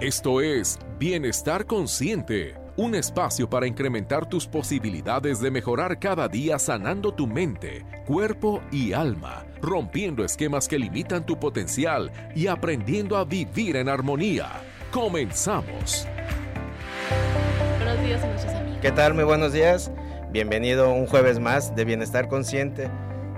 Esto 0.00 0.40
es 0.40 0.78
Bienestar 1.00 1.66
Consciente, 1.66 2.54
un 2.76 2.94
espacio 2.94 3.50
para 3.50 3.66
incrementar 3.66 4.28
tus 4.28 4.46
posibilidades 4.46 5.40
de 5.40 5.50
mejorar 5.50 5.98
cada 5.98 6.28
día 6.28 6.60
sanando 6.60 7.12
tu 7.12 7.26
mente, 7.26 7.84
cuerpo 8.06 8.62
y 8.70 8.92
alma, 8.92 9.44
rompiendo 9.60 10.24
esquemas 10.24 10.68
que 10.68 10.78
limitan 10.78 11.26
tu 11.26 11.40
potencial 11.40 12.12
y 12.36 12.46
aprendiendo 12.46 13.16
a 13.16 13.24
vivir 13.24 13.74
en 13.74 13.88
armonía. 13.88 14.62
Comenzamos. 14.92 16.06
Buenos 17.78 18.00
días 18.04 18.22
a 18.22 18.28
nuestros 18.28 18.54
amigos. 18.54 18.78
¿Qué 18.80 18.92
tal? 18.92 19.14
Muy 19.14 19.24
buenos 19.24 19.52
días. 19.52 19.90
Bienvenido 20.30 20.92
un 20.92 21.08
jueves 21.08 21.40
más 21.40 21.74
de 21.74 21.84
Bienestar 21.84 22.28
Consciente. 22.28 22.88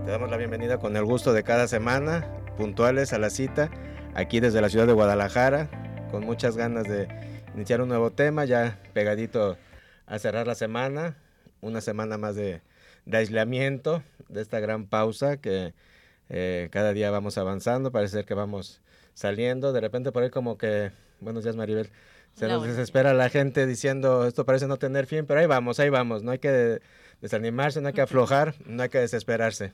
Te 0.05 0.11
damos 0.11 0.31
la 0.31 0.37
bienvenida 0.37 0.77
con 0.77 0.95
el 0.95 1.07
gusto 1.07 1.33
de 1.33 1.43
cada 1.43 1.67
semana, 1.69 2.27
puntuales 2.59 3.15
a 3.15 3.19
la 3.19 3.31
cita, 3.31 3.71
aquí 4.15 4.41
desde 4.41 4.61
la 4.61 4.69
ciudad 4.69 4.87
de 4.87 4.93
Guadalajara, 4.93 5.71
con 6.11 6.25
muchas 6.25 6.57
ganas 6.57 6.89
de 6.89 7.09
iniciar 7.55 7.81
un 7.81 7.89
nuevo 7.89 8.11
tema, 8.11 8.45
ya 8.45 8.79
pegadito 8.93 9.57
a 10.07 10.19
cerrar 10.19 10.47
la 10.47 10.55
semana, 10.55 11.17
una 11.61 11.81
semana 11.81 12.19
más 12.19 12.35
de, 12.35 12.63
de 13.07 13.17
aislamiento, 13.17 14.03
de 14.29 14.43
esta 14.43 14.61
gran 14.61 14.87
pausa 14.87 15.37
que 15.37 15.73
eh, 16.29 16.69
cada 16.73 16.93
día 16.93 17.11
vamos 17.11 17.39
avanzando, 17.39 17.93
parece 17.93 18.19
ser 18.19 18.25
que 18.25 18.35
vamos 18.35 18.81
saliendo, 19.15 19.73
de 19.73 19.81
repente 19.81 20.13
por 20.13 20.23
ahí 20.23 20.31
como 20.31 20.59
que, 20.59 20.91
buenos 21.21 21.45
días 21.45 21.57
Maribel, 21.57 21.91
se 22.35 22.49
nos 22.49 22.65
desespera 22.65 23.13
la 23.15 23.29
gente 23.29 23.67
diciendo 23.67 24.27
esto 24.27 24.45
parece 24.45 24.67
no 24.67 24.79
tener 24.79 25.07
fin, 25.07 25.27
pero 25.27 25.41
ahí 25.41 25.47
vamos, 25.47 25.81
ahí 25.81 25.91
vamos, 25.91 26.23
no 26.23 26.33
hay 26.33 26.39
que 26.39 26.81
desanimarse, 27.21 27.81
no 27.81 27.89
hay 27.89 27.95
que 27.95 28.01
aflojar, 28.03 28.55
no 28.67 28.83
hay 28.83 28.89
que 28.89 28.99
desesperarse. 28.99 29.73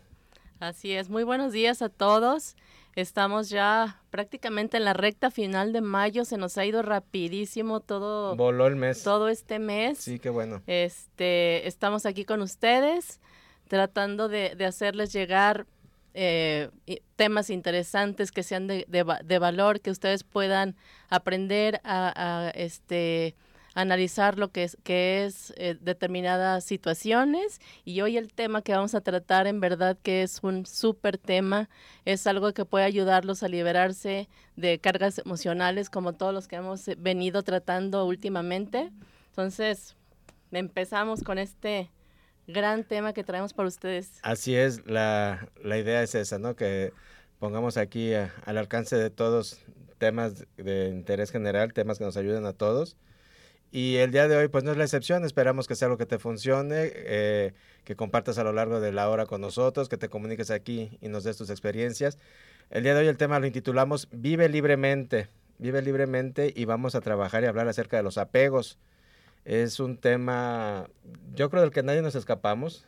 Así 0.59 0.93
es, 0.93 1.11
muy 1.11 1.23
buenos 1.23 1.53
días 1.53 1.83
a 1.83 1.91
todos. 1.91 2.57
Estamos 2.97 3.51
ya 3.51 4.01
prácticamente 4.09 4.79
en 4.79 4.85
la 4.87 4.95
recta 4.95 5.31
final 5.31 5.75
de 5.75 5.83
mayo, 5.83 6.25
se 6.25 6.39
nos 6.39 6.57
ha 6.57 6.65
ido 6.65 6.81
rapidísimo 6.81 7.81
todo. 7.81 8.35
Voló 8.37 8.67
el 8.67 8.77
mes. 8.77 9.03
Todo 9.03 9.29
este 9.29 9.59
mes. 9.59 9.99
Sí, 9.99 10.19
qué 10.19 10.31
bueno. 10.31 10.63
Este, 10.67 11.69
estamos 11.69 12.07
aquí 12.07 12.25
con 12.25 12.41
ustedes 12.41 13.21
tratando 13.69 14.29
de, 14.29 14.55
de 14.57 14.65
hacerles 14.65 15.13
llegar 15.13 15.67
eh, 16.15 16.71
temas 17.17 17.51
interesantes 17.51 18.33
que 18.33 18.43
sean 18.43 18.67
de, 18.67 18.87
de, 18.89 19.05
de, 19.23 19.39
valor, 19.39 19.83
que 19.83 19.91
ustedes 19.91 20.25
puedan 20.25 20.75
aprender 21.11 21.83
a, 21.85 22.47
a 22.47 22.51
este 22.51 23.37
analizar 23.77 24.39
lo 24.39 24.51
que 24.51 24.65
es, 24.65 24.79
que 24.85 25.27
es 25.27 25.53
eh, 25.59 25.77
determinadas 25.79 26.65
situaciones 26.65 27.61
y 27.85 28.01
hoy 28.01 28.17
el 28.17 28.33
tema 28.33 28.63
que 28.63 28.73
vamos 28.73 28.95
a 28.95 29.03
tratar 29.03 29.47
en 29.47 29.61
verdad 29.61 29.99
que 30.03 30.23
es 30.23 30.41
un 30.43 30.65
súper 30.65 31.19
tema, 31.19 31.69
es 32.07 32.27
algo 32.27 32.53
que 32.55 32.65
puede 32.65 32.87
ayudarlos 32.87 33.43
a 33.43 33.49
liberarse 33.49 34.31
de 34.57 34.79
cargas 34.79 35.19
emocionales 35.19 35.91
como 35.91 36.15
todos 36.15 36.33
los 36.33 36.49
que 36.49 36.57
hemos 36.57 36.87
venido 36.97 37.43
tratando 37.43 38.07
últimamente. 38.07 38.91
Entonces, 39.29 39.95
empezamos 40.53 41.23
con 41.23 41.37
este 41.37 41.91
gran 42.47 42.83
tema 42.83 43.13
que 43.13 43.25
traemos 43.25 43.53
para 43.53 43.69
ustedes. 43.69 44.21
Así 44.23 44.57
es, 44.57 44.87
la, 44.87 45.51
la 45.63 45.77
idea 45.77 46.03
es 46.03 46.15
esa, 46.15 46.39
¿no? 46.39 46.57
Que 46.57 46.95
pongamos 47.39 47.77
aquí 47.77 48.15
a, 48.15 48.33
al 48.47 48.57
alcance 48.57 48.97
de 48.97 49.11
todos 49.11 49.61
temas 49.99 50.47
de 50.57 50.89
interés 50.89 51.31
general, 51.31 51.75
temas 51.75 51.99
que 51.99 52.05
nos 52.05 52.17
ayuden 52.17 52.47
a 52.47 52.55
todos 52.55 52.97
y 53.77 53.99
el 53.99 54.11
día 54.11 54.27
de 54.27 54.35
hoy, 54.39 54.49
pues 54.49 54.65
no 54.65 54.71
es 54.73 54.79
la 54.79 54.85
excepción. 54.85 55.23
Esperamos 55.27 55.69
que 55.69 55.75
sea 55.75 55.85
algo 55.85 55.99
que 55.99 56.07
te 56.07 56.19
funcione, 56.19 56.91
eh, 56.95 57.53
que 57.85 57.95
compartas 57.95 58.39
a 58.39 58.43
lo 58.43 58.55
largo 58.55 58.81
de 58.81 58.91
la 58.91 59.11
hora 59.11 59.27
con 59.27 59.43
nosotros, 59.43 59.91
que 59.91 59.99
te 59.99 60.09
comuniques 60.09 60.51
aquí 60.51 60.97
y 61.03 61.09
nos 61.09 61.25
des 61.25 61.37
tus 61.37 61.51
experiencias. 61.51 62.17
El 62.71 62.85
día 62.85 62.95
de 62.95 63.01
hoy 63.01 63.09
el 63.09 63.19
tema 63.19 63.39
lo 63.39 63.47
intitulamos 63.47 64.09
Vive 64.13 64.49
libremente. 64.49 65.29
Vive 65.59 65.83
libremente 65.83 66.55
y 66.57 66.65
vamos 66.65 66.95
a 66.95 67.03
trabajar 67.03 67.43
y 67.43 67.49
hablar 67.49 67.69
acerca 67.69 67.99
de 67.99 68.03
los 68.03 68.17
apegos. 68.17 68.79
Es 69.45 69.79
un 69.79 69.99
tema, 69.99 70.89
yo 71.35 71.51
creo 71.51 71.61
del 71.61 71.71
que 71.71 71.83
nadie 71.83 72.01
nos 72.01 72.15
escapamos 72.15 72.87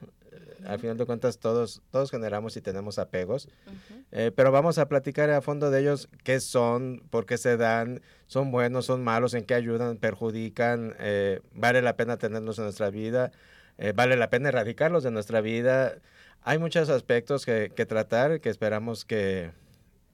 al 0.66 0.78
final 0.78 0.97
de 0.97 1.06
cuentas 1.06 1.38
todos, 1.38 1.82
todos 1.91 2.10
generamos 2.10 2.56
y 2.56 2.60
tenemos 2.60 2.99
apegos, 2.99 3.47
uh 3.47 3.70
-huh. 3.70 4.05
eh, 4.12 4.32
pero 4.34 4.50
vamos 4.50 4.78
a 4.78 4.88
platicar 4.88 5.31
a 5.31 5.41
fondo 5.41 5.70
de 5.70 5.81
ellos, 5.81 6.09
qué 6.25 6.41
son, 6.41 7.03
por 7.10 7.26
qué 7.26 7.38
se 7.38 7.56
dan, 7.56 8.00
son 8.28 8.53
buenos, 8.53 8.87
son 8.87 9.03
malos, 9.03 9.34
en 9.34 9.44
qué 9.44 9.55
ayudan, 9.55 9.97
perjudican, 9.97 10.94
eh, 11.00 11.41
vale 11.55 11.83
la 11.83 11.97
pena 11.97 12.19
tenerlos 12.19 12.59
en 12.59 12.65
nuestra 12.65 12.91
vida, 12.91 13.33
eh, 13.78 13.93
vale 13.94 14.16
la 14.16 14.31
pena 14.31 14.50
erradicarlos 14.50 15.03
de 15.03 15.11
nuestra 15.11 15.41
vida. 15.41 15.97
Hay 16.43 16.59
muchos 16.59 16.88
aspectos 16.88 17.44
que, 17.44 17.69
tratar 17.88 18.41
que 18.41 18.50
esperamos 18.50 19.05
que, 19.05 19.50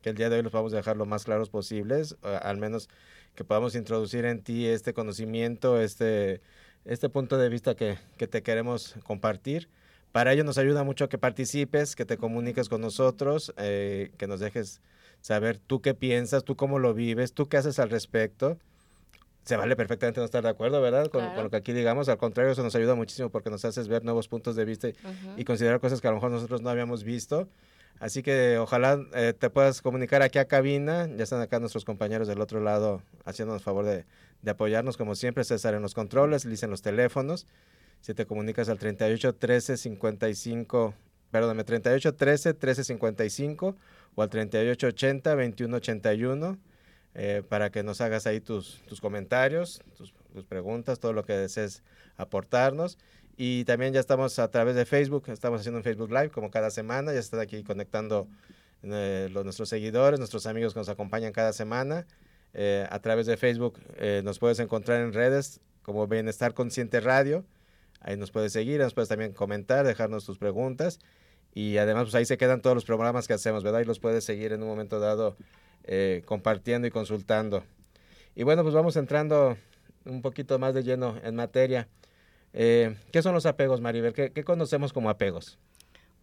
el 0.04 0.14
día 0.14 0.30
de 0.30 0.36
hoy 0.36 0.42
los 0.42 0.54
a 0.54 0.76
dejar 0.76 0.96
lo 0.96 1.06
más 1.06 1.24
claros 1.24 1.50
posibles, 1.50 2.16
al 2.22 2.56
menos 2.58 2.88
que 3.34 3.44
podamos 3.44 3.74
introducir 3.74 4.24
en 4.24 4.42
ti 4.42 4.66
este 4.66 4.94
conocimiento, 4.94 5.80
este, 5.80 6.40
este 6.84 7.08
punto 7.08 7.36
de 7.38 7.48
vista 7.48 7.74
que, 7.74 7.98
que 8.16 8.26
te 8.26 8.42
queremos 8.42 8.96
compartir. 9.04 9.68
Para 10.14 10.32
ello 10.32 10.44
nos 10.44 10.58
ayuda 10.58 10.84
mucho 10.84 11.08
que 11.08 11.18
participes, 11.18 11.96
que 11.96 12.04
te 12.04 12.16
comuniques 12.16 12.68
con 12.68 12.80
nosotros, 12.80 13.52
eh, 13.56 14.12
que 14.16 14.28
nos 14.28 14.38
dejes 14.38 14.80
saber 15.20 15.58
tú 15.58 15.80
qué 15.80 15.94
piensas, 15.94 16.44
tú 16.44 16.56
cómo 16.56 16.78
lo 16.78 16.94
vives, 16.94 17.32
tú 17.32 17.48
qué 17.48 17.56
haces 17.56 17.78
al 17.78 17.90
respecto. 17.90 18.58
Se 19.44 19.56
vale 19.56 19.76
perfectamente 19.76 20.20
no 20.20 20.24
estar 20.24 20.42
de 20.42 20.48
acuerdo, 20.48 20.80
¿verdad? 20.80 21.08
Con, 21.08 21.20
claro. 21.20 21.34
con 21.34 21.44
lo 21.44 21.50
que 21.50 21.56
aquí 21.56 21.72
digamos. 21.72 22.08
Al 22.08 22.16
contrario, 22.16 22.52
eso 22.52 22.62
nos 22.62 22.74
ayuda 22.74 22.94
muchísimo 22.94 23.28
porque 23.28 23.50
nos 23.50 23.64
haces 23.64 23.88
ver 23.88 24.04
nuevos 24.04 24.28
puntos 24.28 24.56
de 24.56 24.64
vista 24.64 24.88
y, 24.88 24.92
uh 24.92 24.94
-huh. 24.94 25.34
y 25.36 25.44
considerar 25.44 25.80
cosas 25.80 26.00
que 26.00 26.08
a 26.08 26.10
lo 26.10 26.16
mejor 26.16 26.30
nosotros 26.30 26.62
no 26.62 26.70
habíamos 26.70 27.04
visto. 27.04 27.48
Así 28.00 28.22
que 28.22 28.58
ojalá 28.58 28.98
eh, 29.14 29.34
te 29.38 29.50
puedas 29.50 29.82
comunicar 29.82 30.22
aquí 30.22 30.38
a 30.38 30.46
cabina. 30.46 31.08
Ya 31.14 31.24
están 31.24 31.40
acá 31.40 31.60
nuestros 31.60 31.84
compañeros 31.84 32.26
del 32.26 32.40
otro 32.40 32.60
lado 32.60 33.02
haciéndonos 33.24 33.62
favor 33.62 33.84
de, 33.84 34.04
de 34.42 34.50
apoyarnos, 34.50 34.96
como 34.96 35.14
siempre. 35.14 35.44
César 35.44 35.74
en 35.74 35.82
los 35.82 35.94
controles, 35.94 36.44
Liz 36.44 36.62
en 36.62 36.70
los 36.70 36.80
teléfonos 36.82 37.46
si 38.04 38.12
te 38.12 38.26
comunicas 38.26 38.68
al 38.68 38.78
38 38.78 39.34
13 39.36 39.78
55, 39.78 40.94
perdóname, 41.30 41.64
38 41.64 42.14
13 42.14 42.52
13 42.52 42.84
55 42.84 43.76
o 44.14 44.22
al 44.22 44.30
38 44.30 44.86
80 44.88 45.34
21 45.34 45.76
81 45.76 46.58
eh, 47.14 47.42
para 47.48 47.70
que 47.70 47.82
nos 47.82 48.00
hagas 48.00 48.26
ahí 48.26 48.40
tus, 48.40 48.82
tus 48.88 49.00
comentarios, 49.00 49.80
tus, 49.96 50.12
tus, 50.32 50.44
preguntas, 50.44 50.98
todo 50.98 51.12
lo 51.12 51.24
que 51.24 51.32
desees 51.32 51.82
aportarnos. 52.16 52.98
Y 53.36 53.64
también 53.64 53.92
ya 53.92 54.00
estamos 54.00 54.38
a 54.38 54.48
través 54.50 54.74
de 54.74 54.84
Facebook, 54.84 55.24
estamos 55.28 55.60
haciendo 55.60 55.78
un 55.78 55.84
Facebook 55.84 56.10
Live 56.10 56.30
como 56.30 56.50
cada 56.50 56.70
semana, 56.70 57.12
ya 57.12 57.20
están 57.20 57.40
aquí 57.40 57.62
conectando 57.62 58.26
eh, 58.82 59.28
los, 59.32 59.44
nuestros 59.44 59.68
seguidores, 59.68 60.18
nuestros 60.18 60.46
amigos 60.46 60.74
que 60.74 60.80
nos 60.80 60.88
acompañan 60.88 61.32
cada 61.32 61.52
semana. 61.52 62.06
Eh, 62.52 62.86
a 62.90 62.98
través 63.00 63.26
de 63.26 63.36
Facebook 63.36 63.80
nos 64.22 64.38
puedes 64.38 64.60
encontrar 64.60 65.00
en 65.00 65.12
redes 65.12 65.60
como 65.82 66.06
Bienestar 66.06 66.54
Consciente 66.54 67.00
Radio. 67.00 67.44
Ahí 68.00 68.16
nos 68.16 68.30
puedes 68.30 68.52
seguir, 68.52 68.80
nos 68.80 68.92
puedes 68.92 69.08
también 69.08 69.32
comentar, 69.32 69.86
dejarnos 69.86 70.24
tus 70.24 70.38
preguntas. 70.38 70.98
Y 71.54 71.78
además, 71.78 72.04
pues 72.04 72.14
ahí 72.16 72.24
se 72.24 72.36
quedan 72.36 72.60
todos 72.60 72.74
los 72.74 72.84
programas 72.84 73.28
que 73.28 73.32
hacemos, 73.32 73.62
¿verdad? 73.62 73.80
Y 73.80 73.84
los 73.84 74.00
puedes 74.00 74.24
seguir 74.24 74.52
en 74.52 74.62
un 74.62 74.68
momento 74.68 74.98
dado 74.98 75.36
eh, 75.84 76.22
compartiendo 76.26 76.88
y 76.88 76.90
consultando. 76.90 77.62
Y 78.34 78.42
bueno, 78.42 78.62
pues 78.62 78.74
vamos 78.74 78.96
entrando 78.96 79.56
un 80.04 80.20
poquito 80.20 80.58
más 80.58 80.74
de 80.74 80.82
lleno 80.82 81.16
en 81.22 81.36
materia. 81.36 81.88
Eh, 82.52 82.96
¿Qué 83.12 83.22
son 83.22 83.34
los 83.34 83.46
apegos, 83.46 83.80
Maribel? 83.80 84.12
¿Qué, 84.12 84.32
¿Qué, 84.32 84.42
conocemos 84.42 84.92
como 84.92 85.10
apegos? 85.10 85.58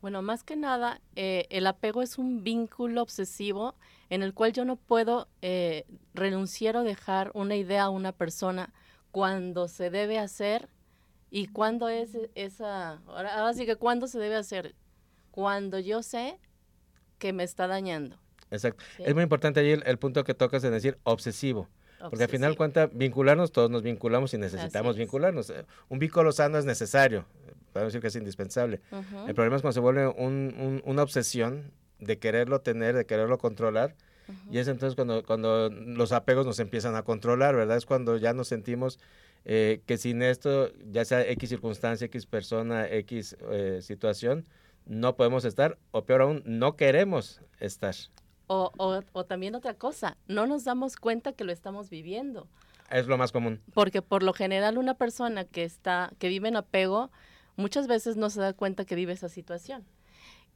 Bueno, 0.02 0.22
más 0.22 0.44
que 0.44 0.58
nada, 0.58 1.00
eh, 1.16 1.46
el 1.50 1.66
apego 1.66 2.02
es 2.02 2.18
un 2.18 2.44
vínculo 2.44 3.02
obsesivo 3.02 3.76
en 4.10 4.24
el 4.24 4.34
cual 4.34 4.52
yo 4.52 4.66
no 4.66 4.76
puedo 4.76 5.30
renunciar 6.14 6.76
o 6.76 6.84
dejar 6.84 7.32
una 7.34 7.56
idea 7.56 7.84
a 7.84 7.90
una 7.90 8.12
persona 8.12 8.74
cuando 9.12 9.70
se 9.70 9.90
debe 9.90 10.20
hacer 10.20 10.68
¿Y 11.34 11.48
cuándo 11.48 11.88
es 11.88 12.18
esa? 12.36 13.02
Ahora, 13.08 13.40
ahora 13.40 13.54
sí 13.54 13.66
que 13.66 13.78
cuándo 13.78 14.08
se 14.08 14.20
debe 14.20 14.36
hacer? 14.36 14.76
Cuando 15.32 15.80
yo 15.80 16.04
sé 16.04 16.38
que 17.18 17.34
me 17.34 17.44
está 17.44 17.68
dañando. 17.68 18.18
Exacto. 18.50 18.84
¿Sí? 18.98 19.04
Es 19.06 19.14
muy 19.14 19.24
importante 19.24 19.60
ahí 19.60 19.72
el, 19.72 19.84
el, 19.86 19.98
punto 19.98 20.24
que 20.24 20.34
tocas 20.34 20.64
en 20.64 20.72
decir 20.72 20.98
obsesivo. 21.04 21.62
obsesivo. 21.62 22.10
Porque 22.10 22.24
al 22.24 22.30
final 22.30 22.58
cuenta 22.58 22.88
vincularnos, 22.88 23.52
todos 23.52 23.70
nos 23.70 23.84
vinculamos 23.84 24.34
y 24.34 24.38
necesitamos 24.38 24.98
vincularnos. 24.98 25.54
Un 25.88 26.00
vínculo 26.00 26.32
sano 26.32 26.58
es 26.58 26.66
necesario, 26.66 27.26
podemos 27.72 27.94
decir 27.94 28.02
que 28.02 28.08
es 28.08 28.16
indispensable. 28.16 28.82
Uh 28.92 28.98
-huh. 28.98 29.30
El 29.30 29.36
problema 29.36 29.56
es 29.56 29.62
cuando 29.62 29.74
se 29.74 29.80
vuelve 29.80 30.08
un, 30.08 30.54
un, 30.58 30.82
una 30.86 31.04
obsesión 31.04 31.72
de 32.00 32.18
quererlo 32.18 32.62
tener, 32.62 32.96
de 32.96 33.06
quererlo 33.06 33.38
controlar. 33.38 33.96
Uh 34.28 34.32
-huh. 34.32 34.56
Y 34.56 34.58
es 34.58 34.68
entonces 34.68 34.96
cuando, 34.96 35.24
cuando 35.24 35.70
los 35.70 36.12
apegos 36.12 36.46
nos 36.46 36.60
empiezan 36.60 36.96
a 36.96 37.04
controlar, 37.04 37.56
¿verdad? 37.56 37.78
Es 37.78 37.86
cuando 37.86 38.18
ya 38.18 38.34
nos 38.34 38.48
sentimos 38.48 39.00
eh, 39.46 39.82
que 39.86 39.98
sin 39.98 40.22
esto, 40.22 40.72
ya 40.92 41.06
sea 41.06 41.22
X 41.28 41.50
circunstancia, 41.50 42.06
X 42.06 42.26
persona, 42.26 42.88
X 42.88 43.38
eh, 43.52 43.80
situación, 43.82 44.46
no 44.92 45.16
podemos 45.16 45.46
estar, 45.46 45.78
o 45.92 46.04
peor 46.04 46.22
aún, 46.22 46.44
no 46.46 46.76
queremos 46.76 47.42
estar. 47.62 47.96
O, 48.48 48.74
o, 48.78 49.02
o, 49.14 49.24
también 49.24 49.56
otra 49.56 49.74
cosa, 49.74 50.18
no 50.28 50.48
nos 50.48 50.66
damos 50.66 50.98
cuenta 50.98 51.32
que 51.32 51.46
lo 51.46 51.54
estamos 51.54 51.90
viviendo. 51.90 52.50
Es 52.90 53.08
lo 53.08 53.18
más 53.18 53.32
común. 53.32 53.62
Porque 53.74 54.02
por 54.02 54.22
lo 54.22 54.34
general 54.34 54.78
una 54.78 54.96
persona 54.96 55.46
que 55.46 55.64
está, 55.64 56.12
que 56.20 56.28
vive 56.28 56.50
en 56.50 56.58
apego, 56.58 57.10
muchas 57.56 57.88
veces 57.88 58.18
no 58.18 58.30
se 58.30 58.42
da 58.42 58.52
cuenta 58.52 58.84
que 58.84 58.96
vive 58.96 59.14
esa 59.14 59.30
situación. 59.30 59.86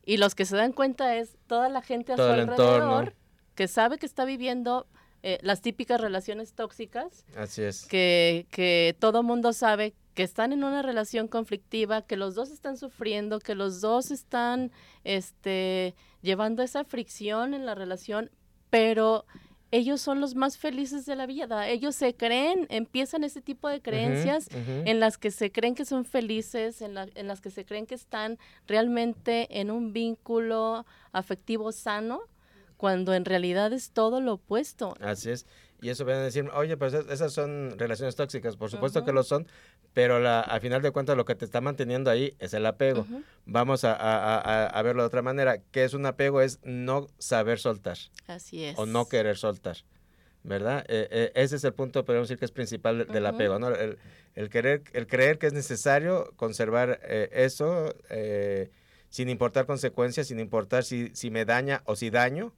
Y 0.03 0.17
los 0.17 0.35
que 0.35 0.43
se 0.43 0.57
dan 0.57 0.73
cuenta 0.73 1.15
es 1.15 1.37
toda 1.47 1.69
la 1.69 1.81
gente 1.81 2.11
a 2.11 2.17
Todo 2.17 2.27
su 2.27 2.33
alrededor 2.33 3.03
entorno. 3.05 3.11
que 3.55 3.69
sabe 3.69 3.97
que 3.97 4.05
está 4.05 4.25
viviendo 4.25 4.85
eh, 5.23 5.39
las 5.43 5.61
típicas 5.61 6.01
relaciones 6.01 6.51
tóxicas. 6.53 7.23
Así 7.37 7.61
es. 7.63 7.85
Que, 7.85 8.47
que 8.51 8.97
todo 8.99 9.23
mundo 9.23 9.53
sabe 9.53 9.93
que 10.15 10.23
están 10.23 10.53
en 10.53 10.63
una 10.63 10.81
relación 10.81 11.27
conflictiva, 11.27 12.01
que 12.01 12.17
los 12.17 12.33
dos 12.33 12.49
están 12.49 12.77
sufriendo, 12.77 13.39
que 13.39 13.53
los 13.53 13.81
dos 13.81 14.11
están 14.11 14.71
este, 15.03 15.93
llevando 16.21 16.63
esa 16.63 16.85
fricción 16.85 17.53
en 17.53 17.65
la 17.65 17.75
relación, 17.75 18.31
pero 18.69 19.25
ellos 19.71 19.99
son 19.99 20.21
los 20.21 20.35
más 20.35 20.57
felices 20.57 21.05
de 21.05 21.17
la 21.17 21.25
vida. 21.25 21.67
Ellos 21.67 21.95
se 21.95 22.15
creen, 22.15 22.65
empiezan 22.69 23.25
ese 23.25 23.41
tipo 23.41 23.67
de 23.67 23.81
creencias 23.81 24.47
en 24.51 24.99
las 25.01 25.17
que 25.17 25.31
se 25.31 25.51
creen 25.51 25.75
que 25.75 25.83
son 25.83 26.05
felices, 26.05 26.81
en, 26.81 26.97
en 26.97 27.27
las 27.27 27.41
que 27.41 27.51
se 27.51 27.65
creen 27.65 27.85
que 27.85 27.95
están 27.95 28.39
realmente 28.67 29.59
en 29.59 29.69
un 29.69 29.91
vínculo 29.91 30.85
afectivo 31.11 31.73
sano, 31.73 32.21
cuando 32.77 33.13
en 33.13 33.25
realidad 33.25 33.73
es 33.73 33.91
todo 33.91 34.21
lo 34.21 34.33
opuesto. 34.33 34.95
Así 35.01 35.31
es. 35.31 35.45
Y 35.81 35.89
eso 35.89 36.05
viene 36.05 36.21
a 36.21 36.23
decir, 36.23 36.49
oye, 36.53 36.77
pues 36.77 36.93
esas 36.93 37.33
son 37.33 37.77
relaciones 37.77 38.15
tóxicas. 38.15 38.55
Por 38.55 38.71
supuesto 38.71 39.03
que 39.03 39.11
lo 39.11 39.23
son, 39.23 39.45
pero 39.95 40.19
la, 40.19 40.41
al 40.41 40.61
final 40.61 40.83
de 40.83 40.91
cuentas 40.91 41.17
lo 41.17 41.25
que 41.25 41.33
te 41.33 41.45
está 41.45 41.61
manteniendo 41.61 42.11
ahí 42.11 42.35
es 42.37 42.53
el 42.53 42.67
apego. 42.67 43.07
Vamos 43.45 43.83
a, 43.83 43.95
a, 43.95 44.67
a, 44.67 44.81
verlo 44.83 45.01
de 45.01 45.07
otra 45.07 45.23
manera. 45.23 45.57
¿Qué 45.71 45.83
es 45.83 45.95
un 45.95 46.05
apego? 46.05 46.41
Es 46.41 46.59
no 46.63 47.07
saber 47.17 47.57
soltar. 47.57 47.97
Así 48.27 48.63
es. 48.63 48.77
O 48.77 48.85
no 48.85 49.07
querer 49.07 49.37
soltar. 49.37 49.77
¿Verdad? 50.43 50.85
Eh, 50.89 51.07
eh, 51.09 51.31
ese 51.33 51.55
es 51.55 51.63
el 51.63 51.73
punto, 51.73 52.05
podemos 52.05 52.27
decir 52.27 52.37
que 52.37 52.45
es 52.45 52.51
principal 52.51 53.07
del 53.07 53.25
apego, 53.25 53.57
¿no? 53.57 53.69
El, 53.69 53.97
el, 54.35 54.49
querer, 54.49 54.83
el 54.93 55.07
creer 55.07 55.39
que 55.39 55.47
es 55.47 55.53
necesario 55.53 56.31
conservar 56.35 56.99
eh, 57.01 57.29
eso 57.31 57.95
sin 59.09 59.29
importar 59.29 59.65
consecuencias, 59.65 60.27
sin 60.27 60.39
importar 60.39 60.83
si, 60.83 61.09
si 61.15 61.31
me 61.31 61.45
daña 61.45 61.81
o 61.85 61.95
si 61.95 62.11
daño 62.11 62.53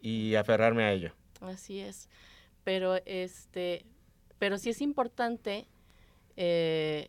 y 0.00 0.36
aferrarme 0.36 0.84
a 0.84 0.92
ello. 0.92 1.12
Así 1.40 1.80
es 1.80 2.08
pero 2.64 2.96
este, 3.04 3.84
pero 4.38 4.58
sí 4.58 4.70
es 4.70 4.80
importante 4.80 5.68
eh, 6.36 7.08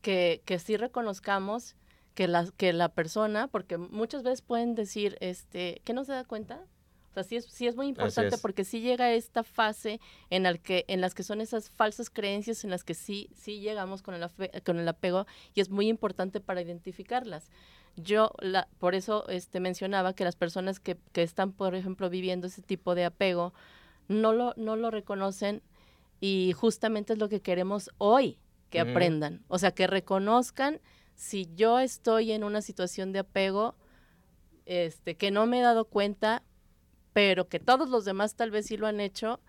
que, 0.00 0.42
que 0.44 0.58
sí 0.58 0.76
reconozcamos 0.76 1.76
que 2.14 2.28
la, 2.28 2.46
que 2.56 2.72
la 2.72 2.90
persona, 2.90 3.48
porque 3.48 3.78
muchas 3.78 4.22
veces 4.22 4.42
pueden 4.42 4.74
decir, 4.74 5.16
este, 5.20 5.80
que 5.84 5.92
no 5.92 6.04
se 6.04 6.12
da 6.12 6.24
cuenta. 6.24 6.64
O 7.10 7.14
sea, 7.14 7.24
sí 7.24 7.36
es, 7.36 7.44
sí 7.44 7.66
es 7.66 7.76
muy 7.76 7.88
importante 7.88 8.38
porque 8.38 8.64
sí 8.64 8.80
llega 8.80 9.12
esta 9.12 9.42
fase 9.42 10.00
en, 10.30 10.46
el 10.46 10.60
que, 10.60 10.86
en 10.88 11.02
las 11.02 11.14
que 11.14 11.22
son 11.22 11.42
esas 11.42 11.68
falsas 11.68 12.08
creencias 12.08 12.64
en 12.64 12.70
las 12.70 12.84
que 12.84 12.94
sí, 12.94 13.28
sí 13.34 13.60
llegamos 13.60 14.00
con 14.00 14.14
el, 14.14 14.30
con 14.64 14.78
el 14.78 14.88
apego 14.88 15.26
y 15.54 15.60
es 15.60 15.68
muy 15.68 15.88
importante 15.88 16.40
para 16.40 16.62
identificarlas. 16.62 17.50
Yo, 17.96 18.32
la, 18.38 18.66
por 18.78 18.94
eso 18.94 19.28
este, 19.28 19.60
mencionaba 19.60 20.14
que 20.14 20.24
las 20.24 20.36
personas 20.36 20.80
que, 20.80 20.96
que 21.12 21.22
están, 21.22 21.52
por 21.52 21.74
ejemplo, 21.74 22.08
viviendo 22.08 22.46
ese 22.46 22.62
tipo 22.62 22.94
de 22.94 23.04
apego, 23.04 23.52
no 24.08 24.32
lo, 24.32 24.54
no 24.56 24.76
lo 24.76 24.90
reconocen 24.90 25.62
y 26.22 26.52
justamente 26.52 27.14
es 27.14 27.18
lo 27.18 27.28
que 27.28 27.42
queremos 27.42 27.90
hoy 27.98 28.38
que 28.70 28.78
aprendan. 28.78 29.42
O 29.48 29.58
sea, 29.58 29.72
que 29.72 29.88
reconozcan 29.88 30.80
si 31.16 31.50
yo 31.56 31.80
estoy 31.80 32.30
en 32.30 32.44
una 32.44 32.62
situación 32.62 33.12
de 33.12 33.18
apego, 33.18 33.74
este, 34.64 35.16
que 35.16 35.32
no 35.32 35.46
me 35.46 35.58
he 35.58 35.62
dado 35.62 35.84
cuenta, 35.84 36.44
pero 37.12 37.48
que 37.48 37.58
todos 37.58 37.90
los 37.90 38.04
demás 38.04 38.36
tal 38.36 38.52
vez 38.52 38.66
sí 38.66 38.76
lo 38.76 38.86
han 38.86 39.00
hecho 39.00 39.40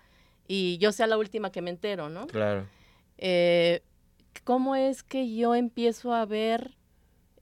y 0.47 0.79
yo 0.79 0.91
sea 0.91 1.05
la 1.05 1.15
última 1.15 1.51
que 1.51 1.61
me 1.61 1.69
entero, 1.69 2.09
¿no? 2.09 2.25
Claro. 2.25 2.67
Eh, 3.19 3.83
¿Cómo 4.43 4.75
es 4.75 5.03
que 5.03 5.31
yo 5.35 5.53
empiezo 5.53 6.11
a 6.11 6.25
ver 6.25 6.75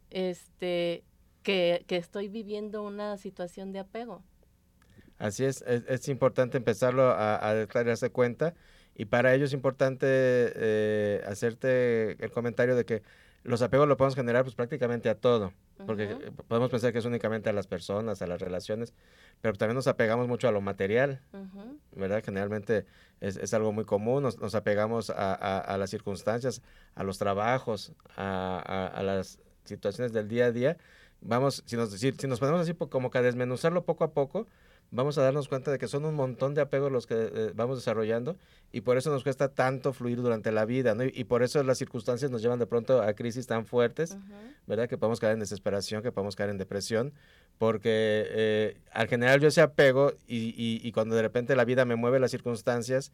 este, 0.09 1.05
que, 1.41 1.85
que 1.87 1.95
estoy 1.95 2.27
viviendo 2.27 2.83
una 2.83 3.15
situación 3.15 3.71
de 3.71 3.79
apego? 3.79 4.25
Así 5.17 5.45
es, 5.45 5.61
es, 5.61 6.09
importante 6.09 6.57
empezarlo 6.57 7.03
a, 7.03 7.47
a 7.47 7.65
darse 7.65 8.09
cuenta 8.09 8.55
y 9.01 9.05
para 9.05 9.33
ello 9.33 9.45
es 9.45 9.53
importante 9.53 10.05
eh, 10.07 11.23
hacerte 11.25 12.23
el 12.23 12.29
comentario 12.29 12.75
de 12.75 12.85
que 12.85 13.01
los 13.41 13.63
apegos 13.63 13.87
lo 13.87 13.97
podemos 13.97 14.13
generar 14.13 14.43
pues 14.43 14.53
prácticamente 14.53 15.09
a 15.09 15.15
todo, 15.15 15.53
porque 15.87 16.31
podemos 16.47 16.69
pensar 16.69 16.93
que 16.93 16.99
es 16.99 17.05
únicamente 17.05 17.49
a 17.49 17.53
las 17.53 17.65
personas, 17.65 18.21
a 18.21 18.27
las 18.27 18.39
relaciones, 18.39 18.93
pero 19.41 19.55
también 19.55 19.73
nos 19.73 19.87
apegamos 19.87 20.27
mucho 20.27 20.47
a 20.47 20.51
lo 20.51 20.61
material, 20.61 21.19
¿verdad? 21.95 22.21
Generalmente 22.23 22.85
es, 23.21 23.37
es, 23.37 23.55
algo 23.55 23.71
muy 23.71 23.85
común, 23.85 24.21
nos, 24.21 24.37
nos 24.37 24.53
apegamos 24.53 25.09
a, 25.09 25.33
a, 25.33 25.77
las 25.79 25.89
circunstancias, 25.89 26.61
a 26.93 27.03
los 27.03 27.17
trabajos, 27.17 27.93
a, 28.15 28.91
a, 28.93 29.01
las 29.01 29.39
situaciones 29.63 30.13
del 30.13 30.27
día 30.27 30.45
a 30.45 30.51
día. 30.51 30.77
Vamos, 31.21 31.63
si 31.65 31.75
nos, 31.75 31.89
si, 31.89 32.11
si 32.11 32.27
nos 32.27 32.39
ponemos 32.39 32.61
así 32.61 32.75
como 32.75 33.09
que 33.09 33.17
a 33.17 33.23
desmenuzarlo 33.23 33.83
poco 33.83 34.03
a 34.03 34.11
poco, 34.11 34.45
vamos 34.91 35.17
a 35.17 35.23
darnos 35.23 35.47
cuenta 35.47 35.71
de 35.71 35.77
que 35.77 35.87
son 35.87 36.03
un 36.03 36.13
montón 36.13 36.53
de 36.53 36.61
apegos 36.61 36.91
los 36.91 37.07
que 37.07 37.15
eh, 37.15 37.51
vamos 37.55 37.77
desarrollando 37.77 38.37
y 38.73 38.81
por 38.81 38.97
eso 38.97 39.09
nos 39.09 39.23
cuesta 39.23 39.47
tanto 39.47 39.93
fluir 39.93 40.21
durante 40.21 40.51
la 40.51 40.65
vida, 40.65 40.93
¿no? 40.93 41.03
Y, 41.03 41.23
por 41.23 41.43
eso 41.43 41.63
las 41.63 41.77
circunstancias 41.77 42.29
nos 42.29 42.41
llevan 42.41 42.59
de 42.59 42.67
pronto 42.67 43.01
a 43.01 43.13
crisis 43.13 43.47
tan 43.47 43.65
fuertes, 43.65 44.17
¿verdad? 44.67 44.87
Que 44.87 44.97
podemos 44.97 45.19
caer 45.19 45.33
en 45.33 45.39
desesperación, 45.39 46.03
que 46.03 46.11
podemos 46.11 46.35
caer 46.35 46.49
en 46.49 46.57
depresión, 46.57 47.13
porque 47.57 48.25
eh, 48.29 48.77
al 48.91 49.07
general 49.07 49.39
yo 49.39 49.47
ese 49.47 49.61
apego 49.61 50.13
y, 50.27 50.53
y, 50.57 50.91
cuando 50.91 51.15
de 51.15 51.21
repente 51.21 51.55
la 51.55 51.65
vida 51.65 51.85
me 51.85 51.95
mueve 51.95 52.19
las 52.19 52.31
circunstancias 52.31 53.11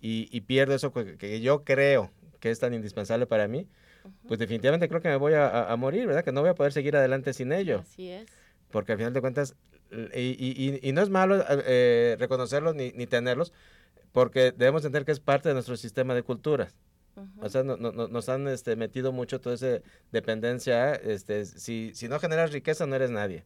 y, 0.00 0.40
pierdo 0.42 0.74
eso 0.74 0.92
que, 0.92 1.40
yo 1.40 1.64
creo 1.64 2.10
que 2.38 2.50
es 2.50 2.60
tan 2.60 2.72
indispensable 2.72 3.26
para 3.26 3.48
mí, 3.48 3.66
pues 4.28 4.38
definitivamente 4.38 4.88
creo 4.88 5.00
que 5.00 5.08
me 5.08 5.16
voy 5.16 5.34
a, 5.34 5.72
a 5.72 5.76
morir, 5.76 6.06
¿verdad? 6.06 6.24
Que 6.24 6.30
no 6.30 6.40
voy 6.40 6.50
a 6.50 6.54
poder 6.54 6.72
seguir 6.72 6.96
adelante 6.96 7.32
sin 7.32 7.52
ello. 7.52 7.80
Así 7.80 8.10
es 8.10 8.26
porque 8.70 8.92
al 8.92 8.98
final 8.98 9.12
de 9.12 9.20
cuentas 9.20 9.54
y, 9.90 10.78
y, 10.82 10.92
no 10.92 11.02
es 11.02 11.10
malo 11.10 11.44
eh, 11.48 12.16
reconocerlos 12.18 12.74
ni, 12.74 12.92
ni, 12.92 13.06
tenerlos, 13.06 13.52
porque 14.12 14.52
debemos 14.52 14.84
entender 14.84 15.04
que 15.04 15.12
es 15.12 15.20
parte 15.20 15.48
de 15.48 15.54
nuestro 15.54 15.76
sistema 15.76 16.14
de 16.14 16.22
culturas. 16.22 16.74
O 17.40 17.48
sea, 17.48 17.62
no, 17.62 17.76
no, 17.76 17.92
nos 17.92 18.28
han 18.28 18.46
este, 18.48 18.76
metido 18.76 19.12
mucho 19.12 19.40
toda 19.40 19.54
esa 19.54 19.80
dependencia. 20.12 20.94
Este, 20.94 21.46
si, 21.46 21.92
si 21.94 22.08
no 22.08 22.18
generas 22.18 22.52
riqueza, 22.52 22.86
no 22.86 22.94
eres 22.96 23.10
nadie. 23.10 23.44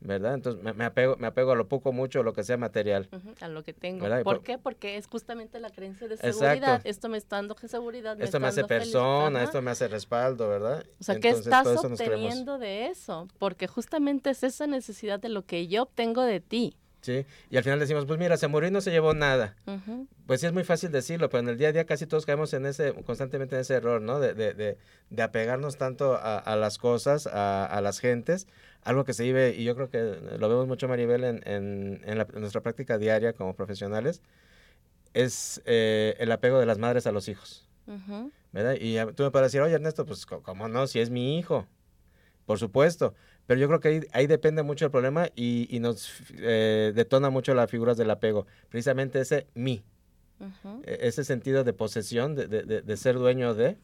¿Verdad? 0.00 0.34
Entonces 0.34 0.62
me, 0.62 0.84
apego, 0.84 1.16
me 1.16 1.26
apego 1.26 1.52
a 1.52 1.54
lo 1.54 1.68
poco, 1.68 1.92
mucho, 1.92 2.20
a 2.20 2.22
lo 2.22 2.32
que 2.32 2.42
sea 2.42 2.56
material. 2.56 3.08
A 3.40 3.48
lo 3.48 3.62
que 3.62 3.74
tengo. 3.74 4.06
¿Por, 4.24 4.42
qué? 4.42 4.56
Porque 4.56 4.96
es 4.96 5.06
justamente 5.06 5.60
la 5.60 5.70
creencia 5.70 6.08
de 6.08 6.16
seguridad. 6.16 6.80
Esto 6.84 7.08
me 7.08 7.18
está 7.18 7.36
dando 7.36 7.54
seguridad. 7.66 8.20
esto 8.20 8.40
me 8.40 8.48
hace 8.48 8.64
persona, 8.64 9.42
esto 9.42 9.60
me 9.60 9.70
hace 9.70 9.88
respaldo, 9.88 10.48
¿verdad? 10.48 10.84
O 11.00 11.04
sea, 11.04 11.20
¿qué 11.20 11.30
estás 11.30 11.66
obteniendo 11.66 12.58
de 12.58 12.86
eso? 12.86 13.28
Porque 13.38 13.66
justamente 13.66 14.30
es 14.30 14.42
esa 14.42 14.66
necesidad 14.66 15.20
de 15.20 15.28
lo 15.28 15.44
que 15.44 15.66
yo 15.68 15.82
obtengo 15.82 16.22
de 16.22 16.40
ti. 16.40 16.76
Sí, 17.02 17.26
y 17.50 17.56
al 17.56 17.64
final 17.64 17.80
decimos, 17.80 18.06
pues 18.06 18.16
mira, 18.20 18.36
se 18.36 18.46
murió 18.46 18.68
y 18.68 18.72
no 18.72 18.80
se 18.80 18.92
llevó 18.92 19.12
nada. 19.12 19.56
Pues 20.26 20.40
sí 20.40 20.46
es 20.46 20.52
muy 20.52 20.62
fácil 20.62 20.92
decirlo, 20.92 21.28
pero 21.28 21.40
en 21.40 21.48
el 21.48 21.58
día 21.58 21.68
a 21.68 21.72
día 21.72 21.84
casi 21.84 22.06
todos 22.06 22.24
caemos 22.24 22.54
en 22.54 22.64
ese, 22.64 22.94
constantemente 23.04 23.56
en 23.56 23.62
ese 23.62 23.74
error, 23.74 24.00
¿no? 24.00 24.20
De, 24.20 24.34
de, 24.34 24.54
de, 24.54 24.78
de 25.10 25.22
apegarnos 25.22 25.76
tanto 25.76 26.14
a, 26.14 26.38
a 26.38 26.54
las 26.54 26.78
cosas, 26.78 27.26
a, 27.26 27.66
a, 27.66 27.80
las 27.80 27.98
gentes, 27.98 28.46
algo 28.84 29.04
que 29.04 29.14
se 29.14 29.24
vive, 29.24 29.50
y 29.50 29.64
yo 29.64 29.74
creo 29.74 29.90
que 29.90 30.38
lo 30.38 30.48
vemos 30.48 30.68
mucho, 30.68 30.86
Maribel, 30.86 31.24
en, 31.24 31.42
en, 31.44 32.00
en, 32.04 32.40
nuestra 32.40 32.60
práctica 32.60 32.98
diaria 32.98 33.32
como 33.32 33.56
profesionales, 33.56 34.22
es 35.12 35.60
eh, 35.66 36.14
el 36.20 36.30
apego 36.30 36.60
de 36.60 36.66
las 36.66 36.78
madres 36.78 37.08
a 37.08 37.12
los 37.12 37.28
hijos. 37.28 37.68
¿Verdad? 38.52 38.76
Y 38.80 38.96
tú 39.16 39.24
me 39.24 39.32
puedes 39.32 39.46
decir, 39.46 39.60
oye 39.60 39.74
Ernesto, 39.74 40.06
pues 40.06 40.24
cómo 40.24 40.68
no, 40.68 40.86
si 40.86 41.00
es 41.00 41.10
mi 41.10 41.36
hijo, 41.36 41.66
por 42.46 42.60
supuesto, 42.60 43.14
pero 43.46 43.60
yo 43.60 43.68
creo 43.68 43.80
que 43.80 43.88
ahí, 43.88 44.00
ahí 44.12 44.26
depende 44.26 44.62
mucho 44.62 44.84
el 44.84 44.90
problema 44.90 45.28
y, 45.34 45.66
y 45.74 45.80
nos 45.80 46.10
eh, 46.36 46.92
detona 46.94 47.30
mucho 47.30 47.54
las 47.54 47.70
figuras 47.70 47.96
del 47.96 48.10
apego. 48.10 48.46
Precisamente 48.68 49.20
ese 49.20 49.46
mí. 49.54 49.82
E, 50.84 50.98
ese 51.08 51.24
sentido 51.24 51.64
de 51.64 51.72
posesión, 51.72 52.34
de, 52.34 52.46
de, 52.46 52.82
de 52.82 52.96
ser 52.96 53.16
dueño 53.16 53.54
de, 53.54 53.76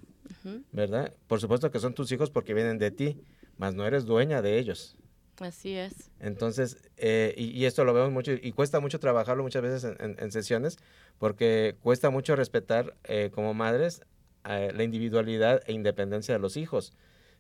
¿verdad? 0.73 1.15
Por 1.27 1.41
supuesto 1.41 1.71
que 1.71 1.79
son 1.79 1.95
tus 1.95 2.11
hijos 2.13 2.31
porque 2.31 2.55
vienen 2.55 2.79
de 2.79 2.91
ti, 2.91 3.21
mas 3.57 3.75
no 3.75 3.87
eres 3.87 4.05
dueña 4.07 4.43
de 4.43 4.59
ellos. 4.59 4.97
Así 5.41 5.75
es. 5.75 6.11
Entonces, 6.19 6.79
eh, 6.97 7.33
y, 7.37 7.51
y, 7.51 7.67
esto 7.67 7.85
lo 7.85 7.95
vemos 7.95 8.11
mucho 8.11 8.33
y 8.33 8.53
cuesta 8.53 8.81
mucho 8.81 8.99
trabajarlo 8.99 9.45
muchas 9.45 9.63
veces 9.63 9.97
en, 10.01 10.17
en, 10.19 10.33
sesiones 10.33 10.79
porque 11.19 11.77
cuesta 11.81 12.11
mucho 12.11 12.35
respetar 12.35 12.97
eh, 13.05 13.31
como 13.33 13.55
madres 13.55 14.03
eh, 14.49 14.73
la 14.75 14.83
individualidad 14.83 15.63
e 15.67 15.73
independencia 15.73 16.35
de 16.35 16.41
los 16.41 16.57
hijos 16.57 16.93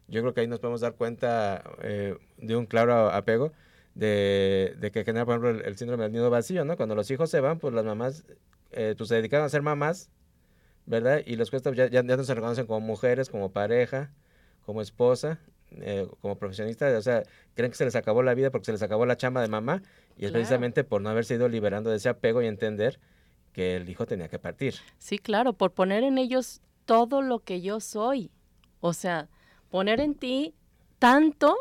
yo 0.08 0.22
creo 0.22 0.34
que 0.34 0.40
ahí 0.40 0.46
nos 0.46 0.58
podemos 0.58 0.80
dar 0.80 0.94
cuenta 0.94 1.62
eh, 1.82 2.16
de 2.38 2.56
un 2.56 2.66
claro 2.66 3.10
apego 3.10 3.52
de, 3.94 4.74
de, 4.78 4.90
que 4.90 5.04
genera, 5.04 5.26
por 5.26 5.34
ejemplo, 5.34 5.64
el, 5.66 5.76
síndrome 5.76 6.04
del 6.04 6.12
nido 6.12 6.30
vacío, 6.30 6.64
¿no? 6.64 6.76
Cuando 6.76 6.94
los 6.94 7.10
hijos 7.10 7.30
se 7.30 7.40
van, 7.40 7.58
pues 7.58 7.74
las 7.74 7.84
mamás, 7.84 8.24
eh, 8.70 8.94
pues 8.96 9.08
se 9.08 9.16
dedican 9.16 9.42
a 9.42 9.48
ser 9.48 9.62
mamás, 9.62 10.10
¿verdad? 10.86 11.20
Y 11.26 11.36
les 11.36 11.50
cuesta, 11.50 11.72
ya, 11.72 11.88
ya, 11.88 12.02
no 12.02 12.24
se 12.24 12.34
reconocen 12.34 12.66
como 12.66 12.80
mujeres, 12.80 13.28
como 13.28 13.52
pareja, 13.52 14.10
como 14.64 14.80
esposa, 14.80 15.40
eh, 15.72 16.06
como 16.20 16.38
profesionista, 16.38 16.96
o 16.96 17.02
sea, 17.02 17.24
creen 17.54 17.70
que 17.70 17.76
se 17.76 17.84
les 17.84 17.96
acabó 17.96 18.22
la 18.22 18.34
vida 18.34 18.50
porque 18.50 18.66
se 18.66 18.72
les 18.72 18.82
acabó 18.82 19.04
la 19.04 19.16
chamba 19.16 19.42
de 19.42 19.48
mamá 19.48 19.82
y 20.16 20.24
es 20.24 20.32
precisamente 20.32 20.84
por 20.84 21.02
no 21.02 21.10
haberse 21.10 21.34
ido 21.34 21.48
liberando 21.48 21.90
de 21.90 21.96
ese 21.96 22.08
apego 22.08 22.40
y 22.40 22.46
entender 22.46 22.98
que 23.52 23.76
el 23.76 23.88
hijo 23.90 24.06
tenía 24.06 24.28
que 24.28 24.38
partir. 24.38 24.76
Sí, 24.98 25.18
claro, 25.18 25.52
por 25.52 25.72
poner 25.72 26.04
en 26.04 26.18
ellos 26.18 26.62
todo 26.84 27.20
lo 27.20 27.40
que 27.40 27.60
yo 27.60 27.80
soy. 27.80 28.30
O 28.80 28.92
sea, 28.92 29.28
poner 29.70 30.00
en 30.00 30.14
ti 30.14 30.54
tanto 30.98 31.56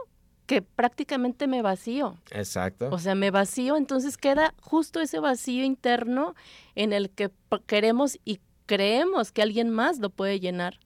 que 0.46 0.62
prácticamente 0.62 1.46
me 1.46 1.62
vacío. 1.62 2.18
Exacto. 2.32 2.90
O 2.92 3.00
sea, 3.00 3.16
me 3.16 3.32
vacío, 3.32 3.76
entonces 3.76 4.18
queda 4.18 4.54
justo 4.62 5.02
ese 5.02 5.20
vacío 5.20 5.64
interno 5.64 6.36
en 6.76 6.94
el 6.94 7.10
que 7.10 7.30
queremos 7.66 8.18
y 8.24 8.40
creemos 8.66 9.32
que 9.32 9.42
alguien 9.42 9.70
más 9.70 10.00
lo 10.00 10.10
puede 10.10 10.40
llenar. 10.40 10.80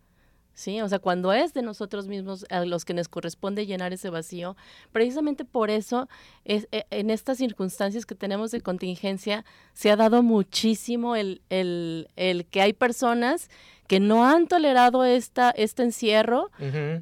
¿sí? 0.54 0.82
O 0.82 0.90
sea, 0.90 1.00
cuando 1.00 1.34
es 1.34 1.54
de 1.54 1.62
nosotros 1.62 2.08
mismos 2.08 2.46
a 2.50 2.66
los 2.66 2.86
que 2.86 2.94
nos 2.94 3.08
corresponde 3.08 3.66
llenar 3.66 3.94
ese 3.94 4.10
vacío, 4.10 4.56
precisamente 4.92 5.46
por 5.46 5.70
eso 5.70 6.08
es, 6.46 6.68
e, 6.72 6.86
en 6.90 7.10
estas 7.10 7.38
circunstancias 7.38 8.06
que 8.06 8.16
tenemos 8.16 8.52
de 8.52 8.62
contingencia 8.62 9.46
se 9.74 9.92
ha 9.92 9.96
dado 9.96 10.24
muchísimo 10.24 11.16
el, 11.16 11.42
el, 11.50 12.10
el 12.16 12.46
que 12.46 12.62
hay 12.62 12.74
personas 12.74 13.50
que 13.92 14.00
no 14.00 14.26
han 14.26 14.48
tolerado 14.48 15.04
esta, 15.04 15.50
este 15.50 15.84
encierro 15.84 16.50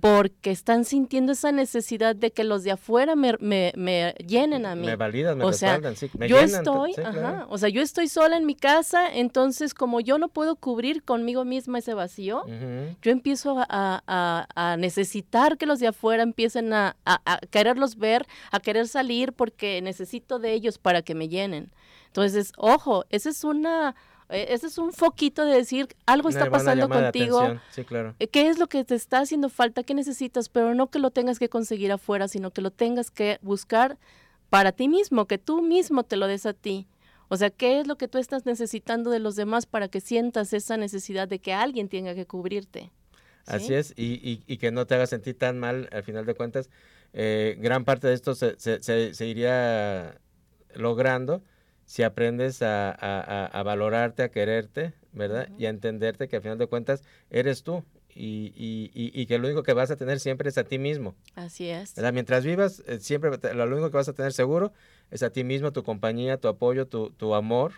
porque 0.01 0.49
están 0.49 0.85
sintiendo 0.85 1.33
esa 1.33 1.51
necesidad 1.51 2.15
de 2.15 2.31
que 2.31 2.43
los 2.43 2.63
de 2.63 2.71
afuera 2.71 3.15
me, 3.15 3.37
me, 3.39 4.15
llenen 4.25 4.65
a 4.65 4.73
mí. 4.73 4.87
Me 4.87 4.95
validan, 4.95 5.37
me 5.37 5.45
o 5.45 5.53
sea, 5.53 5.79
sí, 5.93 6.09
me 6.17 6.27
yo 6.27 6.39
estoy, 6.39 6.95
ajá, 6.95 7.45
o 7.47 7.59
sea, 7.59 7.69
yo 7.69 7.83
estoy 7.83 8.07
sola 8.07 8.37
en 8.37 8.47
mi 8.47 8.55
casa, 8.55 9.07
entonces 9.07 9.75
como 9.75 9.99
yo 9.99 10.17
no 10.17 10.29
puedo 10.29 10.55
cubrir 10.55 11.03
conmigo 11.03 11.45
misma 11.45 11.77
ese 11.77 11.93
vacío, 11.93 12.43
yo 13.03 13.11
empiezo 13.11 13.63
a, 13.69 14.47
a, 14.57 14.77
necesitar 14.77 15.59
que 15.59 15.67
los 15.67 15.79
de 15.79 15.89
afuera 15.89 16.23
empiecen 16.23 16.73
a, 16.73 16.97
a 17.05 17.39
quererlos 17.51 17.97
ver, 17.97 18.25
a 18.49 18.59
querer 18.59 18.87
salir 18.87 19.33
porque 19.33 19.79
necesito 19.83 20.39
de 20.39 20.53
ellos 20.53 20.79
para 20.79 21.03
que 21.03 21.13
me 21.13 21.29
llenen. 21.29 21.71
Entonces, 22.07 22.51
ojo, 22.57 23.05
esa 23.11 23.29
es 23.29 23.43
una 23.43 23.95
ese 24.29 24.67
es 24.67 24.77
un 24.77 24.93
foquito 24.93 25.43
de 25.43 25.55
decir 25.55 25.87
algo 26.05 26.29
está 26.29 26.49
pasando 26.49 26.87
contigo. 26.87 27.59
Sí, 27.71 27.83
claro. 27.83 28.15
Eh, 28.19 28.27
¿Qué 28.27 28.47
es 28.47 28.59
lo 28.59 28.67
que 28.67 28.83
te 28.83 28.95
está 28.95 29.19
haciendo 29.19 29.49
falta? 29.49 29.83
¿Qué 29.83 29.93
necesitas? 29.95 30.49
Pero 30.49 30.75
no 30.75 30.87
que 30.87 30.99
lo 30.99 31.11
tengas 31.11 31.39
que 31.39 31.49
conseguir 31.49 31.91
afuera, 31.91 32.27
sino 32.27 32.51
que 32.51 32.61
lo 32.61 32.71
tengas 32.71 33.09
que 33.09 33.39
buscar 33.41 33.97
para 34.49 34.71
ti 34.71 34.87
mismo, 34.87 35.25
que 35.25 35.37
tú 35.37 35.61
mismo 35.61 36.03
te 36.03 36.15
lo 36.15 36.27
des 36.27 36.45
a 36.45 36.53
ti. 36.53 36.87
O 37.27 37.37
sea, 37.37 37.49
¿qué 37.49 37.79
es 37.79 37.87
lo 37.87 37.97
que 37.97 38.07
tú 38.07 38.17
estás 38.17 38.45
necesitando 38.45 39.11
de 39.11 39.19
los 39.19 39.35
demás 39.35 39.65
para 39.65 39.87
que 39.87 40.01
sientas 40.01 40.53
esa 40.53 40.77
necesidad 40.77 41.27
de 41.27 41.39
que 41.39 41.53
alguien 41.53 41.87
tenga 41.89 42.15
que 42.15 42.25
cubrirte? 42.25 42.91
Así 43.45 43.73
es, 43.73 43.93
y, 43.95 44.43
y, 44.45 44.57
que 44.57 44.71
no 44.71 44.85
te 44.85 44.93
haga 44.93 45.07
sentir 45.07 45.35
tan 45.35 45.57
mal 45.57 45.89
al 45.91 46.03
final 46.03 46.25
de 46.25 46.35
cuentas. 46.35 46.69
Eh, 47.13 47.57
gran 47.59 47.83
parte 47.83 48.07
de 48.07 48.13
esto 48.13 48.35
se, 48.35 48.59
se, 48.59 48.81
se 48.81 49.25
iría 49.25 50.19
logrando 50.75 51.41
si 51.89 52.03
aprendes 52.03 52.61
a, 52.61 52.91
a, 53.47 53.63
valorarte, 53.63 54.21
a 54.21 54.29
quererte, 54.29 54.93
¿verdad? 55.11 55.49
Y 55.57 55.65
a 55.65 55.69
entenderte 55.69 56.27
que 56.27 56.35
al 56.35 56.43
final 56.43 56.59
de 56.59 56.67
cuentas 56.67 57.01
eres 57.31 57.63
tú 57.63 57.83
y, 58.13 58.53
y, 58.55 58.91
y, 58.93 59.25
que 59.25 59.39
lo 59.39 59.47
único 59.47 59.63
que 59.63 59.73
vas 59.73 59.89
a 59.89 59.95
tener 59.95 60.19
siempre 60.19 60.49
es 60.49 60.59
a 60.59 60.65
ti 60.65 60.77
mismo. 60.77 61.15
Así 61.33 61.67
es. 61.67 61.95
¿verdad? 61.95 62.13
Mientras 62.13 62.45
vivas, 62.45 62.83
eh, 62.85 62.99
siempre 62.99 63.31
lo 63.55 63.63
único 63.65 63.89
que 63.89 63.97
vas 63.97 64.07
a 64.07 64.13
tener 64.13 64.33
seguro 64.33 64.71
es 65.09 65.23
a 65.23 65.31
ti 65.31 65.43
mismo, 65.43 65.73
tu 65.73 65.81
compañía, 65.81 66.37
tu 66.37 66.47
apoyo, 66.47 66.85
tu, 66.85 67.09
tu 67.09 67.33
amor, 67.33 67.71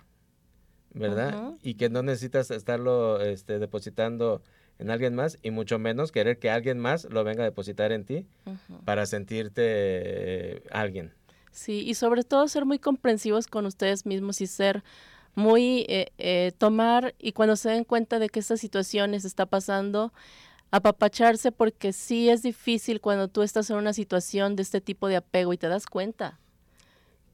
¿verdad? 0.94 1.54
Y 1.64 1.76
que 1.76 1.90
no 1.90 2.04
necesitas 2.04 2.52
estarlo 2.52 3.22
este, 3.22 3.60
depositando 3.60 4.42
en 4.78 4.90
alguien 4.90 5.16
más 5.16 5.40
y 5.42 5.52
mucho 5.52 5.80
menos 5.80 6.12
querer 6.12 6.38
que 6.38 6.50
alguien 6.50 6.80
más 6.80 7.06
lo 7.06 7.24
venga 7.24 7.44
a 7.44 7.46
depositar 7.46 7.94
en 7.94 8.04
ti 8.04 8.28
para 8.84 9.06
sentirte 9.06 9.64
eh, 9.64 10.64
alguien. 10.70 11.14
Sí, 11.52 11.84
y 11.86 11.96
sobre 11.96 12.24
todo 12.24 12.48
ser 12.48 12.66
muy 12.66 12.80
comprensivos 12.80 13.48
con 13.48 13.66
ustedes 13.66 14.06
mismos 14.06 14.42
y 14.42 14.48
ser 14.48 14.84
muy, 15.36 15.86
eh, 15.90 16.12
eh, 16.18 16.52
tomar 16.58 17.14
y 17.20 17.34
cuando 17.34 17.56
se 17.56 17.70
den 17.70 17.84
cuenta 17.84 18.20
de 18.20 18.30
que 18.30 18.40
esta 18.40 18.58
situación 18.58 19.12
les 19.12 19.26
está 19.26 19.46
pasando, 19.46 20.14
apapacharse 20.72 21.52
porque 21.52 21.94
sí 21.94 22.30
es 22.30 22.42
difícil 22.42 23.02
cuando 23.02 23.28
tú 23.28 23.42
estás 23.42 23.70
en 23.70 23.78
una 23.78 23.94
situación 23.94 24.56
de 24.56 24.64
este 24.64 24.82
tipo 24.82 25.08
de 25.08 25.18
apego 25.18 25.54
y 25.54 25.58
te 25.58 25.68
das 25.68 25.86
cuenta. 25.86 26.40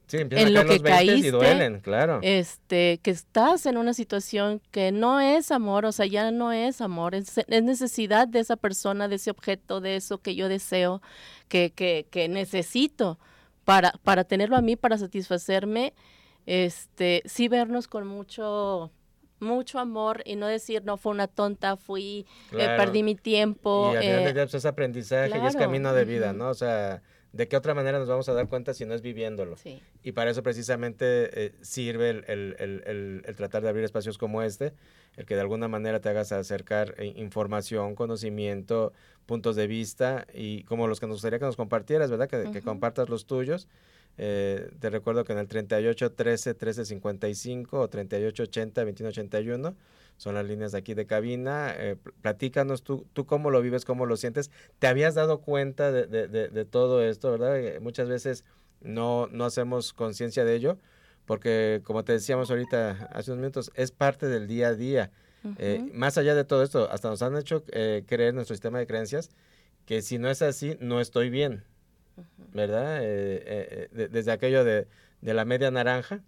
Sí, 0.08 0.16
en 0.16 0.54
lo 0.54 0.64
que 0.64 0.80
caíste, 0.80 1.28
y 1.28 1.30
duelen, 1.30 1.80
claro. 1.80 2.18
Este, 2.22 2.98
que 3.02 3.10
estás 3.10 3.66
en 3.66 3.76
una 3.76 3.92
situación 3.92 4.62
que 4.70 4.90
no 4.90 5.20
es 5.20 5.50
amor, 5.50 5.84
o 5.84 5.92
sea, 5.92 6.06
ya 6.06 6.30
no 6.30 6.50
es 6.50 6.80
amor, 6.80 7.14
es, 7.14 7.36
es 7.36 7.62
necesidad 7.62 8.26
de 8.26 8.40
esa 8.40 8.56
persona, 8.56 9.06
de 9.06 9.16
ese 9.16 9.30
objeto, 9.30 9.82
de 9.82 9.96
eso 9.96 10.16
que 10.18 10.34
yo 10.34 10.48
deseo, 10.48 11.02
que, 11.48 11.72
que, 11.74 12.06
que 12.10 12.26
necesito 12.28 13.18
para, 13.68 13.92
para 14.02 14.24
tenerlo 14.24 14.56
a 14.56 14.62
mí, 14.62 14.76
para 14.76 14.96
satisfacerme, 14.96 15.92
este, 16.46 17.22
sí 17.26 17.48
vernos 17.48 17.86
con 17.86 18.06
mucho 18.06 18.90
mucho 19.40 19.78
amor 19.78 20.22
y 20.24 20.36
no 20.36 20.46
decir 20.46 20.82
no 20.84 20.96
fue 20.96 21.12
una 21.12 21.28
tonta 21.28 21.76
fui 21.76 22.26
eh, 22.50 22.74
perdí 22.76 23.04
mi 23.04 23.14
tiempo 23.14 23.92
y 23.92 23.96
al 23.96 24.02
final 24.02 24.28
eh, 24.30 24.34
pues, 24.34 24.54
es 24.54 24.64
aprendizaje 24.64 25.38
y 25.38 25.46
es 25.46 25.54
camino 25.54 25.92
de 25.92 26.04
vida 26.04 26.32
no 26.32 26.48
o 26.48 26.54
sea 26.54 27.02
de 27.32 27.46
qué 27.46 27.56
otra 27.56 27.72
manera 27.72 28.00
nos 28.00 28.08
vamos 28.08 28.28
a 28.28 28.32
dar 28.32 28.48
cuenta 28.48 28.74
si 28.74 28.84
no 28.84 28.94
es 28.94 29.00
viviéndolo 29.00 29.54
y 30.02 30.10
para 30.10 30.32
eso 30.32 30.42
precisamente 30.42 31.44
eh, 31.44 31.52
sirve 31.60 32.10
el, 32.10 32.24
el, 32.26 32.56
el, 32.58 33.22
el, 33.24 33.36
tratar 33.36 33.62
de 33.62 33.68
abrir 33.68 33.84
espacios 33.84 34.18
como 34.18 34.42
este 34.42 34.72
el 35.18 35.26
que 35.26 35.34
de 35.34 35.40
alguna 35.40 35.66
manera 35.66 36.00
te 36.00 36.08
hagas 36.08 36.30
acercar 36.30 36.94
información 37.16 37.96
conocimiento 37.96 38.92
puntos 39.26 39.56
de 39.56 39.66
vista 39.66 40.26
y 40.32 40.62
como 40.62 40.86
los 40.86 41.00
que 41.00 41.06
nos 41.06 41.16
gustaría 41.16 41.40
que 41.40 41.44
nos 41.44 41.56
compartieras, 41.56 42.08
¿verdad? 42.08 42.28
Que, 42.28 42.62
compartas 42.62 43.08
los 43.08 43.26
tuyos. 43.26 43.66
Eh, 44.16 44.70
te 44.78 44.90
recuerdo 44.90 45.24
que 45.24 45.32
en 45.32 45.40
el 45.40 45.48
38 45.48 46.12
13 46.12 46.54
13 46.54 46.84
55 46.84 47.80
o 47.80 47.88
38 47.88 48.42
80 48.44 48.84
21 48.84 49.08
81 49.08 49.76
son 50.16 50.34
las 50.34 50.46
líneas 50.46 50.70
de 50.70 50.78
aquí 50.78 50.94
de 50.94 51.04
cabina. 51.04 51.74
Eh, 51.76 51.96
platícanos 52.22 52.84
tú, 52.84 53.04
tú 53.12 53.26
cómo 53.26 53.50
lo 53.50 53.60
vives, 53.60 53.84
cómo 53.84 54.06
lo 54.06 54.16
sientes. 54.16 54.52
¿Te 54.78 54.86
habías 54.86 55.16
dado 55.16 55.40
cuenta 55.40 55.90
de, 55.90 56.06
de, 56.06 56.48
de, 56.48 56.64
todo 56.64 57.02
esto, 57.02 57.32
verdad? 57.32 57.58
Eh, 57.58 57.80
muchas 57.80 58.08
veces 58.08 58.44
no, 58.80 59.26
no 59.32 59.44
hacemos 59.44 59.92
conciencia 59.92 60.44
de 60.44 60.54
ello 60.54 60.78
porque, 61.28 61.82
como 61.84 62.04
te 62.04 62.12
decíamos 62.12 62.50
ahorita 62.50 63.10
hace 63.12 63.30
unos 63.30 63.42
minutos, 63.42 63.70
es 63.74 63.92
parte 63.92 64.26
del 64.26 64.48
día 64.48 64.68
a 64.68 64.74
día. 64.74 65.10
Eh, 65.58 65.90
más 65.92 66.16
allá 66.16 66.34
de 66.34 66.44
todo 66.44 66.62
esto, 66.62 66.90
hasta 66.90 67.10
nos 67.10 67.20
han 67.20 67.36
hecho 67.36 67.62
eh, 67.70 68.02
creer 68.06 68.32
nuestro 68.32 68.56
sistema 68.56 68.78
de 68.78 68.86
creencias 68.86 69.30
que 69.84 70.00
si 70.00 70.18
no 70.18 70.30
es 70.30 70.40
así, 70.40 70.78
no 70.80 71.02
estoy 71.02 71.28
bien, 71.28 71.64
¿verdad? 72.54 73.00
Eh, 73.02 74.08
desde 74.10 74.32
aquello 74.32 74.64
de, 74.64 74.88
la 75.20 75.44
media 75.44 75.70
naranja, 75.70 76.22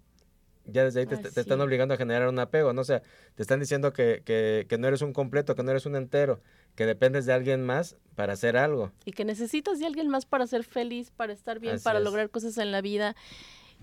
ya 0.65 0.83
desde 0.83 0.99
ahí 0.99 1.07
te, 1.07 1.15
están 1.39 1.59
obligando 1.61 1.95
a 1.95 1.97
generar 1.97 2.29
un 2.29 2.37
apego, 2.37 2.71
¿no? 2.71 2.81
O 2.81 2.85
sea, 2.85 3.01
te 3.33 3.41
están 3.41 3.59
diciendo 3.59 3.93
que, 3.93 4.21
que, 4.23 4.77
no 4.77 4.87
eres 4.87 5.01
un 5.01 5.13
completo, 5.13 5.55
que 5.55 5.63
no 5.63 5.71
eres 5.71 5.87
un 5.87 5.95
entero, 5.95 6.41
que 6.75 6.85
dependes 6.85 7.25
de 7.25 7.33
alguien 7.33 7.65
más 7.65 7.97
para 8.13 8.33
hacer 8.33 8.55
algo. 8.55 8.91
Y 9.03 9.13
que 9.13 9.25
necesitas 9.25 9.79
de 9.79 9.87
alguien 9.87 10.09
más 10.09 10.27
para 10.27 10.45
ser 10.45 10.63
feliz, 10.63 11.09
para 11.09 11.33
estar 11.33 11.57
bien, 11.57 11.79
para 11.81 11.99
lograr 11.99 12.29
cosas 12.29 12.59
en 12.59 12.71
la 12.71 12.81
vida. 12.81 13.15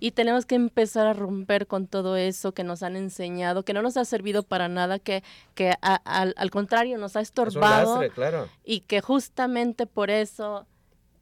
Y 0.00 0.12
tenemos 0.12 0.46
que 0.46 0.54
empezar 0.54 1.06
a 1.06 1.12
romper 1.12 1.66
con 1.66 1.86
todo 1.86 2.16
eso 2.16 2.52
que 2.52 2.64
nos 2.64 2.82
han 2.82 2.96
enseñado, 2.96 3.64
que 3.64 3.72
no 3.72 3.82
nos 3.82 3.96
ha 3.96 4.04
servido 4.04 4.42
para 4.42 4.68
nada, 4.68 4.98
que, 4.98 5.22
que 5.54 5.74
al, 5.80 6.50
contrario 6.50 6.98
nos 6.98 7.16
ha 7.16 7.20
estorbado. 7.20 8.00
claro. 8.14 8.48
Y 8.64 8.80
que 8.80 9.00
justamente 9.00 9.86
por 9.86 10.10
eso 10.10 10.66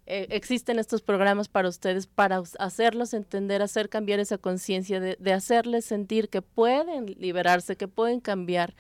eh, 0.06 0.28
existen 0.30 0.78
estos 0.78 1.02
programas 1.02 1.48
para 1.48 1.68
ustedes, 1.68 2.06
para 2.06 2.42
hacerlos 2.58 3.14
entender, 3.14 3.62
hacer 3.62 3.88
cambiar 3.88 4.20
esa 4.20 4.38
conciencia, 4.38 5.00
de, 5.00 5.16
de, 5.18 5.32
hacerles 5.32 5.84
sentir 5.84 6.28
que 6.28 6.42
pueden 6.42 7.06
liberarse, 7.18 7.76
que 7.76 7.88
pueden 7.88 8.20
cambiar. 8.20 8.74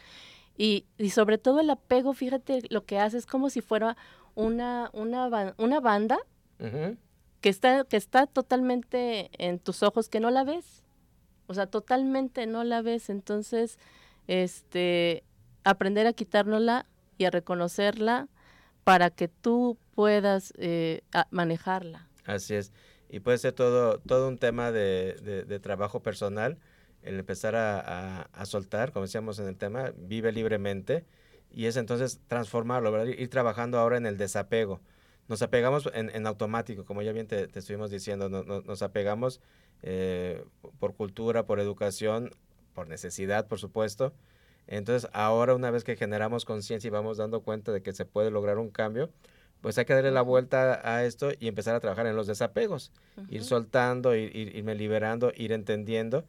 Y, 0.56 0.86
y 0.98 1.10
sobre 1.10 1.38
todo 1.38 1.60
el 1.60 1.70
apego, 1.70 2.14
fíjate, 2.14 2.62
lo 2.70 2.84
que 2.84 2.98
hace 2.98 3.18
es 3.18 3.26
como 3.26 3.50
si 3.50 3.60
fuera 3.60 3.96
una, 4.34 4.90
una, 4.92 5.54
una 5.58 5.80
banda 5.80 6.18
que 7.40 7.48
está, 7.48 7.84
que 7.84 7.96
está 7.96 8.26
totalmente 8.26 9.30
en 9.38 9.58
tus 9.58 9.82
ojos, 9.82 10.08
que 10.08 10.20
no 10.20 10.30
la 10.30 10.44
ves. 10.44 10.82
O 11.46 11.54
sea, 11.54 11.66
totalmente 11.66 12.46
no 12.46 12.64
la 12.64 12.82
ves. 12.82 13.10
Entonces, 13.10 13.78
este, 14.26 15.24
aprender 15.64 16.06
a 16.06 16.12
quitárnosla 16.12 16.86
y 17.18 17.24
a 17.24 17.30
reconocerla 17.30 18.28
para 18.84 19.10
que 19.10 19.28
tú 19.28 19.78
puedas 19.94 20.52
eh, 20.58 21.02
manejarla. 21.30 22.08
Así 22.24 22.54
es. 22.54 22.72
Y 23.08 23.20
puede 23.20 23.38
ser 23.38 23.52
todo, 23.52 23.98
todo 24.00 24.28
un 24.28 24.38
tema 24.38 24.72
de, 24.72 25.44
de, 25.46 25.60
trabajo 25.60 26.00
personal, 26.00 26.58
el 27.02 27.20
empezar 27.20 27.54
a, 27.54 28.22
a, 28.22 28.46
soltar, 28.46 28.92
como 28.92 29.06
decíamos 29.06 29.38
en 29.38 29.46
el 29.46 29.56
tema, 29.56 29.92
vive 29.96 30.32
libremente, 30.32 31.04
y 31.52 31.66
es 31.66 31.76
entonces 31.76 32.20
transformarlo, 32.26 33.06
ir 33.06 33.30
trabajando 33.30 33.78
ahora 33.78 33.96
en 33.96 34.06
el 34.06 34.16
desapego 34.16 34.80
nos 35.28 35.42
apegamos 35.42 35.88
en, 35.92 36.26
automático, 36.26 36.84
como 36.84 37.02
ya 37.02 37.12
bien 37.12 37.26
te, 37.26 37.48
estuvimos 37.58 37.90
diciendo, 37.90 38.28
nos 38.28 38.82
apegamos 38.82 39.40
eh, 39.82 40.44
por 40.78 40.94
cultura, 40.94 41.46
por 41.46 41.60
educación, 41.60 42.30
por 42.74 42.88
necesidad, 42.88 43.48
por 43.48 43.58
supuesto. 43.58 44.12
Entonces, 44.66 45.08
ahora 45.12 45.54
una 45.54 45.70
vez 45.70 45.84
que 45.84 45.96
generamos 45.96 46.44
conciencia 46.44 46.88
y 46.88 46.90
vamos 46.90 47.18
dando 47.18 47.40
cuenta 47.42 47.72
de 47.72 47.82
que 47.82 47.92
se 47.92 48.04
puede 48.04 48.30
lograr 48.30 48.58
un 48.58 48.70
cambio, 48.70 49.10
pues 49.60 49.78
hay 49.78 49.84
que 49.84 49.94
darle 49.94 50.10
la 50.10 50.22
vuelta 50.22 50.80
a 50.84 51.04
esto 51.04 51.30
y 51.38 51.48
empezar 51.48 51.74
a 51.74 51.80
trabajar 51.80 52.06
en 52.06 52.16
los 52.16 52.26
desapegos, 52.26 52.92
ir 53.28 53.42
soltando, 53.42 54.14
ir, 54.14 54.34
irme 54.34 54.74
liberando, 54.74 55.32
ir 55.34 55.52
entendiendo. 55.52 56.24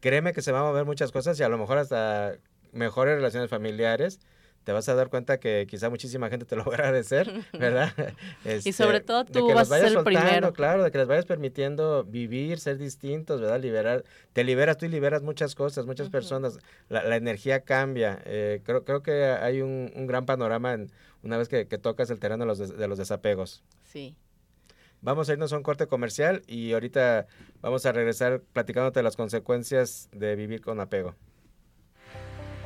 Créeme 0.00 0.32
que 0.32 0.42
se 0.42 0.52
van 0.52 0.62
a 0.62 0.64
mover 0.66 0.84
muchas 0.84 1.12
cosas 1.12 1.38
y 1.40 1.42
a 1.42 1.48
lo 1.48 1.56
mejor 1.56 1.78
hasta 1.78 2.36
mejores 2.72 3.14
relaciones 3.14 3.48
familiares, 3.48 4.20
te 4.64 4.72
vas 4.72 4.88
a 4.88 4.94
dar 4.94 5.10
cuenta 5.10 5.38
que 5.38 5.66
quizá 5.68 5.90
muchísima 5.90 6.30
gente 6.30 6.46
te 6.46 6.56
lo 6.56 6.64
va 6.64 6.72
a 6.72 6.74
agradecer, 6.76 7.30
¿verdad? 7.52 7.92
y 8.64 8.72
sobre 8.72 8.98
este, 8.98 9.06
todo 9.06 9.24
tú 9.24 9.52
vas 9.52 9.70
a 9.70 9.78
ser 9.78 9.96
el 9.96 10.04
primero. 10.04 10.52
Claro, 10.52 10.82
de 10.82 10.90
que 10.90 10.98
les 10.98 11.06
vayas 11.06 11.26
permitiendo 11.26 12.04
vivir, 12.04 12.58
ser 12.58 12.78
distintos, 12.78 13.40
¿verdad? 13.40 13.60
Liberar, 13.60 14.04
te 14.32 14.42
liberas 14.42 14.78
tú 14.78 14.86
y 14.86 14.88
liberas 14.88 15.22
muchas 15.22 15.54
cosas, 15.54 15.86
muchas 15.86 16.08
personas, 16.08 16.58
la, 16.88 17.16
energía 17.16 17.60
cambia. 17.60 18.20
Eh, 18.24 18.62
creo, 18.64 18.84
creo 18.84 19.02
que 19.02 19.24
hay 19.24 19.60
un, 19.60 19.90
gran 20.06 20.26
panorama 20.26 20.72
en, 20.72 20.90
una 21.22 21.36
vez 21.36 21.48
que, 21.48 21.64
tocas 21.64 22.10
el 22.10 22.18
terreno 22.18 22.44
de 22.44 22.46
los, 22.46 22.76
de 22.76 22.88
los 22.88 22.98
desapegos. 22.98 23.62
Sí. 23.84 24.16
Vamos 25.02 25.28
a 25.28 25.34
irnos 25.34 25.52
a 25.52 25.58
un 25.58 25.62
corte 25.62 25.86
comercial 25.86 26.42
y 26.46 26.72
ahorita 26.72 27.26
vamos 27.60 27.84
a 27.84 27.92
regresar 27.92 28.40
platicándote 28.54 29.02
las 29.02 29.16
consecuencias 29.16 30.08
de 30.12 30.34
vivir 30.34 30.62
con 30.62 30.80
apego. 30.80 31.14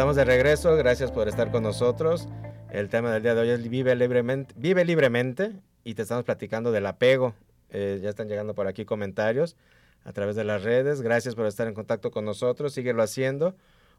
Estamos 0.00 0.16
de 0.16 0.24
regreso, 0.24 0.74
gracias 0.76 1.12
por 1.12 1.28
estar 1.28 1.50
con 1.50 1.62
nosotros. 1.62 2.26
El 2.70 2.88
tema 2.88 3.12
del 3.12 3.22
día 3.22 3.34
de 3.34 3.42
hoy 3.42 3.50
es 3.50 3.68
Vive 3.68 3.94
libremente, 3.94 4.54
vive 4.56 4.82
libremente 4.86 5.52
y 5.84 5.92
te 5.92 6.00
estamos 6.00 6.24
platicando 6.24 6.72
del 6.72 6.86
apego. 6.86 7.34
Eh, 7.68 8.00
ya 8.02 8.08
están 8.08 8.26
llegando 8.26 8.54
por 8.54 8.66
aquí 8.66 8.86
comentarios 8.86 9.56
a 10.04 10.14
través 10.14 10.36
de 10.36 10.44
las 10.44 10.62
redes. 10.62 11.02
Gracias 11.02 11.34
por 11.34 11.44
estar 11.44 11.68
en 11.68 11.74
contacto 11.74 12.10
con 12.10 12.24
nosotros, 12.24 12.72
síguelo 12.72 13.02
haciendo 13.02 13.54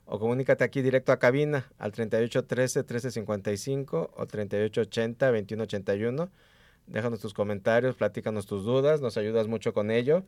o 0.05 0.17
comunícate 0.17 0.63
aquí 0.63 0.81
directo 0.81 1.11
a 1.11 1.19
cabina 1.19 1.71
al 1.77 1.91
3813 1.91 2.79
1355 2.79 4.11
o 4.15 4.25
3880 4.25 5.27
2181. 5.27 6.29
Déjanos 6.87 7.19
tus 7.19 7.35
comentarios, 7.35 7.93
platícanos 7.93 8.47
tus 8.47 8.63
dudas, 8.63 9.01
nos 9.01 9.17
ayudas 9.17 9.47
mucho 9.47 9.71
con 9.71 9.91
ello 9.91 10.23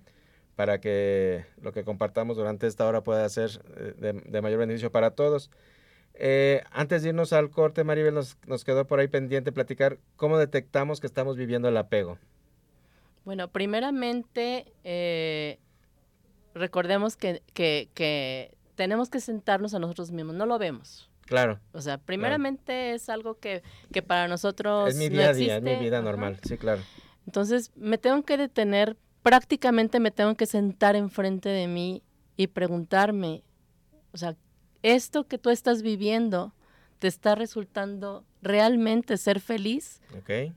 para 0.55 0.79
que 0.79 1.45
lo 1.61 1.71
que 1.71 1.83
compartamos 1.83 2.37
durante 2.37 2.67
esta 2.67 2.85
hora 2.85 3.01
pueda 3.01 3.27
ser 3.29 3.61
eh, 3.77 4.21
de, 4.25 4.41
mayor 4.41 4.59
beneficio 4.59 4.91
para 4.91 5.11
todos. 5.11 5.49
Eh, 6.15 6.63
antes 6.71 7.01
de 7.01 7.09
irnos 7.09 7.33
al 7.33 7.49
corte, 7.49 7.83
Maribel, 7.83 8.13
nos, 8.13 8.37
nos, 8.45 8.63
quedó 8.63 8.85
por 8.85 8.99
ahí 8.99 9.07
pendiente 9.07 9.51
platicar 9.51 9.97
cómo 10.15 10.37
detectamos 10.37 10.99
que 10.99 11.07
estamos 11.07 11.37
viviendo 11.37 11.67
el 11.67 11.77
apego. 11.77 12.19
Bueno, 13.25 13.47
primeramente, 13.47 14.71
eh, 14.83 15.57
recordemos 16.53 17.15
que, 17.15 17.41
que, 17.53 17.89
que 17.93 18.55
tenemos 18.75 19.09
que 19.09 19.19
sentarnos 19.21 19.73
a 19.73 19.79
nosotros 19.79 20.11
mismos, 20.11 20.35
no 20.35 20.45
lo 20.45 20.59
vemos. 20.59 21.09
Claro. 21.25 21.59
O 21.71 21.81
sea, 21.81 21.97
primeramente 21.97 22.93
es 22.93 23.09
algo 23.09 23.39
que, 23.39 23.63
que, 23.91 24.01
para 24.01 24.27
nosotros... 24.27 24.89
Es 24.89 24.97
mi 24.97 25.09
día 25.09 25.29
a 25.29 25.33
día, 25.33 25.57
es 25.57 25.63
mi 25.63 25.75
vida 25.77 26.01
normal, 26.01 26.37
sí, 26.43 26.57
claro. 26.57 26.81
Entonces, 27.25 27.71
me 27.75 27.97
tengo 27.97 28.23
que 28.23 28.37
detener, 28.37 28.97
prácticamente 29.23 29.99
me 29.99 30.11
tengo 30.11 30.35
que 30.35 30.45
sentar 30.45 30.95
enfrente 30.95 31.49
de 31.49 31.67
mí 31.67 32.03
y 32.37 32.47
preguntarme, 32.47 33.43
o 34.11 34.17
sea, 34.17 34.35
esto 34.83 35.27
que 35.27 35.37
tú 35.37 35.49
estás 35.49 35.81
viviendo 35.81 36.53
te 36.99 37.07
está 37.07 37.35
resultando 37.35 38.25
realmente 38.41 39.17
ser 39.17 39.39
feliz. 39.39 40.01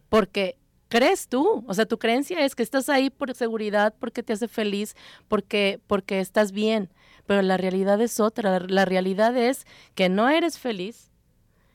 Porque 0.08 0.58
crees 0.88 1.28
tú, 1.28 1.64
o 1.66 1.74
sea, 1.74 1.86
tu 1.86 1.98
creencia 1.98 2.44
es 2.44 2.54
que 2.54 2.62
estás 2.62 2.88
ahí 2.88 3.08
por 3.08 3.34
seguridad, 3.34 3.94
porque 3.98 4.22
te 4.22 4.32
hace 4.34 4.48
feliz, 4.48 4.94
porque, 5.28 5.80
porque 5.86 6.20
estás 6.20 6.52
bien 6.52 6.90
pero 7.26 7.42
la 7.42 7.56
realidad 7.56 8.00
es 8.00 8.20
otra. 8.20 8.60
La 8.60 8.84
realidad 8.84 9.36
es 9.36 9.66
que 9.94 10.08
no 10.08 10.28
eres 10.28 10.58
feliz, 10.58 11.10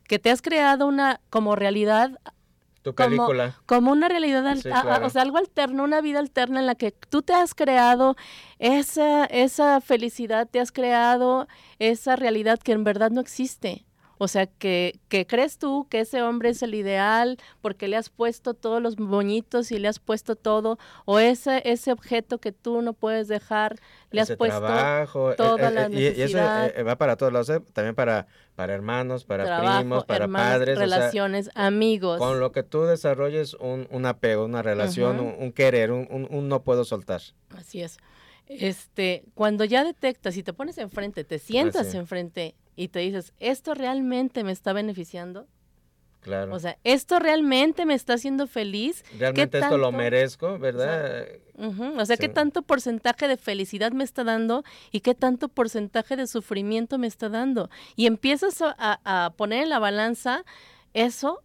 que 0.08 0.20
te 0.20 0.32
has 0.32 0.42
creado 0.42 0.88
una 0.88 1.22
como 1.30 1.56
realidad 1.56 2.20
tu 2.82 2.96
película. 2.96 3.56
Como, 3.66 3.92
una 3.92 4.10
realidad, 4.10 4.46
o 4.46 4.56
sea, 5.10 5.22
algo 5.22 5.38
alterno, 5.38 5.84
una 5.84 6.02
vida 6.02 6.20
alterna 6.20 6.60
en 6.60 6.66
la 6.66 6.76
que 6.76 6.92
tú 6.92 7.22
te 7.22 7.34
has 7.34 7.54
creado 7.54 8.16
esa, 8.60 9.26
esa 9.26 9.82
felicidad, 9.82 10.48
te 10.50 10.60
has 10.60 10.72
creado 10.72 11.48
esa 11.80 12.16
realidad 12.16 12.60
que 12.60 12.72
en 12.72 12.84
verdad 12.84 13.12
no 13.12 13.22
existe. 13.22 13.86
O 14.24 14.28
sea, 14.28 14.46
que, 14.46 15.00
que, 15.10 15.26
crees 15.26 15.58
tú 15.58 15.88
que 15.90 16.02
ese 16.02 16.22
hombre 16.22 16.50
es 16.50 16.62
el 16.62 16.76
ideal 16.76 17.40
porque 17.60 17.88
le 17.88 17.98
has 17.98 18.12
puesto 18.12 18.54
todos 18.54 18.80
los 18.80 19.00
moñitos 19.00 19.72
y 19.72 19.80
le 19.80 19.88
has 19.88 19.98
puesto 19.98 20.36
todo, 20.36 20.78
o 21.06 21.18
ese, 21.18 21.64
ese 21.66 21.92
objeto 21.92 22.38
que 22.38 22.52
tú 22.52 22.84
no 22.84 22.94
puedes 22.94 23.28
dejar, 23.28 23.80
le 24.12 24.22
has 24.22 24.32
puesto 24.34 24.60
trabajo, 24.60 25.32
eh, 25.32 25.36
toda 25.36 25.70
eh, 25.70 25.74
la 25.74 25.90
necesidad. 25.90 26.66
Y, 26.66 26.70
eso 26.70 26.80
eh, 26.80 26.84
va 26.84 27.00
para 27.00 27.16
todos 27.16 27.34
lados, 27.34 27.52
también 27.74 27.96
para, 27.96 28.28
para 28.54 28.76
hermanos, 28.76 29.26
para 29.26 29.80
primos, 29.80 30.06
para 30.06 30.28
padres. 30.28 30.78
Relaciones, 30.78 31.50
amigos. 31.56 32.20
Con 32.20 32.40
lo 32.40 32.52
que 32.52 32.62
tú 32.62 32.84
desarrolles 32.84 33.56
un, 33.56 33.88
un 33.90 34.06
apego, 34.06 34.46
una 34.46 34.62
relación, 34.62 35.20
un, 35.20 35.52
querer, 35.52 35.92
un, 35.92 36.28
un 36.30 36.48
no 36.48 36.62
puedo 36.62 36.86
soltar. 36.86 37.22
Así 37.58 37.82
es 37.82 37.98
este, 38.60 39.24
cuando 39.34 39.64
ya 39.66 39.84
detectas 39.84 40.36
y 40.38 40.44
te 40.44 40.54
pones 40.54 40.78
enfrente, 40.78 41.24
te 41.24 41.40
sientas 41.40 41.94
enfrente 41.94 42.56
y 42.82 42.88
te 42.88 43.00
dices, 43.00 43.32
¿esto 43.40 43.76
realmente 43.76 44.44
me 44.44 44.52
está 44.52 44.74
beneficiando? 44.74 45.48
Claro. 46.22 46.56
O 46.56 46.58
sea, 46.58 46.80
¿esto 46.84 47.20
realmente 47.20 47.86
me 47.86 47.94
está 47.94 48.14
haciendo 48.14 48.48
feliz? 48.48 49.04
Realmente 49.20 49.60
esto 49.60 49.78
lo 49.78 49.92
merezco, 49.92 50.58
¿verdad? 50.58 51.28
O 51.98 52.06
sea, 52.06 52.18
¿qué 52.18 52.28
tanto 52.28 52.64
porcentaje 52.64 53.28
de 53.28 53.38
felicidad 53.38 53.92
me 53.92 54.04
está 54.04 54.24
dando 54.24 54.64
y 54.92 55.02
qué 55.02 55.14
tanto 55.14 55.48
porcentaje 55.48 56.16
de 56.16 56.26
sufrimiento 56.26 56.98
me 56.98 57.06
está 57.06 57.30
dando? 57.30 57.70
Y 57.96 58.08
empiezas 58.08 58.64
a, 58.64 58.76
a 58.80 59.30
poner 59.34 59.64
en 59.64 59.70
la 59.70 59.78
balanza 59.78 60.44
eso 60.96 61.44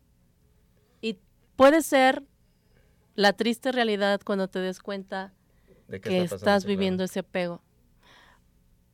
y 1.03 1.19
puede 1.55 1.83
ser 1.83 2.23
la 3.15 3.35
triste 3.35 3.73
realidad 3.73 4.23
cuando 4.25 4.49
te 4.49 4.59
des 4.59 4.81
cuenta 4.81 5.35
que 6.03 6.23
estás 6.23 6.65
viviendo 6.65 7.05
ese 7.05 7.21
apego. 7.21 7.63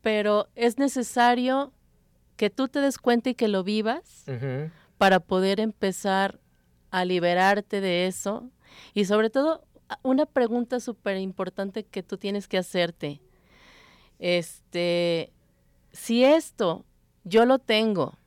Pero 0.00 0.48
es 0.56 0.78
necesario 0.78 1.72
que 2.36 2.50
tú 2.50 2.68
te 2.68 2.80
des 2.80 2.98
cuenta 2.98 3.30
y 3.30 3.34
que 3.34 3.48
lo 3.48 3.64
vivas 3.64 4.24
para 4.98 5.20
poder 5.20 5.60
empezar 5.60 6.40
a 6.90 7.04
liberarte 7.04 7.80
de 7.80 8.06
eso. 8.06 8.50
Y 8.94 9.04
sobre 9.04 9.30
todo, 9.30 9.64
una 10.02 10.26
pregunta 10.26 10.80
súper 10.80 11.18
importante 11.18 11.84
que 11.84 12.02
tú 12.02 12.16
tienes 12.16 12.48
que 12.48 12.58
hacerte. 12.58 13.20
Este, 14.18 15.32
si 15.92 16.24
esto 16.24 16.84
yo 17.24 17.44
lo 17.44 17.58
tengo, 17.58 18.18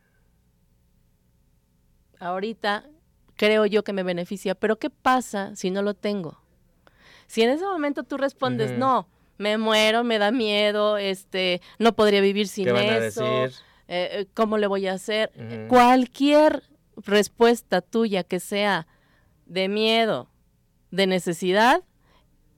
ahorita 2.19 2.85
creo 3.35 3.65
yo 3.65 3.83
que 3.83 3.93
me 3.93 4.03
beneficia, 4.03 4.55
pero 4.55 4.77
¿qué 4.77 4.89
pasa 4.89 5.55
si 5.55 5.71
no 5.71 5.81
lo 5.81 5.93
tengo? 5.93 6.39
Si 7.27 7.41
en 7.41 7.49
ese 7.49 7.65
momento 7.65 8.03
tú 8.03 8.17
respondes, 8.17 8.77
no, 8.77 9.07
me 9.37 9.57
muero, 9.57 10.03
me 10.03 10.19
da 10.19 10.31
miedo, 10.31 10.97
este, 10.97 11.61
no 11.79 11.95
podría 11.95 12.21
vivir 12.21 12.47
sin 12.47 12.69
eso, 12.69 13.25
eh, 13.25 13.51
eh, 13.87 14.25
¿cómo 14.33 14.57
le 14.57 14.67
voy 14.67 14.87
a 14.87 14.93
hacer? 14.93 15.31
Cualquier 15.67 16.63
respuesta 16.97 17.81
tuya 17.81 18.23
que 18.23 18.39
sea 18.39 18.87
de 19.45 19.67
miedo, 19.67 20.29
de 20.91 21.07
necesidad, 21.07 21.83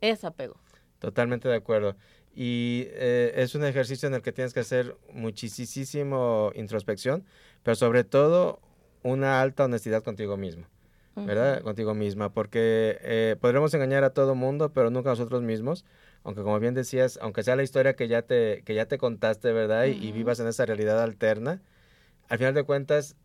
es 0.02 0.24
apego. 0.24 0.60
Totalmente 1.00 1.50
de 1.50 1.56
acuerdo. 1.56 1.96
Y 2.34 2.84
eh, 2.90 3.34
es 3.36 3.56
un 3.56 3.66
ejercicio 3.66 4.08
en 4.08 4.14
el 4.14 4.22
que 4.22 4.32
tienes 4.32 4.54
que 4.54 4.60
hacer 4.60 4.96
muchísimo 5.12 6.52
introspección, 6.56 7.26
pero 7.64 7.76
sobre 7.76 8.04
todo 8.04 8.60
una 9.04 9.42
alta 9.42 9.66
honestidad 9.66 10.04
contigo 10.04 10.38
mismo. 10.38 10.68
¿verdad? 11.26 11.62
Contigo 11.62 11.96
misma, 11.96 12.32
porque 12.32 13.00
eh, 13.02 13.36
podremos 13.42 13.74
engañar 13.74 14.04
a 14.04 14.12
todo 14.12 14.36
mundo, 14.36 14.72
pero 14.72 14.90
nunca 14.90 15.10
a 15.10 15.14
nosotros 15.14 15.42
mismos, 15.42 15.84
aunque 16.28 16.44
como 16.44 16.60
bien 16.60 16.74
decías, 16.74 17.18
aunque 17.22 17.42
sea 17.42 17.56
la 17.56 17.64
historia 17.64 17.96
que 17.96 18.10
ya 18.10 18.22
te, 18.22 18.62
que 18.66 18.76
ya 18.76 18.86
te 18.86 18.98
contaste, 18.98 19.54
¿verdad? 19.54 19.86
y, 19.86 20.12
vivas 20.12 20.42
en 20.42 20.48
esa 20.48 20.66
realidad 20.66 21.02
alterna, 21.02 21.62
al 22.28 22.38
final 22.38 22.54
de 22.54 22.64
cuentas 22.64 23.16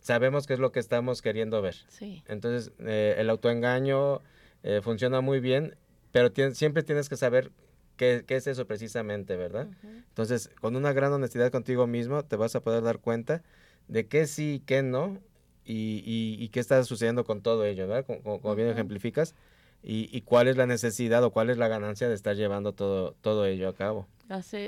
sabemos 0.00 0.46
qué 0.46 0.54
es 0.54 0.60
lo 0.60 0.70
que 0.70 0.78
estamos 0.78 1.22
queriendo 1.22 1.60
ver. 1.60 1.74
Sí. 1.88 2.22
Entonces, 2.28 2.70
eh, 2.78 3.16
el 3.18 3.30
autoengaño 3.30 4.20
eh, 4.62 4.80
funciona 4.80 5.20
muy 5.20 5.40
bien, 5.40 5.74
pero 6.12 6.30
siempre 6.54 6.84
tienes 6.84 7.08
que 7.08 7.16
saber 7.16 7.50
qué, 7.96 8.22
qué, 8.24 8.36
es 8.36 8.46
eso 8.46 8.64
precisamente, 8.64 9.36
¿verdad? 9.36 9.66
Entonces, 9.82 10.48
con 10.60 10.76
una 10.76 10.92
gran 10.92 11.12
honestidad 11.12 11.50
contigo 11.50 11.88
mismo, 11.88 12.24
te 12.24 12.36
vas 12.36 12.54
a 12.54 12.60
poder 12.60 12.84
dar 12.84 13.00
cuenta 13.00 13.42
de 13.88 14.06
qué 14.06 14.28
sí 14.28 14.54
y 14.54 14.60
qué 14.60 14.84
no, 14.84 15.18
y, 15.64 16.36
y, 16.38 16.48
qué 16.50 16.60
está 16.60 16.84
sucediendo 16.84 17.24
con 17.24 17.42
todo 17.42 17.64
ello, 17.64 17.88
¿verdad? 17.88 18.06
Como, 18.22 18.54
bien 18.54 18.68
ejemplificas, 18.68 19.34
y, 19.82 20.08
y, 20.16 20.20
cuál 20.22 20.48
es 20.48 20.56
la 20.56 20.66
necesidad 20.66 21.24
o 21.24 21.30
cuál 21.30 21.50
es 21.50 21.58
la 21.58 21.68
ganancia 21.68 22.08
de 22.08 22.14
estar 22.14 22.36
llevando 22.36 22.72
todo, 22.72 23.16
todo 23.20 23.46
ello 23.46 23.68
a 23.68 23.74
cabo. 23.74 24.06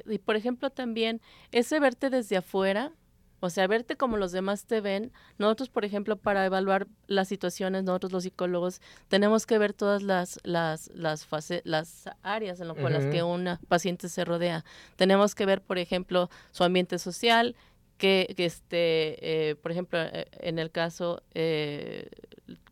y 0.07 0.19
por 0.19 0.37
ejemplo 0.37 0.71
también, 0.71 1.21
ese 1.53 1.79
verte 1.81 2.11
desde 2.11 2.37
afuera, 2.37 2.93
O 3.41 3.51
sea, 3.51 3.67
verte 3.67 3.97
como 3.97 4.17
los 4.17 4.33
demás 4.33 4.65
te 4.65 4.81
ven. 4.81 5.13
Nosotros, 5.37 5.69
por 5.69 5.85
ejemplo, 5.85 6.17
para 6.17 6.47
evaluar 6.47 6.87
las 7.09 7.29
situaciones, 7.29 7.85
nosotros 7.85 8.11
los 8.11 8.23
psicólogos 8.23 8.81
tenemos 9.09 9.45
que 9.45 9.59
ver 9.59 9.75
todas 9.75 10.03
las 10.03 10.41
las 10.45 10.91
las, 10.95 11.29
las 11.65 12.05
áreas 12.23 12.61
en 12.61 12.69
las 12.69 13.07
que 13.07 13.23
una 13.23 13.61
paciente 13.69 14.09
se 14.09 14.25
rodea. 14.25 14.65
Tenemos 14.97 15.35
que 15.35 15.45
ver, 15.45 15.61
por 15.61 15.77
ejemplo, 15.77 16.31
su 16.53 16.65
ambiente 16.65 16.99
social, 16.99 17.55
que, 17.99 18.33
que 18.37 18.47
este, 18.47 19.51
eh, 19.51 19.57
por 19.57 19.73
ejemplo, 19.73 19.99
eh, 20.01 20.27
en 20.41 20.59
el 20.59 20.71
caso 20.71 21.23
eh, 21.35 22.09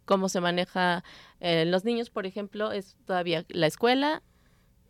cómo 0.05 0.28
se 0.28 0.40
maneja 0.40 1.05
los 1.42 1.85
niños, 1.85 2.11
por 2.11 2.26
ejemplo, 2.26 2.70
es 2.72 2.96
todavía 3.05 3.44
la 3.48 3.66
escuela, 3.66 4.22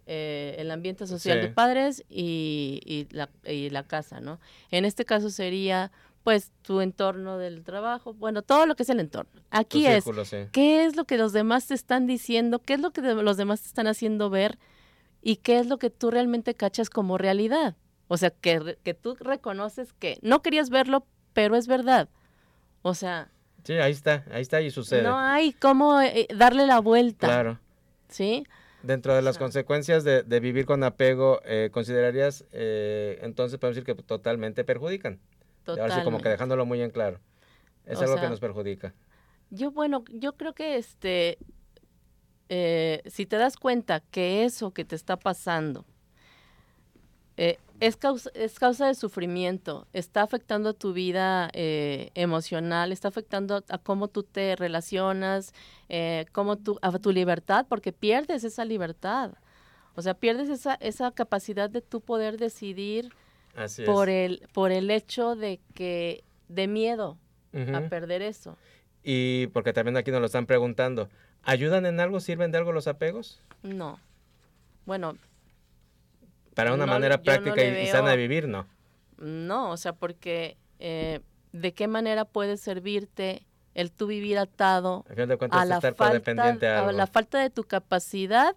eh, 0.06 0.56
el 0.58 0.70
ambiente 0.70 1.06
social 1.06 1.40
de 1.40 1.48
padres 1.48 2.04
y, 2.10 2.80
y, 2.84 3.06
la, 3.14 3.30
y 3.44 3.70
la 3.70 3.84
casa, 3.84 4.20
¿no? 4.20 4.38
En 4.70 4.84
este 4.84 5.04
caso 5.04 5.30
sería 5.30 5.92
pues 6.24 6.52
tu 6.62 6.80
entorno 6.80 7.38
del 7.38 7.64
trabajo, 7.64 8.12
bueno, 8.14 8.42
todo 8.42 8.66
lo 8.66 8.76
que 8.76 8.82
es 8.82 8.90
el 8.90 9.00
entorno. 9.00 9.40
Aquí 9.50 9.86
es, 9.86 10.04
¿qué 10.52 10.84
es 10.84 10.96
lo 10.96 11.04
que 11.04 11.18
los 11.18 11.32
demás 11.32 11.66
te 11.66 11.74
están 11.74 12.06
diciendo? 12.06 12.60
¿Qué 12.60 12.74
es 12.74 12.80
lo 12.80 12.92
que 12.92 13.00
los 13.00 13.36
demás 13.36 13.62
te 13.62 13.68
están 13.68 13.86
haciendo 13.86 14.28
ver? 14.30 14.58
¿Y 15.20 15.36
qué 15.36 15.58
es 15.58 15.66
lo 15.66 15.78
que 15.78 15.90
tú 15.90 16.10
realmente 16.10 16.54
cachas 16.54 16.90
como 16.90 17.16
realidad? 17.18 17.76
O 18.08 18.16
sea, 18.16 18.30
que, 18.30 18.76
que 18.84 18.94
tú 18.94 19.16
reconoces 19.18 19.92
que 19.94 20.18
no 20.20 20.42
querías 20.42 20.68
verlo, 20.68 21.06
pero 21.32 21.56
es 21.56 21.66
verdad. 21.66 22.08
O 22.82 22.94
sea... 22.94 23.30
Sí, 23.64 23.74
ahí 23.74 23.92
está, 23.92 24.24
ahí 24.30 24.42
está 24.42 24.60
y 24.60 24.70
sucede. 24.70 25.02
No 25.02 25.18
hay 25.18 25.52
cómo 25.52 26.00
eh, 26.00 26.26
darle 26.34 26.66
la 26.66 26.80
vuelta. 26.80 27.26
Claro. 27.26 27.60
¿Sí? 28.08 28.44
Dentro 28.82 29.14
de 29.14 29.22
las 29.22 29.38
consecuencias 29.38 30.02
de, 30.02 30.40
vivir 30.40 30.66
con 30.66 30.82
apego, 30.82 31.40
eh, 31.44 31.70
¿considerarías 31.72 32.44
eh, 32.50 33.20
entonces 33.22 33.58
podemos 33.58 33.76
decir 33.76 33.86
que 33.86 34.02
totalmente 34.02 34.64
perjudican? 34.64 35.20
Totalmente. 35.64 35.80
Ahora 35.82 35.94
sí, 35.96 36.04
como 36.04 36.20
que 36.20 36.28
dejándolo 36.28 36.66
muy 36.66 36.82
en 36.82 36.90
claro. 36.90 37.20
Es 37.86 38.00
algo 38.00 38.16
que 38.16 38.28
nos 38.28 38.40
perjudica. 38.40 38.94
Yo, 39.50 39.70
bueno, 39.70 40.04
yo 40.08 40.36
creo 40.36 40.54
que 40.54 40.76
este, 40.76 41.38
eh, 42.48 43.02
si 43.06 43.26
te 43.26 43.36
das 43.36 43.56
cuenta 43.56 44.00
que 44.00 44.44
eso 44.44 44.72
que 44.72 44.84
te 44.84 44.96
está 44.96 45.16
pasando 45.16 45.84
eh, 47.36 47.58
es, 47.80 47.96
causa, 47.96 48.30
es 48.34 48.58
causa 48.58 48.86
de 48.86 48.94
sufrimiento, 48.94 49.86
está 49.92 50.22
afectando 50.22 50.70
a 50.70 50.72
tu 50.72 50.92
vida 50.92 51.50
eh, 51.52 52.10
emocional, 52.14 52.92
está 52.92 53.08
afectando 53.08 53.64
a, 53.68 53.78
cómo 53.78 54.08
tú 54.08 54.22
te 54.22 54.54
relacionas, 54.56 55.52
eh, 55.88 56.26
cómo 56.32 56.56
tú, 56.56 56.78
a 56.82 56.96
tu 56.98 57.10
libertad, 57.10 57.66
porque 57.68 57.92
pierdes 57.92 58.44
esa 58.44 58.64
libertad. 58.64 59.32
O 59.94 60.02
sea, 60.02 60.14
pierdes 60.14 60.48
esa, 60.48 60.74
esa 60.76 61.10
capacidad 61.10 61.68
de 61.68 61.82
tú 61.82 62.00
poder 62.00 62.38
decidir 62.38 63.12
por, 63.84 64.08
el, 64.08 64.48
por 64.52 64.72
el 64.72 64.90
hecho 64.90 65.36
de 65.36 65.60
que, 65.74 66.24
de 66.48 66.66
miedo 66.66 67.18
a 67.52 67.80
perder 67.88 68.22
eso. 68.22 68.56
Y 69.02 69.48
porque 69.48 69.72
también 69.72 69.96
aquí 69.96 70.10
nos 70.10 70.20
lo 70.20 70.26
están 70.26 70.46
preguntando, 70.46 71.10
¿ayudan 71.42 71.84
en 71.86 72.00
algo? 72.00 72.20
¿Sirven 72.20 72.52
de 72.52 72.58
algo 72.58 72.72
los 72.72 72.86
apegos? 72.86 73.42
No. 73.62 73.98
Bueno, 74.86 75.16
para 76.54 76.72
una 76.74 76.86
manera 76.86 77.22
práctica 77.22 77.64
y 77.64 77.86
sana 77.86 78.10
de 78.10 78.16
vivir, 78.16 78.48
¿no? 78.48 78.66
No, 79.18 79.70
o 79.70 79.76
sea, 79.76 79.92
porque 79.92 80.56
eh, 80.78 81.20
¿de 81.52 81.72
qué 81.72 81.86
manera 81.86 82.24
puede 82.24 82.56
servirte 82.56 83.46
el 83.74 83.90
tú 83.90 84.06
vivir 84.06 84.38
atado 84.38 85.04
a, 85.50 85.64
la 85.64 85.80
falta, 85.80 86.80
a, 86.80 86.92
la 86.92 87.06
falta 87.06 87.38
de 87.38 87.50
tu 87.50 87.64
capacidad 87.64 88.56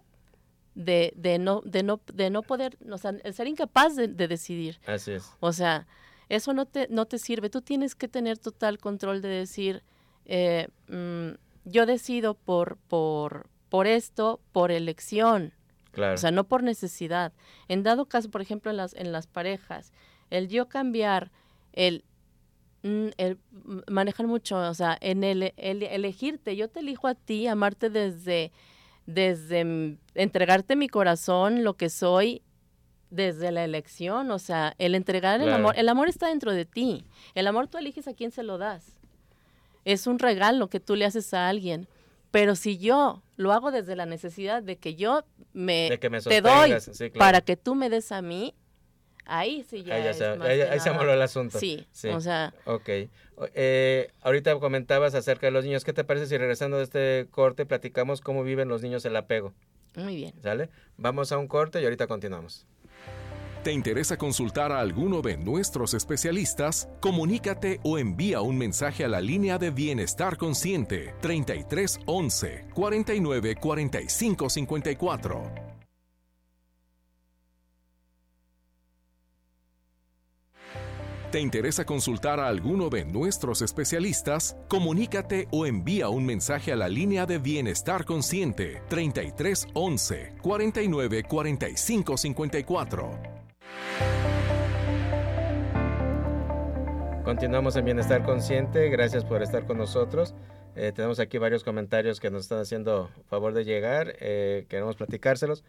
de, 0.74 1.12
de, 1.16 1.38
no, 1.38 1.62
de, 1.64 1.82
no, 1.82 2.00
de 2.12 2.30
no 2.30 2.42
poder, 2.42 2.76
o 2.90 2.98
sea, 2.98 3.14
el 3.24 3.32
ser 3.32 3.46
incapaz 3.46 3.96
de, 3.96 4.08
decidir? 4.08 4.78
Así 4.86 5.12
es. 5.12 5.32
O 5.40 5.52
sea, 5.52 5.86
eso 6.28 6.52
no 6.52 6.66
te, 6.66 6.86
no 6.90 7.06
te 7.06 7.18
sirve. 7.18 7.48
Tú 7.48 7.62
tienes 7.62 7.94
que 7.94 8.08
tener 8.08 8.38
total 8.38 8.78
control 8.78 9.22
de 9.22 9.28
decir, 9.28 9.82
eh, 10.26 10.68
mm, 10.88 11.38
yo 11.64 11.86
decido 11.86 12.34
por, 12.34 12.76
por, 12.88 13.48
por 13.70 13.86
esto, 13.86 14.40
por 14.52 14.70
elección. 14.70 15.54
O 15.96 16.16
sea, 16.16 16.30
no 16.30 16.44
por 16.44 16.62
necesidad. 16.62 17.32
En 17.68 17.82
dado 17.82 18.06
caso, 18.06 18.30
por 18.30 18.42
ejemplo, 18.42 18.70
en 18.70 18.76
las, 18.76 18.94
en 18.94 19.12
las 19.12 19.26
parejas, 19.26 19.92
el 20.30 20.48
yo 20.48 20.68
cambiar, 20.68 21.30
el, 21.72 22.04
mm, 22.82 23.08
el 23.16 23.38
manejar 23.88 24.26
mucho, 24.26 24.56
o 24.56 24.74
sea, 24.74 24.96
en 25.00 25.24
el, 25.24 25.54
elegirte, 25.56 26.56
yo 26.56 26.68
te 26.68 26.80
elijo 26.80 27.08
a 27.08 27.14
ti, 27.14 27.46
amarte 27.46 27.90
desde, 27.90 28.52
desde 29.06 29.98
entregarte 30.14 30.76
mi 30.76 30.88
corazón, 30.88 31.64
lo 31.64 31.74
que 31.74 31.88
soy, 31.88 32.42
desde 33.10 33.52
la 33.52 33.64
elección, 33.64 34.30
o 34.30 34.38
sea, 34.38 34.74
el 34.78 34.94
entregar 34.94 35.40
el 35.40 35.52
amor, 35.52 35.74
el 35.78 35.88
amor 35.88 36.08
está 36.08 36.28
dentro 36.28 36.52
de 36.52 36.64
ti, 36.64 37.04
el 37.34 37.46
amor 37.46 37.68
tú 37.68 37.78
eliges 37.78 38.08
a 38.08 38.14
quién 38.14 38.32
se 38.32 38.42
lo 38.42 38.58
das. 38.58 38.98
Es 39.84 40.08
un 40.08 40.18
regalo 40.18 40.68
que 40.68 40.80
tú 40.80 40.96
le 40.96 41.04
haces 41.04 41.32
a 41.32 41.48
alguien. 41.48 41.86
Pero 42.30 42.56
si 42.56 42.78
yo 42.78 43.22
lo 43.36 43.52
hago 43.52 43.70
desde 43.70 43.96
la 43.96 44.06
necesidad 44.06 44.62
de 44.62 44.76
que 44.76 44.94
yo 44.94 45.24
me, 45.52 45.98
te 45.98 46.40
doy 46.40 46.74
para 47.18 47.40
que 47.40 47.56
tú 47.56 47.74
me 47.74 47.88
des 47.88 48.12
a 48.12 48.22
mí, 48.22 48.54
ahí 49.24 49.64
sí 49.68 49.82
ya, 49.84 49.94
ahí, 49.94 50.14
se, 50.14 50.24
ahí, 50.24 50.80
se 50.80 50.90
el 50.90 51.22
asunto. 51.22 51.58
Sí, 51.58 51.86
o 52.12 52.20
sea. 52.20 52.54
Ok. 52.64 52.88
Eh, 53.54 54.10
ahorita 54.22 54.58
comentabas 54.58 55.14
acerca 55.14 55.46
de 55.46 55.50
los 55.52 55.64
niños. 55.64 55.84
¿Qué 55.84 55.92
te 55.92 56.04
parece 56.04 56.26
si 56.26 56.38
regresando 56.38 56.78
de 56.78 56.84
este 56.84 57.26
corte 57.30 57.66
platicamos 57.66 58.20
cómo 58.20 58.42
viven 58.42 58.68
los 58.68 58.82
niños 58.82 59.04
el 59.04 59.16
apego? 59.16 59.52
Muy 59.96 60.16
bien. 60.16 60.34
¿Sale? 60.42 60.68
Vamos 60.96 61.32
a 61.32 61.38
un 61.38 61.48
corte 61.48 61.80
y 61.80 61.84
ahorita 61.84 62.06
continuamos. 62.06 62.66
¿Te 63.66 63.72
interesa 63.72 64.16
consultar 64.16 64.70
a 64.70 64.78
alguno 64.78 65.22
de 65.22 65.36
nuestros 65.36 65.92
especialistas? 65.92 66.88
Comunícate 67.00 67.80
o 67.82 67.98
envía 67.98 68.40
un 68.40 68.56
mensaje 68.56 69.04
a 69.04 69.08
la 69.08 69.20
línea 69.20 69.58
de 69.58 69.72
Bienestar 69.72 70.36
Consciente 70.36 71.16
33 71.20 71.98
11 72.06 72.68
49 72.72 73.56
45 73.56 74.50
54. 74.50 75.42
¿Te 81.32 81.40
interesa 81.40 81.84
consultar 81.84 82.38
a 82.38 82.46
alguno 82.46 82.88
de 82.88 83.04
nuestros 83.04 83.62
especialistas? 83.62 84.56
Comunícate 84.68 85.48
o 85.50 85.66
envía 85.66 86.08
un 86.08 86.24
mensaje 86.24 86.70
a 86.70 86.76
la 86.76 86.88
línea 86.88 87.26
de 87.26 87.38
Bienestar 87.38 88.04
Consciente 88.04 88.80
33 88.88 89.66
11 89.74 90.36
49 90.40 91.24
45 91.24 92.16
54. 92.16 93.35
Continuamos 97.26 97.74
en 97.74 97.84
Bienestar 97.84 98.22
Consciente, 98.22 98.88
gracias 98.88 99.24
por 99.24 99.42
estar 99.42 99.66
con 99.66 99.78
nosotros. 99.78 100.32
Eh, 100.76 100.92
tenemos 100.94 101.18
aquí 101.18 101.38
varios 101.38 101.64
comentarios 101.64 102.20
que 102.20 102.30
nos 102.30 102.42
están 102.42 102.60
haciendo 102.60 103.10
favor 103.28 103.52
de 103.52 103.64
llegar, 103.64 104.14
eh, 104.20 104.64
queremos 104.68 104.94
platicárselos. 104.94 105.64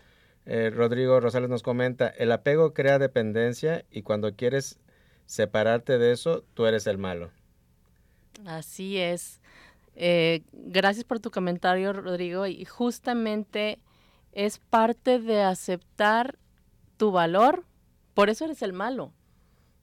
Eh, 0.46 0.70
Rodrigo 0.70 1.20
Rosales 1.20 1.50
nos 1.50 1.64
comenta, 1.64 2.10
el 2.10 2.32
apego 2.32 2.76
crea 2.76 3.00
dependencia 3.00 3.86
y 3.90 4.04
cuando 4.04 4.36
quieres 4.36 4.78
separarte 5.26 5.98
de 5.98 6.12
eso, 6.12 6.44
tú 6.54 6.68
eres 6.68 6.86
el 6.86 7.00
malo. 7.00 7.32
Así 8.46 9.00
es. 9.00 9.42
gracias 10.54 11.06
por 11.06 11.20
tu 11.20 11.32
comentario, 11.32 11.92
Rodrigo, 11.92 12.46
y 12.46 12.66
justamente 12.66 13.80
es 14.32 14.60
parte 14.60 15.18
de 15.18 15.42
aceptar 15.42 16.38
tu 16.98 17.10
valor, 17.10 17.66
por 18.14 18.30
eso 18.30 18.46
eres 18.46 18.62
el 18.62 18.74
malo 18.74 19.12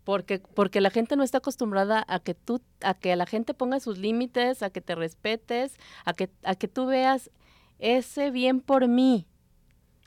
porque 0.04 0.38
porque 0.38 0.80
la 0.80 0.90
gente 0.90 1.16
no 1.16 1.22
está 1.22 1.38
acostumbrada 1.38 2.04
a 2.06 2.20
que 2.20 2.34
tú 2.34 2.60
a 2.82 2.94
que 2.94 3.16
la 3.16 3.26
gente 3.26 3.54
ponga 3.54 3.80
sus 3.80 3.98
límites 3.98 4.62
a 4.62 4.70
que 4.70 4.80
te 4.80 4.94
respetes 4.94 5.76
a 6.04 6.12
que 6.12 6.30
a 6.44 6.54
que 6.54 6.68
tú 6.68 6.86
veas 6.86 7.30
ese 7.78 8.30
bien 8.30 8.60
por 8.60 8.86
mí. 8.86 9.26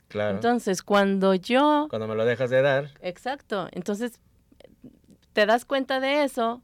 Claro. 0.08 0.36
Entonces 0.36 0.82
cuando 0.82 1.34
yo 1.34 1.86
cuando 1.90 2.08
me 2.08 2.14
lo 2.14 2.24
dejas 2.24 2.48
de 2.50 2.62
dar. 2.62 2.90
Exacto. 3.02 3.68
Entonces 3.72 4.20
te 5.32 5.44
das 5.44 5.64
cuenta 5.64 6.00
de 6.00 6.24
eso 6.24 6.62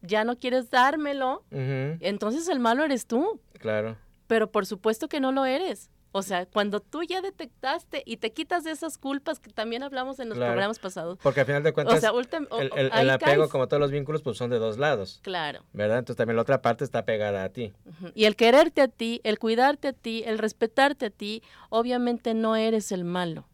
ya 0.00 0.24
no 0.24 0.36
quieres 0.36 0.68
dármelo 0.70 1.44
entonces 1.50 2.48
el 2.48 2.58
malo 2.58 2.84
eres 2.84 3.06
tú. 3.06 3.40
Claro. 3.58 3.96
Pero 4.26 4.50
por 4.50 4.66
supuesto 4.66 5.08
que 5.08 5.20
no 5.20 5.30
lo 5.30 5.44
eres 5.44 5.90
o 6.14 6.20
sea, 6.20 6.44
cuando 6.44 6.80
tú 6.80 7.02
ya 7.02 7.22
detectaste 7.22 8.02
y 8.04 8.18
te 8.18 8.32
quitas 8.32 8.64
de 8.64 8.70
esas 8.70 8.98
culpas 8.98 9.40
que 9.40 9.50
también 9.50 9.82
hablamos 9.82 10.20
en 10.20 10.28
los 10.28 10.36
programas 10.36 10.78
pasados. 10.78 11.18
Porque 11.22 11.40
al 11.40 11.46
final 11.46 11.62
de 11.62 11.72
cuentas, 11.72 12.04
el, 12.04 13.10
apego, 13.10 13.48
como 13.48 13.66
todos 13.66 13.80
los 13.80 13.90
vínculos, 13.90 14.20
pues 14.20 14.36
son 14.36 14.50
de 14.50 14.58
dos 14.58 14.76
lados. 14.76 15.20
Claro. 15.22 15.62
¿Verdad? 15.72 16.00
Entonces 16.00 16.18
también 16.18 16.36
la 16.36 16.42
otra 16.42 16.60
parte 16.60 16.84
está 16.84 17.06
pegada 17.06 17.44
a 17.44 17.48
ti. 17.48 17.72
Y 18.14 18.26
el 18.26 18.36
quererte 18.36 18.82
a 18.82 18.88
ti, 18.88 19.22
el 19.24 19.38
cuidarte 19.38 19.88
a 19.88 19.92
ti, 19.94 20.22
el 20.26 20.38
respetarte 20.38 21.06
a 21.06 21.10
ti, 21.10 21.42
obviamente 21.70 22.34
no 22.34 22.56
eres 22.56 22.92
el 22.92 23.04
malo. 23.04 23.48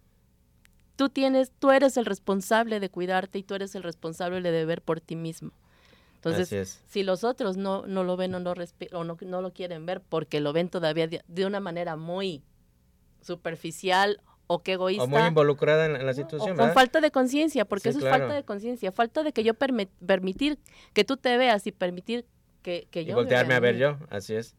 Tú 0.97 1.11
tienes, 1.11 1.53
tú 1.61 1.71
eres 1.71 1.97
el 1.97 2.07
responsable 2.07 2.81
de 2.81 2.91
cuidarte 2.91 3.39
y 3.39 3.45
tú 3.45 3.55
eres 3.55 3.77
el 3.77 3.85
responsable 3.85 4.51
de 4.51 4.65
ver 4.65 4.83
por 4.83 5.01
ti 5.01 5.15
mismo. 5.15 5.53
Entonces, 6.25 6.81
si 6.89 7.05
los 7.05 7.23
otros 7.23 7.57
no, 7.57 7.87
no 7.87 8.03
lo 8.03 8.17
ven 8.17 8.35
o, 8.35 8.41
no, 8.41 8.53
o 8.53 9.05
no, 9.05 9.17
no, 9.21 9.41
lo 9.41 9.53
quieren 9.53 9.87
ver 9.87 10.01
porque 10.01 10.41
lo 10.41 10.53
ven 10.53 10.69
todavía 10.69 11.07
de, 11.07 11.47
una 11.47 11.61
manera 11.61 11.95
muy 11.95 12.43
superficial 13.23 14.21
o 14.49 14.65
qué 14.65 14.73
egoísta. 14.73 15.05
O 15.05 15.07
muy 15.07 15.23
involucrada 15.23 15.87
en, 15.87 16.05
la 16.05 16.15
situación. 16.15 16.55
O 16.55 16.57
con 16.57 16.73
falta 16.73 17.01
de 17.01 17.13
conciencia, 17.13 17.67
porque 17.67 17.91
eso 17.91 17.99
es 17.99 18.05
falta 18.05 18.35
de 18.35 18.43
conciencia, 18.43 18.91
falta 18.91 19.23
de 19.23 19.33
que 19.33 19.45
yo 19.45 19.55
permitir 19.55 20.59
que 20.93 21.05
tú 21.05 21.17
te 21.17 21.37
veas 21.37 21.65
y 21.69 21.73
permitir 21.73 22.27
que, 22.63 22.89
que 22.91 23.05
yo... 23.05 23.13
Y 23.13 23.15
voltearme 23.15 23.55
a 23.55 23.61
ver 23.61 23.77
yo, 23.77 23.97
así 24.11 24.35
es. 24.35 24.57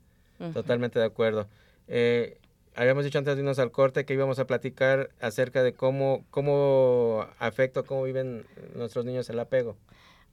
Totalmente 0.54 0.98
de 0.98 1.06
acuerdo. 1.06 1.50
Eh, 1.90 2.40
habíamos 2.74 3.04
dicho 3.04 3.18
antes 3.18 3.36
de 3.36 3.42
irnos 3.42 3.60
al 3.60 3.72
corte 3.72 4.06
que 4.06 4.14
íbamos 4.14 4.40
a 4.40 4.48
platicar 4.48 5.10
acerca 5.20 5.62
de 5.62 5.74
cómo, 5.74 6.24
cómo 6.30 7.28
afecta, 7.38 7.84
cómo 7.84 8.04
viven 8.04 8.46
nuestros 8.76 9.04
niños 9.04 9.30
el 9.30 9.40
apego. 9.40 9.76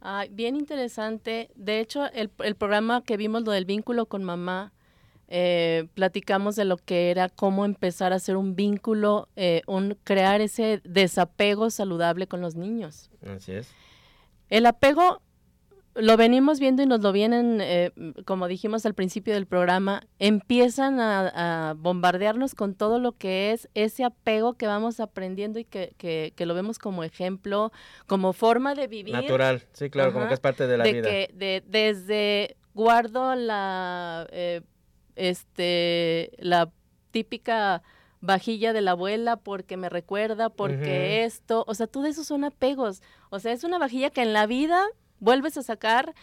Ah, 0.08 0.26
bien 0.30 0.54
interesante. 0.54 1.50
De 1.56 1.80
hecho, 1.80 2.06
el, 2.12 2.30
el 2.44 2.54
programa 2.54 3.02
que 3.02 3.16
vimos, 3.16 3.42
lo 3.42 3.50
del 3.50 3.64
vínculo 3.64 4.06
con 4.06 4.22
mamá, 4.22 4.72
eh, 5.26 5.88
platicamos 5.94 6.54
de 6.54 6.64
lo 6.64 6.76
que 6.76 7.10
era 7.10 7.28
cómo 7.28 7.64
empezar 7.64 8.12
a 8.12 8.16
hacer 8.16 8.36
un 8.36 8.54
vínculo, 8.54 9.28
eh, 9.34 9.62
un, 9.66 9.98
crear 10.04 10.40
ese 10.40 10.80
desapego 10.84 11.70
saludable 11.70 12.28
con 12.28 12.40
los 12.40 12.54
niños. 12.54 13.10
Así 13.26 13.50
es. 13.50 13.68
El 14.48 14.66
apego 14.66 15.22
lo 15.98 16.16
venimos 16.16 16.60
viendo 16.60 16.82
y 16.82 16.86
nos 16.86 17.00
lo 17.00 17.12
vienen, 17.12 17.60
eh, 17.60 17.92
como 18.24 18.48
dijimos 18.48 18.84
al 18.86 18.94
principio 18.94 19.34
del 19.34 19.46
programa, 19.46 20.02
empiezan 20.18 21.00
a, 21.00 21.74
bombardearnos 21.76 22.54
con 22.54 22.74
todo 22.74 22.98
lo 22.98 23.12
que 23.12 23.52
es 23.52 23.68
ese 23.74 24.04
apego 24.04 24.54
que 24.54 24.66
vamos 24.66 25.00
aprendiendo 25.00 25.58
y 25.58 25.64
que, 25.64 25.94
que, 25.96 26.46
lo 26.46 26.54
vemos 26.54 26.78
como 26.78 27.02
ejemplo, 27.02 27.72
como 28.06 28.32
forma 28.32 28.74
de 28.74 28.86
vivir. 28.86 29.14
Natural, 29.14 29.62
sí, 29.72 29.90
claro, 29.90 30.12
como 30.12 30.28
que 30.28 30.34
es 30.34 30.40
parte 30.40 30.66
de 30.66 30.76
la 30.76 30.84
vida. 30.84 31.08
Que, 31.08 31.30
de, 31.34 31.62
desde 31.66 32.56
guardo 32.74 33.34
la, 33.34 34.26
eh, 34.30 34.62
este, 35.14 36.32
la 36.38 36.70
típica 37.10 37.82
vajilla 38.20 38.72
de 38.72 38.82
la 38.82 38.92
abuela 38.92 39.36
porque 39.36 39.76
me 39.76 39.88
recuerda, 39.88 40.50
porque 40.50 41.24
esto, 41.24 41.64
o 41.66 41.74
sea, 41.74 41.86
todo 41.86 42.06
eso 42.06 42.24
son 42.24 42.44
apegos. 42.44 43.02
O 43.30 43.38
sea, 43.38 43.52
es 43.52 43.64
una 43.64 43.78
vajilla 43.78 44.10
que 44.10 44.22
en 44.22 44.32
la 44.32 44.46
vida 44.46 44.84
vuelves 45.20 45.56
a 45.56 45.62
sacar 45.62 46.14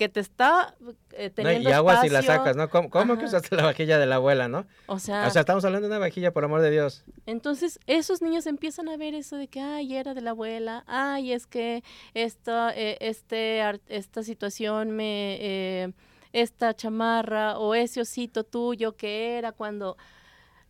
que 0.00 0.08
te 0.08 0.20
está 0.20 0.74
eh, 1.12 1.28
teniendo 1.28 1.68
Y 1.68 1.72
agua 1.74 2.00
si 2.00 2.08
la 2.08 2.22
sacas, 2.22 2.56
¿no? 2.56 2.70
¿Cómo, 2.70 3.18
que 3.18 3.26
usaste 3.26 3.54
la 3.54 3.64
vajilla 3.64 3.98
de 3.98 4.06
la 4.06 4.14
abuela, 4.14 4.48
no? 4.48 4.64
O 4.86 4.98
sea, 4.98 5.26
o 5.26 5.30
sea, 5.30 5.40
estamos 5.40 5.62
hablando 5.66 5.88
de 5.88 5.94
una 5.94 5.98
vajilla, 5.98 6.32
por 6.32 6.42
amor 6.42 6.62
de 6.62 6.70
Dios. 6.70 7.04
Entonces, 7.26 7.78
esos 7.86 8.22
niños 8.22 8.46
empiezan 8.46 8.88
a 8.88 8.96
ver 8.96 9.14
eso 9.14 9.36
de 9.36 9.48
que, 9.48 9.60
ay, 9.60 9.96
era 9.96 10.14
de 10.14 10.22
la 10.22 10.30
abuela, 10.30 10.84
ay, 10.86 11.32
es 11.32 11.46
que 11.46 11.84
esta, 12.14 12.74
eh, 12.74 12.96
este, 13.00 13.60
esta 13.88 14.22
situación 14.22 14.92
me, 14.92 15.36
eh, 15.38 15.92
esta 16.32 16.74
chamarra 16.74 17.58
o 17.58 17.74
ese 17.74 18.00
osito 18.00 18.42
tuyo 18.42 18.96
que 18.96 19.36
era 19.36 19.52
cuando 19.52 19.98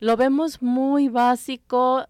lo 0.01 0.17
vemos 0.17 0.61
muy 0.61 1.09
básico 1.09 2.05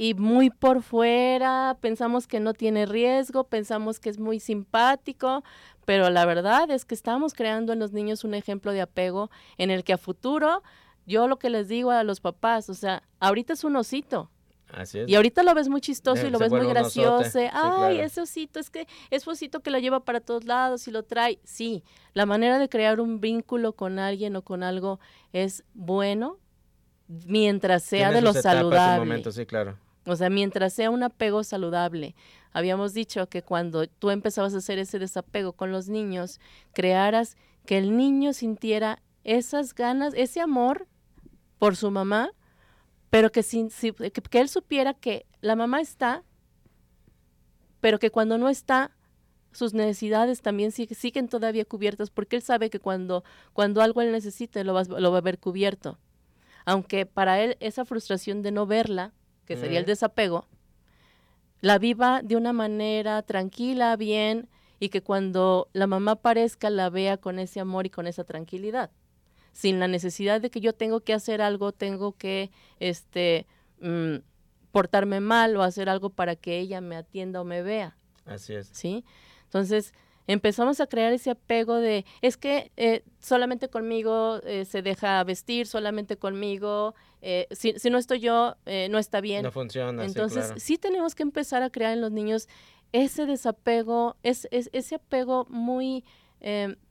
y 0.00 0.14
muy 0.14 0.48
por 0.48 0.80
fuera, 0.80 1.76
pensamos 1.78 2.26
que 2.26 2.40
no 2.40 2.54
tiene 2.54 2.86
riesgo, 2.86 3.44
pensamos 3.44 4.00
que 4.00 4.08
es 4.08 4.18
muy 4.18 4.40
simpático, 4.40 5.44
pero 5.84 6.08
la 6.08 6.24
verdad 6.24 6.70
es 6.70 6.86
que 6.86 6.94
estamos 6.94 7.34
creando 7.34 7.74
en 7.74 7.80
los 7.80 7.92
niños 7.92 8.24
un 8.24 8.32
ejemplo 8.32 8.72
de 8.72 8.80
apego 8.80 9.30
en 9.58 9.70
el 9.70 9.84
que 9.84 9.92
a 9.92 9.98
futuro, 9.98 10.62
yo 11.04 11.28
lo 11.28 11.38
que 11.38 11.50
les 11.50 11.68
digo 11.68 11.90
a 11.90 12.02
los 12.02 12.20
papás, 12.20 12.70
o 12.70 12.74
sea, 12.74 13.02
ahorita 13.18 13.52
es 13.52 13.62
un 13.62 13.76
osito, 13.76 14.30
Así 14.72 15.00
es. 15.00 15.08
Y 15.08 15.16
ahorita 15.16 15.42
lo 15.42 15.52
ves 15.52 15.68
muy 15.68 15.82
chistoso 15.82 16.26
y 16.26 16.30
lo 16.30 16.38
ves 16.38 16.52
muy 16.52 16.66
gracioso. 16.66 17.38
Ay, 17.52 17.98
ese 17.98 18.22
osito, 18.22 18.58
es 18.58 18.70
que 18.70 18.86
es 19.10 19.28
osito 19.28 19.60
que 19.60 19.70
lo 19.70 19.78
lleva 19.80 20.04
para 20.04 20.20
todos 20.20 20.44
lados 20.44 20.88
y 20.88 20.92
lo 20.92 21.02
trae. 21.02 21.40
Sí, 21.44 21.84
la 22.14 22.24
manera 22.24 22.58
de 22.58 22.70
crear 22.70 23.00
un 23.00 23.20
vínculo 23.20 23.74
con 23.74 23.98
alguien 23.98 24.34
o 24.36 24.42
con 24.42 24.62
algo 24.62 24.98
es 25.32 25.64
bueno 25.74 26.38
mientras 27.08 27.82
sea 27.82 28.12
de 28.12 28.22
lo 28.22 28.32
saludable. 28.32 29.22
sí, 29.30 29.44
claro. 29.44 29.76
O 30.10 30.16
sea, 30.16 30.28
mientras 30.28 30.72
sea 30.72 30.90
un 30.90 31.04
apego 31.04 31.44
saludable. 31.44 32.16
Habíamos 32.52 32.94
dicho 32.94 33.28
que 33.28 33.42
cuando 33.42 33.86
tú 33.86 34.10
empezabas 34.10 34.54
a 34.54 34.58
hacer 34.58 34.80
ese 34.80 34.98
desapego 34.98 35.52
con 35.52 35.70
los 35.70 35.88
niños, 35.88 36.40
crearas 36.72 37.36
que 37.64 37.78
el 37.78 37.96
niño 37.96 38.32
sintiera 38.32 39.02
esas 39.22 39.72
ganas, 39.72 40.12
ese 40.16 40.40
amor 40.40 40.88
por 41.60 41.76
su 41.76 41.92
mamá, 41.92 42.32
pero 43.08 43.30
que, 43.30 43.44
sin, 43.44 43.70
que, 43.70 44.38
él 44.40 44.48
supiera 44.48 44.94
que 44.94 45.26
la 45.42 45.54
mamá 45.54 45.80
está, 45.80 46.24
pero 47.80 48.00
que 48.00 48.10
cuando 48.10 48.36
no 48.36 48.48
está, 48.48 48.90
sus 49.52 49.74
necesidades 49.74 50.42
también 50.42 50.72
siguen 50.72 51.28
todavía 51.28 51.64
cubiertas, 51.64 52.10
porque 52.10 52.34
él 52.34 52.42
sabe 52.42 52.68
que 52.68 52.80
cuando, 52.80 53.22
cuando 53.52 53.80
algo 53.80 54.00
él 54.00 54.10
necesite, 54.10 54.64
lo 54.64 54.74
va, 54.74 54.82
lo 54.82 55.12
va 55.12 55.18
a 55.18 55.22
ver 55.22 55.38
cubierto. 55.38 56.00
Aunque 56.64 57.06
para 57.06 57.40
él 57.40 57.56
esa 57.60 57.84
frustración 57.84 58.42
de 58.42 58.50
no 58.50 58.66
verla 58.66 59.12
que 59.50 59.56
sería 59.56 59.80
el 59.80 59.84
desapego, 59.84 60.46
la 61.60 61.78
viva 61.78 62.22
de 62.22 62.36
una 62.36 62.52
manera 62.52 63.20
tranquila, 63.22 63.96
bien, 63.96 64.48
y 64.78 64.90
que 64.90 65.02
cuando 65.02 65.68
la 65.72 65.88
mamá 65.88 66.12
aparezca 66.12 66.70
la 66.70 66.88
vea 66.88 67.16
con 67.16 67.40
ese 67.40 67.58
amor 67.58 67.84
y 67.84 67.90
con 67.90 68.06
esa 68.06 68.22
tranquilidad, 68.22 68.92
sin 69.50 69.80
la 69.80 69.88
necesidad 69.88 70.40
de 70.40 70.50
que 70.50 70.60
yo 70.60 70.72
tengo 70.72 71.00
que 71.00 71.14
hacer 71.14 71.42
algo, 71.42 71.72
tengo 71.72 72.12
que 72.12 72.52
este 72.78 73.48
mm, 73.80 74.18
portarme 74.70 75.18
mal 75.18 75.56
o 75.56 75.64
hacer 75.64 75.88
algo 75.88 76.10
para 76.10 76.36
que 76.36 76.60
ella 76.60 76.80
me 76.80 76.94
atienda 76.94 77.40
o 77.40 77.44
me 77.44 77.60
vea. 77.62 77.96
Así 78.26 78.54
es. 78.54 78.68
¿Sí? 78.68 79.04
Entonces, 79.46 79.92
empezamos 80.28 80.78
a 80.78 80.86
crear 80.86 81.12
ese 81.12 81.30
apego 81.30 81.74
de, 81.74 82.04
es 82.22 82.36
que 82.36 82.70
eh, 82.76 83.02
solamente 83.18 83.68
conmigo 83.68 84.40
eh, 84.44 84.64
se 84.64 84.80
deja 84.80 85.24
vestir, 85.24 85.66
solamente 85.66 86.16
conmigo, 86.16 86.94
eh, 87.22 87.46
si, 87.50 87.74
no 87.90 87.98
estoy 87.98 88.20
yo, 88.20 88.56
no 88.90 88.98
está 88.98 89.20
bien. 89.20 89.42
No 89.42 89.52
funciona. 89.52 90.04
Entonces, 90.04 90.52
sí, 90.56 90.78
tenemos 90.78 91.14
que 91.14 91.22
empezar 91.22 91.62
a 91.62 91.70
crear 91.70 91.92
en 91.92 92.00
los 92.00 92.12
niños 92.12 92.48
ese 92.92 93.26
desapego, 93.26 94.16
es, 94.22 94.48
ese 94.50 94.96
apego 94.96 95.46
muy 95.48 96.04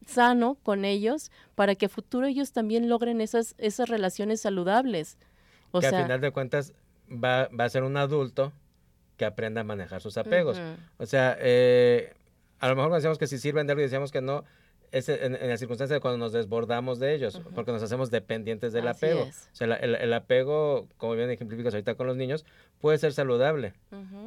sano 0.05 0.57
con 0.61 0.85
ellos 0.85 1.31
para 1.55 1.73
que 1.73 1.87
a 1.87 1.89
futuro 1.89 2.27
ellos 2.27 2.51
también 2.51 2.87
logren 2.87 3.19
esas, 3.19 3.55
esas 3.57 3.89
relaciones 3.89 4.41
saludables. 4.41 5.17
O 5.71 5.79
que 5.79 5.89
sea, 5.89 5.99
al 5.99 6.05
final 6.05 6.21
de 6.21 6.31
cuentas 6.31 6.73
va, 7.11 7.47
va 7.47 7.65
a 7.65 7.69
ser 7.69 7.83
un 7.83 7.97
adulto 7.97 8.53
que 9.19 9.25
aprenda 9.25 9.61
a 9.61 9.63
manejar 9.63 10.01
sus 10.01 10.17
apegos. 10.17 10.59
O 10.97 11.05
sea, 11.05 11.37
eh, 11.39 12.13
a 12.59 12.69
lo 12.69 12.75
mejor 12.75 12.93
decíamos 12.93 13.19
que 13.19 13.27
si 13.27 13.37
sirven 13.37 13.67
de 13.67 13.73
algo 13.73 13.81
y 13.81 13.83
decíamos 13.83 14.11
que 14.11 14.21
no, 14.21 14.45
es 14.91 15.09
en, 15.09 15.33
la 15.33 15.57
circunstancia 15.57 15.95
de 15.95 15.99
cuando 15.99 16.17
nos 16.17 16.31
desbordamos 16.31 16.99
de 16.99 17.13
ellos, 17.13 17.41
porque 17.55 17.71
nos 17.71 17.83
hacemos 17.83 18.11
dependientes 18.11 18.73
del 18.73 18.87
apego. 18.87 19.23
O 19.23 19.55
sea, 19.55 19.67
el, 19.75 20.13
apego, 20.13 20.87
como 20.97 21.13
bien 21.15 21.29
ejemplificas 21.29 21.73
ahorita 21.73 21.95
con 21.95 22.07
los 22.07 22.17
niños, 22.17 22.45
puede 22.79 22.97
ser 22.97 23.13
saludable. 23.13 23.73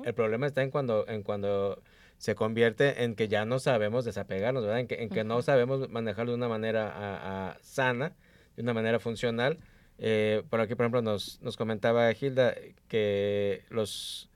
El 0.05 0.14
problema 0.14 0.46
está 0.46 0.62
en 0.62 0.70
cuando, 0.70 1.07
en 1.09 1.22
cuando 1.22 1.83
se 2.18 2.35
convierte 2.35 3.05
en 3.05 3.14
que 3.14 3.29
ya 3.29 3.44
no 3.44 3.59
sabemos 3.59 4.05
desapegarnos, 4.05 4.62
¿verdad? 4.62 4.81
En 4.81 4.87
que, 4.87 5.03
en 5.03 5.09
que 5.09 5.25
no 5.25 5.42
sabemos 5.42 5.88
manejarlo 5.88 6.33
de 6.33 6.37
una 6.37 6.48
manera 6.48 7.57
sana, 7.62 8.12
de 8.57 8.62
una 8.62 8.75
manera 8.75 9.01
funcional. 9.01 9.59
Eh, 9.98 10.42
por 10.48 10.61
aquí, 10.61 10.75
por 10.75 10.85
ejemplo, 10.85 11.03
nos, 11.03 11.40
nos 11.42 11.57
comentaba 11.57 12.11
Hilda 12.12 12.55
que 12.88 13.64
los 13.68 14.29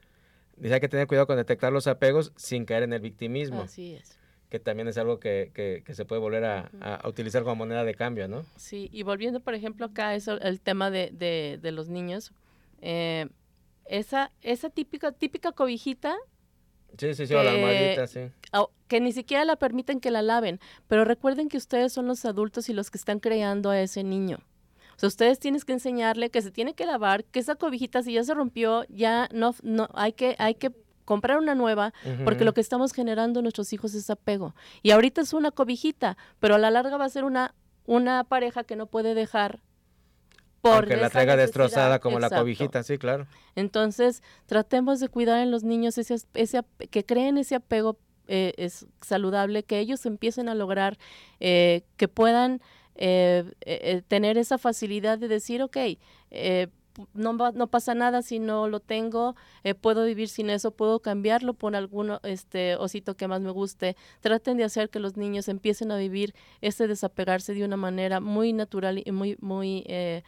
Dice 0.56 0.74
hay 0.74 0.80
que 0.80 0.88
tener 0.88 1.06
cuidado 1.06 1.26
con 1.26 1.36
detectar 1.36 1.72
los 1.72 1.86
apegos 1.86 2.32
sin 2.36 2.64
caer 2.64 2.82
en 2.84 2.92
el 2.92 3.00
victimismo. 3.00 3.62
Así 3.62 3.94
es. 3.94 4.18
Que 4.48 4.60
también 4.60 4.86
es 4.86 4.96
algo 4.96 5.18
que, 5.18 5.50
que, 5.52 5.94
se 5.94 6.04
puede 6.04 6.20
volver 6.20 6.44
a, 6.44 6.70
a, 6.80 7.08
utilizar 7.08 7.42
como 7.42 7.56
moneda 7.56 7.84
de 7.84 7.94
cambio, 7.94 8.28
¿no? 8.28 8.44
Sí, 8.56 8.88
y 8.92 9.02
volviendo, 9.02 9.40
por 9.40 9.54
ejemplo, 9.54 9.86
acá 9.86 10.14
eso, 10.14 10.40
el 10.40 10.60
tema 10.60 10.90
de, 10.90 11.10
de, 11.12 11.58
de 11.60 11.72
los 11.72 11.88
niños, 11.88 12.32
eh, 12.80 13.26
esa, 13.86 14.30
esa 14.42 14.70
típica, 14.70 15.12
típica 15.12 15.52
cobijita 15.52 16.16
Sí, 16.98 17.14
sí, 17.14 17.26
sí, 17.26 17.34
o 17.34 17.42
la 17.42 17.50
almohadita, 17.50 18.06
sí. 18.06 18.20
Que 18.88 19.00
ni 19.00 19.12
siquiera 19.12 19.44
la 19.44 19.56
permiten 19.56 20.00
que 20.00 20.10
la 20.10 20.22
laven. 20.22 20.60
Pero 20.86 21.04
recuerden 21.04 21.48
que 21.48 21.56
ustedes 21.56 21.92
son 21.92 22.06
los 22.06 22.24
adultos 22.24 22.68
y 22.68 22.72
los 22.72 22.90
que 22.90 22.98
están 22.98 23.18
creando 23.18 23.70
a 23.70 23.80
ese 23.80 24.04
niño. 24.04 24.38
O 24.96 24.98
sea, 24.98 25.08
ustedes 25.08 25.38
tienen 25.38 25.60
que 25.60 25.72
enseñarle 25.72 26.30
que 26.30 26.40
se 26.40 26.50
tiene 26.50 26.74
que 26.74 26.86
lavar, 26.86 27.24
que 27.24 27.40
esa 27.40 27.56
cobijita 27.56 28.02
si 28.02 28.14
ya 28.14 28.24
se 28.24 28.32
rompió, 28.32 28.84
ya 28.88 29.28
no, 29.32 29.54
no 29.62 29.88
hay 29.92 30.12
que, 30.12 30.36
hay 30.38 30.54
que 30.54 30.72
comprar 31.06 31.38
una 31.38 31.54
nueva, 31.54 31.94
porque 32.24 32.44
lo 32.44 32.52
que 32.52 32.60
estamos 32.60 32.92
generando 32.92 33.40
en 33.40 33.44
nuestros 33.44 33.72
hijos 33.72 33.94
es 33.94 34.10
apego. 34.10 34.54
Y 34.82 34.90
ahorita 34.90 35.22
es 35.22 35.32
una 35.32 35.50
cobijita, 35.50 36.18
pero 36.38 36.56
a 36.56 36.58
la 36.58 36.70
larga 36.70 36.98
va 36.98 37.06
a 37.06 37.08
ser 37.08 37.24
una, 37.24 37.54
una 37.86 38.24
pareja 38.24 38.64
que 38.64 38.76
no 38.76 38.84
puede 38.86 39.14
dejar 39.14 39.60
por 40.60 40.88
que 40.88 40.96
la 40.96 41.08
traiga 41.08 41.36
destrozada 41.36 42.00
como 42.00 42.18
la 42.18 42.28
cobijita, 42.28 42.82
sí, 42.82 42.98
claro. 42.98 43.26
Entonces, 43.54 44.22
tratemos 44.46 45.00
de 45.00 45.08
cuidar 45.08 45.38
en 45.40 45.50
los 45.50 45.62
niños 45.62 45.96
ese, 45.96 46.16
ese 46.34 46.62
que 46.90 47.04
creen 47.04 47.38
ese 47.38 47.54
apego 47.54 47.98
eh, 48.26 48.52
es 48.56 48.86
saludable, 49.00 49.62
que 49.62 49.78
ellos 49.78 50.04
empiecen 50.06 50.48
a 50.48 50.54
lograr 50.56 50.98
eh, 51.38 51.84
que 51.96 52.08
puedan 52.08 52.60
eh, 52.96 53.44
eh, 53.60 53.80
eh, 53.82 54.02
tener 54.08 54.38
esa 54.38 54.58
facilidad 54.58 55.18
de 55.18 55.28
decir, 55.28 55.62
ok, 55.62 55.76
eh, 56.30 56.66
no, 57.14 57.32
no 57.32 57.66
pasa 57.66 57.94
nada 57.94 58.22
si 58.22 58.38
no 58.38 58.68
lo 58.68 58.80
tengo, 58.80 59.36
puedo 59.80 60.04
vivir 60.04 60.28
sin 60.28 60.50
eso, 60.50 60.70
puedo 60.70 61.00
cambiarlo 61.00 61.54
por 61.54 61.76
algún 61.76 62.18
este, 62.22 62.76
osito 62.76 63.16
que 63.16 63.28
más 63.28 63.40
me 63.40 63.50
guste. 63.50 63.96
Traten 64.20 64.56
de 64.56 64.64
hacer 64.64 64.88
que 64.90 64.98
los 64.98 65.16
niños 65.16 65.48
empiecen 65.48 65.90
a 65.90 65.96
vivir 65.96 66.34
este 66.60 66.86
desapegarse 66.86 67.54
de 67.54 67.64
una 67.64 67.76
manera 67.76 68.20
muy 68.20 68.52
natural 68.52 69.02
y 69.04 69.12
muy, 69.12 69.36
muy 69.40 69.84
eh, 69.86 70.22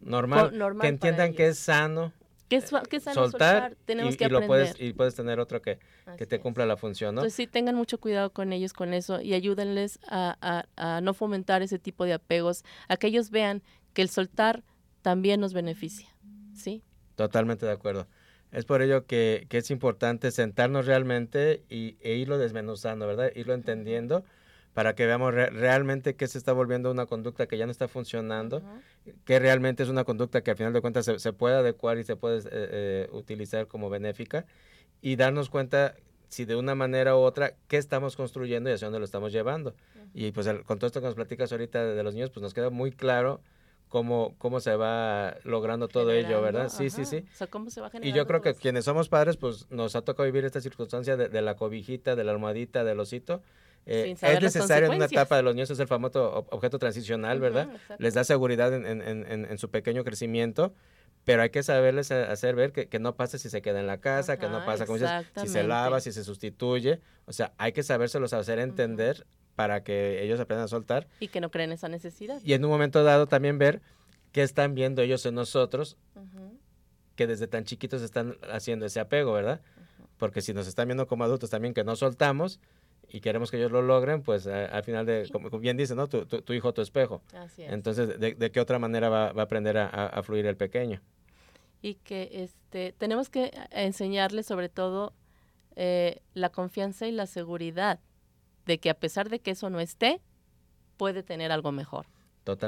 normal, 0.00 0.52
que 0.80 0.88
entiendan 0.88 1.34
que 1.34 1.48
es 1.48 1.58
sano 1.58 2.12
que 2.60 2.96
es, 2.96 3.02
sano 3.02 3.28
soltar, 3.28 3.76
tenemos 3.84 4.14
y, 4.14 4.16
que 4.16 4.24
y 4.24 4.28
Lo 4.28 4.46
puedes, 4.46 4.74
y 4.80 4.92
puedes 4.92 5.14
tener 5.14 5.40
otro 5.40 5.62
que, 5.62 5.78
que 6.16 6.26
te 6.26 6.40
cumpla 6.40 6.66
la 6.66 6.76
función, 6.76 7.14
¿no? 7.14 7.22
Entonces 7.22 7.36
sí, 7.36 7.46
tengan 7.46 7.74
mucho 7.74 7.98
cuidado 7.98 8.32
con 8.32 8.52
ellos, 8.52 8.72
con 8.72 8.92
eso, 8.94 9.20
y 9.20 9.34
ayúdenles 9.34 9.98
a, 10.06 10.36
a, 10.76 10.96
a 10.96 11.00
no 11.00 11.14
fomentar 11.14 11.62
ese 11.62 11.78
tipo 11.78 12.04
de 12.04 12.14
apegos, 12.14 12.64
a 12.88 12.96
que 12.96 13.06
ellos 13.08 13.30
vean 13.30 13.62
que 13.94 14.02
el 14.02 14.08
soltar 14.08 14.62
también 15.02 15.40
nos 15.40 15.52
beneficia, 15.52 16.08
¿sí? 16.54 16.82
Totalmente 17.16 17.66
de 17.66 17.72
acuerdo. 17.72 18.06
Es 18.52 18.66
por 18.66 18.82
ello 18.82 19.06
que, 19.06 19.46
que 19.48 19.58
es 19.58 19.70
importante 19.70 20.30
sentarnos 20.30 20.86
realmente 20.86 21.64
y, 21.70 21.96
e 22.00 22.14
irlo 22.14 22.38
desmenuzando, 22.38 23.06
¿verdad? 23.06 23.32
Irlo 23.34 23.54
entendiendo 23.54 24.24
para 24.74 24.94
que 24.94 25.06
veamos 25.06 25.34
realmente 25.34 26.16
qué 26.16 26.26
se 26.26 26.38
está 26.38 26.52
volviendo 26.52 26.90
una 26.90 27.06
conducta 27.06 27.46
que 27.46 27.58
ya 27.58 27.66
no 27.66 27.72
está 27.72 27.88
funcionando, 27.88 28.62
que 29.24 29.38
realmente 29.38 29.82
es 29.82 29.88
una 29.88 30.04
conducta 30.04 30.42
que 30.42 30.50
al 30.50 30.56
final 30.56 30.72
de 30.72 30.80
cuentas 30.80 31.10
se, 31.16 31.32
puede 31.32 31.56
adecuar 31.56 31.98
y 31.98 32.04
se 32.04 32.16
puede 32.16 32.38
eh, 32.38 32.42
eh, 32.50 33.08
utilizar 33.12 33.66
como 33.66 33.90
benéfica 33.90 34.46
y 35.02 35.16
darnos 35.16 35.50
cuenta 35.50 35.94
si 36.28 36.46
de 36.46 36.56
una 36.56 36.74
manera 36.74 37.14
u 37.16 37.18
otra 37.18 37.54
qué 37.68 37.76
estamos 37.76 38.16
construyendo 38.16 38.70
y 38.70 38.72
hacia 38.72 38.86
dónde 38.86 39.00
lo 39.00 39.04
estamos 39.04 39.32
llevando. 39.32 39.74
Y 40.14 40.32
pues 40.32 40.48
con 40.64 40.78
todo 40.78 40.86
esto 40.86 41.00
que 41.00 41.06
nos 41.06 41.14
platicas 41.14 41.52
ahorita 41.52 41.84
de, 41.84 42.02
los 42.02 42.14
niños, 42.14 42.30
pues 42.30 42.42
nos 42.42 42.54
queda 42.54 42.70
muy 42.70 42.92
claro 42.92 43.42
cómo, 43.88 44.34
cómo 44.38 44.60
se 44.60 44.74
va 44.74 45.36
logrando 45.44 45.88
todo 45.88 46.12
ello, 46.12 46.40
¿verdad? 46.40 46.70
Sí, 46.70 46.88
sí, 46.88 47.04
sí. 47.04 47.26
O 47.30 47.36
sea, 47.36 47.46
¿cómo 47.48 47.68
se 47.68 47.82
va 47.82 47.90
y 48.00 48.12
yo 48.12 48.26
creo 48.26 48.40
que 48.40 48.54
quienes 48.54 48.86
somos 48.86 49.10
padres, 49.10 49.36
pues 49.36 49.70
nos 49.70 49.94
ha 49.96 50.02
tocado 50.02 50.24
vivir 50.24 50.46
esta 50.46 50.62
circunstancia 50.62 51.18
de, 51.18 51.28
de 51.28 51.42
la 51.42 51.56
cobijita, 51.56 52.16
de 52.16 52.24
la 52.24 52.32
almohadita, 52.32 52.84
del 52.84 53.00
osito, 53.00 53.42
eh, 53.86 54.14
es 54.20 54.40
necesario 54.40 54.88
en 54.88 54.94
una 54.94 55.06
etapa 55.06 55.36
de 55.36 55.42
los 55.42 55.54
niños, 55.54 55.70
es 55.70 55.78
el 55.78 55.88
famoso 55.88 56.46
objeto 56.50 56.78
transicional, 56.78 57.40
¿verdad? 57.40 57.68
Les 57.98 58.14
da 58.14 58.24
seguridad 58.24 58.72
en, 58.74 58.86
en, 58.86 59.26
en, 59.26 59.58
su 59.58 59.70
pequeño 59.70 60.04
crecimiento, 60.04 60.72
pero 61.24 61.42
hay 61.42 61.50
que 61.50 61.62
saberles 61.62 62.10
hacer 62.10 62.54
ver 62.54 62.72
que, 62.72 62.88
que 62.88 62.98
no 62.98 63.16
pasa 63.16 63.38
si 63.38 63.50
se 63.50 63.62
queda 63.62 63.80
en 63.80 63.86
la 63.86 63.98
casa, 63.98 64.38
que 64.38 64.48
no 64.48 64.64
pasa 64.64 64.86
como 64.86 64.98
dices, 64.98 65.26
si 65.36 65.48
se 65.48 65.64
lava, 65.64 66.00
si 66.00 66.12
se 66.12 66.24
sustituye. 66.24 67.00
O 67.26 67.32
sea, 67.32 67.52
hay 67.58 67.72
que 67.72 67.82
sabérselos 67.82 68.32
hacer 68.32 68.58
entender 68.58 69.26
para 69.56 69.82
que 69.84 70.22
ellos 70.22 70.40
aprendan 70.40 70.64
a 70.64 70.68
soltar. 70.68 71.08
Y 71.20 71.28
que 71.28 71.40
no 71.40 71.50
creen 71.50 71.72
esa 71.72 71.88
necesidad. 71.88 72.40
Y 72.44 72.54
en 72.54 72.64
un 72.64 72.70
momento 72.70 73.04
dado 73.04 73.26
también 73.26 73.58
ver 73.58 73.82
qué 74.32 74.42
están 74.42 74.74
viendo 74.74 75.02
ellos 75.02 75.24
en 75.26 75.34
nosotros, 75.34 75.96
que 77.16 77.26
desde 77.26 77.46
tan 77.46 77.64
chiquitos 77.64 78.02
están 78.02 78.36
haciendo 78.50 78.86
ese 78.86 79.00
apego, 79.00 79.32
¿verdad? 79.32 79.60
Porque 80.18 80.40
si 80.40 80.54
nos 80.54 80.66
están 80.66 80.88
viendo 80.88 81.06
como 81.06 81.24
adultos 81.24 81.50
también 81.50 81.74
que 81.74 81.84
no 81.84 81.96
soltamos, 81.96 82.60
y 83.12 83.20
queremos 83.20 83.50
que 83.50 83.58
ellos 83.58 83.70
lo 83.70 83.82
logren, 83.82 84.22
pues 84.22 84.46
al 84.46 84.82
final 84.84 85.04
de, 85.04 85.28
como 85.30 85.50
bien 85.58 85.76
dice, 85.76 85.94
¿no? 85.94 86.08
Tu, 86.08 86.24
tu, 86.24 86.52
hijo, 86.54 86.72
tu 86.72 86.80
espejo. 86.80 87.22
Así 87.34 87.62
es. 87.62 87.72
Entonces, 87.72 88.18
¿de, 88.18 88.50
qué 88.50 88.60
otra 88.60 88.78
manera 88.78 89.10
va, 89.10 89.26
a 89.26 89.42
aprender 89.42 89.76
a, 89.76 90.22
fluir 90.22 90.46
el 90.46 90.56
pequeño? 90.56 91.00
Y 91.82 91.94
que 91.96 92.30
este, 92.32 92.94
tenemos 92.96 93.28
que 93.28 93.52
enseñarle 93.70 94.42
sobre 94.42 94.70
todo 94.70 95.12
eh, 95.76 96.22
la 96.32 96.48
confianza 96.48 97.06
y 97.06 97.12
la 97.12 97.26
seguridad 97.26 98.00
de 98.64 98.78
que 98.78 98.88
a 98.88 98.94
pesar 98.94 99.28
de 99.28 99.40
que 99.40 99.50
eso 99.50 99.68
no 99.68 99.80
esté, 99.80 100.20
puede 100.96 101.22
tener 101.22 101.52
algo 101.52 101.70
mejor 101.70 102.06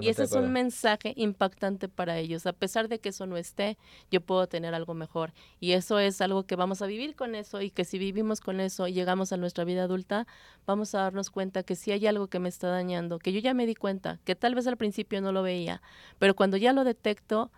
y 0.00 0.08
ese 0.08 0.24
es 0.24 0.32
un 0.32 0.52
mensaje 0.52 1.14
impactante 1.16 1.88
para 1.88 2.18
ellos. 2.18 2.46
A 2.46 2.52
pesar 2.52 2.88
de 2.88 3.00
que 3.00 3.08
eso 3.08 3.26
no 3.26 3.36
esté, 3.36 3.76
yo 4.10 4.20
puedo 4.20 4.46
tener 4.46 4.72
algo 4.72 4.94
mejor. 4.94 5.32
Y 5.58 5.72
eso 5.72 5.98
es 5.98 6.20
algo 6.20 6.44
que 6.44 6.54
vamos 6.54 6.80
a 6.80 6.86
vivir 6.86 7.16
con 7.16 7.34
eso 7.34 7.60
y 7.60 7.70
que 7.70 7.84
si 7.84 7.98
vivimos 7.98 8.40
con 8.40 8.60
eso 8.60 8.86
y 8.86 8.92
llegamos 8.92 9.32
a 9.32 9.36
nuestra 9.36 9.64
vida 9.64 9.84
adulta, 9.84 10.26
vamos 10.66 10.94
a 10.94 11.00
darnos 11.00 11.30
cuenta 11.30 11.64
que 11.64 11.74
si 11.74 11.90
hay 11.90 12.06
algo 12.06 12.28
que 12.28 12.38
me 12.38 12.48
está 12.48 12.68
dañando, 12.68 13.18
que 13.18 13.32
yo 13.32 13.40
ya 13.40 13.52
me 13.52 13.66
di 13.66 13.74
cuenta, 13.74 14.20
que 14.24 14.36
tal 14.36 14.54
vez 14.54 14.66
al 14.68 14.76
principio 14.76 15.20
no 15.20 15.32
lo 15.32 15.42
veía, 15.42 15.82
pero 16.18 16.36
cuando 16.36 16.56
ya 16.56 16.72
lo 16.72 16.84
detecto, 16.84 17.50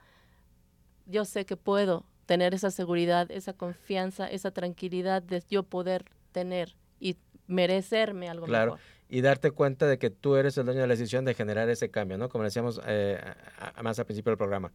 yo 1.04 1.24
sé 1.24 1.44
que 1.44 1.56
puedo 1.56 2.04
tener 2.24 2.54
esa 2.54 2.70
seguridad, 2.70 3.30
esa 3.30 3.52
confianza, 3.52 4.26
esa 4.26 4.50
tranquilidad 4.50 5.22
de 5.22 5.42
yo 5.48 5.62
poder 5.64 6.06
tener 6.32 6.74
y 6.98 7.16
merecerme 7.46 8.28
algo 8.28 8.46
claro 8.46 8.78
y 9.08 9.20
darte 9.20 9.50
cuenta 9.50 9.86
de 9.86 9.98
que 9.98 10.10
tú 10.10 10.36
eres 10.36 10.58
el 10.58 10.66
dueño 10.66 10.80
de 10.80 10.86
la 10.86 10.94
decisión 10.94 11.24
de 11.24 11.34
generar 11.34 11.68
ese 11.68 11.90
cambio, 11.90 12.18
¿no? 12.18 12.28
Como 12.28 12.44
decíamos 12.44 12.80
eh, 12.86 13.20
más 13.82 13.98
al 13.98 14.06
principio 14.06 14.30
del 14.30 14.38
programa. 14.38 14.72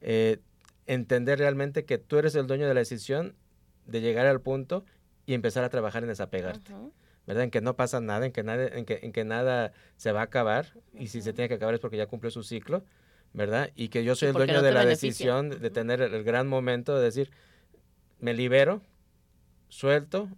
Eh, 0.00 0.38
entender 0.86 1.38
realmente 1.38 1.84
que 1.84 1.98
tú 1.98 2.18
eres 2.18 2.34
el 2.34 2.46
dueño 2.46 2.66
de 2.66 2.74
la 2.74 2.80
decisión 2.80 3.34
de 3.86 4.00
llegar 4.00 4.26
al 4.26 4.40
punto 4.40 4.84
y 5.26 5.34
empezar 5.34 5.64
a 5.64 5.68
trabajar 5.68 6.02
en 6.02 6.08
desapegarte. 6.08 6.72
¿Verdad? 7.26 7.44
En 7.44 7.50
que 7.50 7.60
no 7.60 7.76
pasa 7.76 8.00
nada, 8.00 8.26
en 8.26 8.32
que 8.32 8.42
nada, 8.42 8.66
en 8.66 8.84
que, 8.84 8.98
en 9.02 9.12
que 9.12 9.24
nada 9.24 9.72
se 9.96 10.10
va 10.10 10.20
a 10.20 10.24
acabar 10.24 10.72
y 10.92 11.06
si 11.06 11.22
se 11.22 11.32
tiene 11.32 11.48
que 11.48 11.54
acabar 11.54 11.72
es 11.74 11.80
porque 11.80 11.96
ya 11.96 12.06
cumplió 12.06 12.32
su 12.32 12.42
ciclo, 12.42 12.84
¿verdad? 13.32 13.70
Y 13.76 13.88
que 13.88 14.02
yo 14.02 14.16
soy 14.16 14.28
el 14.28 14.34
dueño 14.34 14.60
de 14.60 14.72
la 14.72 14.84
decisión 14.84 15.50
de 15.50 15.70
tener 15.70 16.02
el, 16.02 16.24
gran 16.24 16.48
momento 16.48 16.96
de 16.96 17.04
decir, 17.04 17.30
me 18.18 18.34
libero, 18.34 18.82
suelto 19.68 20.28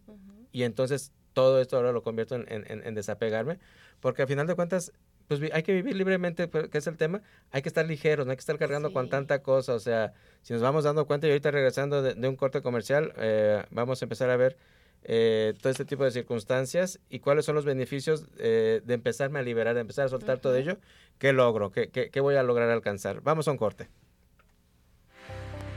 y 0.52 0.64
entonces 0.64 1.12
todo 1.34 1.60
esto 1.60 1.76
ahora 1.76 1.92
lo 1.92 2.02
convierto 2.02 2.36
en, 2.36 2.94
desapegarme, 2.94 3.58
porque 4.00 4.22
al 4.22 4.28
final 4.28 4.46
de 4.46 4.54
cuentas, 4.54 4.92
pues 5.28 5.40
hay 5.52 5.62
que 5.62 5.72
vivir 5.74 5.94
libremente, 5.96 6.48
pues, 6.48 6.68
que 6.68 6.78
es 6.78 6.86
el 6.86 6.96
tema, 6.96 7.20
hay 7.50 7.60
que 7.60 7.68
estar 7.68 7.84
ligeros, 7.86 8.24
no 8.24 8.30
hay 8.30 8.36
que 8.36 8.40
estar 8.40 8.58
cargando 8.58 8.92
con 8.92 9.10
tanta 9.10 9.42
cosa, 9.42 9.74
o 9.74 9.80
sea, 9.80 10.14
si 10.42 10.54
nos 10.54 10.62
vamos 10.62 10.84
dando 10.84 11.06
cuenta 11.06 11.26
y 11.26 11.30
ahorita 11.30 11.50
regresando 11.50 12.02
de, 12.02 12.28
un 12.28 12.36
corte 12.36 12.62
comercial, 12.62 13.12
eh, 13.18 13.64
vamos 13.70 14.00
a 14.00 14.04
empezar 14.06 14.30
a 14.30 14.36
ver 14.36 14.56
eh, 15.02 15.52
todo 15.60 15.70
este 15.70 15.84
tipo 15.84 16.04
de 16.04 16.10
circunstancias 16.10 16.98
y 17.10 17.18
cuáles 17.18 17.44
son 17.44 17.54
los 17.54 17.66
beneficios 17.66 18.26
eh, 18.38 18.80
de 18.84 18.94
empezarme 18.94 19.38
a 19.38 19.42
liberar, 19.42 19.74
de 19.74 19.82
empezar 19.82 20.06
a 20.06 20.08
soltar 20.08 20.38
todo 20.38 20.56
ello, 20.56 20.78
qué 21.18 21.32
logro, 21.32 21.70
qué, 21.70 21.90
qué 21.90 22.20
voy 22.20 22.36
a 22.36 22.42
lograr 22.42 22.70
alcanzar. 22.70 23.20
Vamos 23.20 23.48
a 23.48 23.50
un 23.50 23.58
corte. 23.58 23.88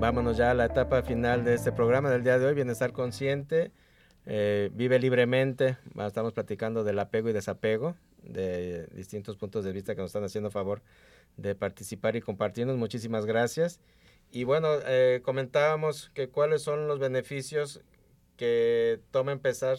Vámonos 0.00 0.36
ya 0.36 0.52
a 0.52 0.54
la 0.54 0.66
etapa 0.66 1.02
final 1.02 1.42
de 1.42 1.54
este 1.54 1.72
programa 1.72 2.08
del 2.08 2.22
día 2.22 2.38
de 2.38 2.46
hoy, 2.46 2.54
Bienestar 2.54 2.92
Consciente. 2.92 3.72
Eh, 4.26 4.70
vive 4.72 5.00
libremente. 5.00 5.76
Estamos 6.06 6.32
platicando 6.32 6.84
del 6.84 7.00
apego 7.00 7.28
y 7.30 7.32
desapego, 7.32 7.96
de 8.22 8.86
distintos 8.92 9.36
puntos 9.36 9.64
de 9.64 9.72
vista 9.72 9.96
que 9.96 10.00
nos 10.00 10.10
están 10.10 10.22
haciendo 10.22 10.52
favor 10.52 10.82
de 11.36 11.56
participar 11.56 12.14
y 12.14 12.20
compartirnos. 12.20 12.76
Muchísimas 12.76 13.26
gracias. 13.26 13.80
Y 14.30 14.44
bueno, 14.44 14.68
eh, 14.86 15.20
comentábamos 15.24 16.10
que 16.14 16.28
cuáles 16.28 16.62
son 16.62 16.86
los 16.86 17.00
beneficios 17.00 17.80
que 18.36 19.00
toma 19.10 19.32
empezar 19.32 19.78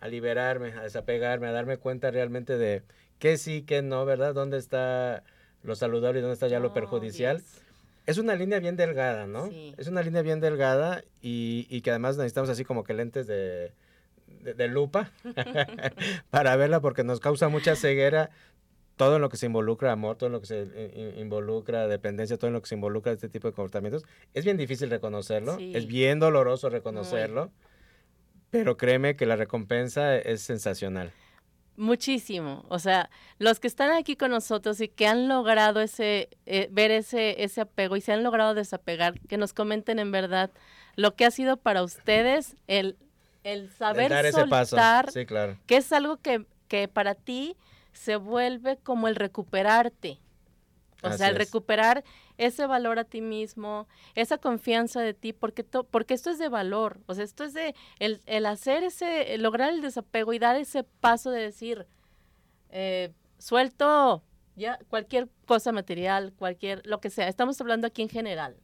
a 0.00 0.08
liberarme, 0.08 0.74
a 0.74 0.82
desapegarme, 0.82 1.46
a 1.46 1.52
darme 1.52 1.78
cuenta 1.78 2.10
realmente 2.10 2.58
de 2.58 2.82
qué 3.18 3.38
sí, 3.38 3.62
qué 3.62 3.80
no, 3.80 4.04
¿verdad? 4.04 4.34
¿Dónde 4.34 4.58
está 4.58 5.24
lo 5.62 5.74
saludable 5.76 6.18
y 6.18 6.22
dónde 6.22 6.34
está 6.34 6.48
ya 6.48 6.60
lo 6.60 6.74
perjudicial? 6.74 7.42
Es 8.06 8.18
una 8.18 8.34
línea 8.36 8.60
bien 8.60 8.76
delgada, 8.76 9.26
¿no? 9.26 9.50
Es 9.76 9.88
una 9.88 10.02
línea 10.02 10.22
bien 10.22 10.40
delgada 10.40 11.02
y, 11.20 11.80
que 11.80 11.90
además 11.90 12.16
necesitamos 12.16 12.48
así 12.48 12.64
como 12.64 12.84
que 12.84 12.94
lentes 12.94 13.26
de, 13.26 13.72
de, 14.26 14.68
lupa 14.68 15.10
para 16.30 16.54
verla 16.56 16.80
porque 16.80 17.02
nos 17.02 17.18
causa 17.18 17.48
mucha 17.48 17.74
ceguera 17.74 18.30
todo 18.96 19.18
lo 19.18 19.28
que 19.28 19.36
se 19.36 19.46
involucra 19.46 19.92
amor, 19.92 20.16
todo 20.16 20.30
lo 20.30 20.40
que 20.40 20.46
se 20.46 21.14
involucra 21.18 21.88
dependencia, 21.88 22.38
todo 22.38 22.50
lo 22.50 22.62
que 22.62 22.68
se 22.68 22.76
involucra 22.76 23.12
este 23.12 23.28
tipo 23.28 23.48
de 23.48 23.54
comportamientos. 23.54 24.04
Es 24.34 24.44
bien 24.44 24.56
difícil 24.56 24.88
reconocerlo, 24.88 25.58
es 25.60 25.86
bien 25.86 26.18
doloroso 26.18 26.70
reconocerlo, 26.70 27.50
pero 28.50 28.76
créeme 28.76 29.16
que 29.16 29.26
la 29.26 29.36
recompensa 29.36 30.16
es 30.16 30.42
sensacional. 30.42 31.12
Muchísimo. 31.76 32.64
O 32.68 32.78
sea, 32.78 33.10
los 33.38 33.60
que 33.60 33.66
están 33.68 33.92
aquí 33.92 34.16
con 34.16 34.30
nosotros 34.30 34.80
y 34.80 34.88
que 34.88 35.06
han 35.06 35.28
logrado 35.28 35.80
ese, 35.80 36.30
eh, 36.46 36.68
ver 36.70 36.90
ese, 36.90 37.42
ese 37.42 37.60
apego 37.60 37.96
y 37.96 38.00
se 38.00 38.12
han 38.12 38.22
logrado 38.22 38.54
desapegar, 38.54 39.20
que 39.20 39.36
nos 39.36 39.52
comenten 39.52 39.98
en 39.98 40.10
verdad 40.10 40.50
lo 40.96 41.14
que 41.14 41.26
ha 41.26 41.30
sido 41.30 41.58
para 41.58 41.82
ustedes 41.82 42.56
el, 42.66 42.96
el 43.44 43.70
saber 43.70 44.10
dar 44.10 44.32
soltar, 44.32 45.12
Sí, 45.12 45.26
claro. 45.26 45.58
que 45.66 45.76
es 45.76 45.92
algo 45.92 46.16
que, 46.16 46.46
que 46.68 46.88
para 46.88 47.14
ti 47.14 47.56
se 47.92 48.16
vuelve 48.16 48.78
como 48.78 49.08
el 49.08 49.16
recuperarte. 49.16 50.18
O 51.02 51.12
sea, 51.12 51.28
el 51.28 51.36
recuperar 51.36 52.04
ese 52.38 52.66
valor 52.66 52.98
a 52.98 53.04
ti 53.04 53.20
mismo, 53.20 53.88
esa 54.14 54.38
confianza 54.38 55.00
de 55.00 55.14
ti, 55.14 55.32
porque, 55.32 55.64
porque 55.64 56.14
esto 56.14 56.30
es 56.30 56.38
de 56.38 56.48
valor, 56.48 57.00
o 57.06 57.14
sea, 57.14 57.24
esto 57.24 57.44
es 57.44 57.54
de 57.54 57.74
el, 57.98 58.20
el 58.26 58.46
hacer 58.46 58.84
ese, 58.84 59.36
lograr 59.38 59.72
el 59.72 59.80
desapego 59.80 60.32
y 60.32 60.38
dar 60.38 60.56
ese 60.56 60.82
paso 60.84 61.30
de 61.30 61.40
decir, 61.40 61.86
eh, 62.70 63.12
suelto 63.38 64.22
ya 64.54 64.78
cualquier 64.88 65.28
cosa 65.46 65.72
material, 65.72 66.32
cualquier, 66.38 66.86
lo 66.86 67.00
que 67.00 67.10
sea, 67.10 67.28
estamos 67.28 67.60
hablando 67.60 67.86
aquí 67.86 68.02
en 68.02 68.08
general. 68.08 68.56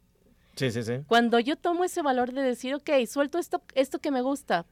Sí, 0.56 0.70
sí, 0.70 0.82
sí. 0.82 1.00
Cuando 1.06 1.38
yo 1.38 1.56
tomo 1.56 1.84
ese 1.84 2.02
valor 2.02 2.32
de 2.32 2.42
decir, 2.42 2.74
ok, 2.74 2.90
suelto 3.06 3.38
esto, 3.38 3.62
esto 3.74 3.98
que 4.00 4.10
me 4.10 4.20
gusta, 4.20 4.66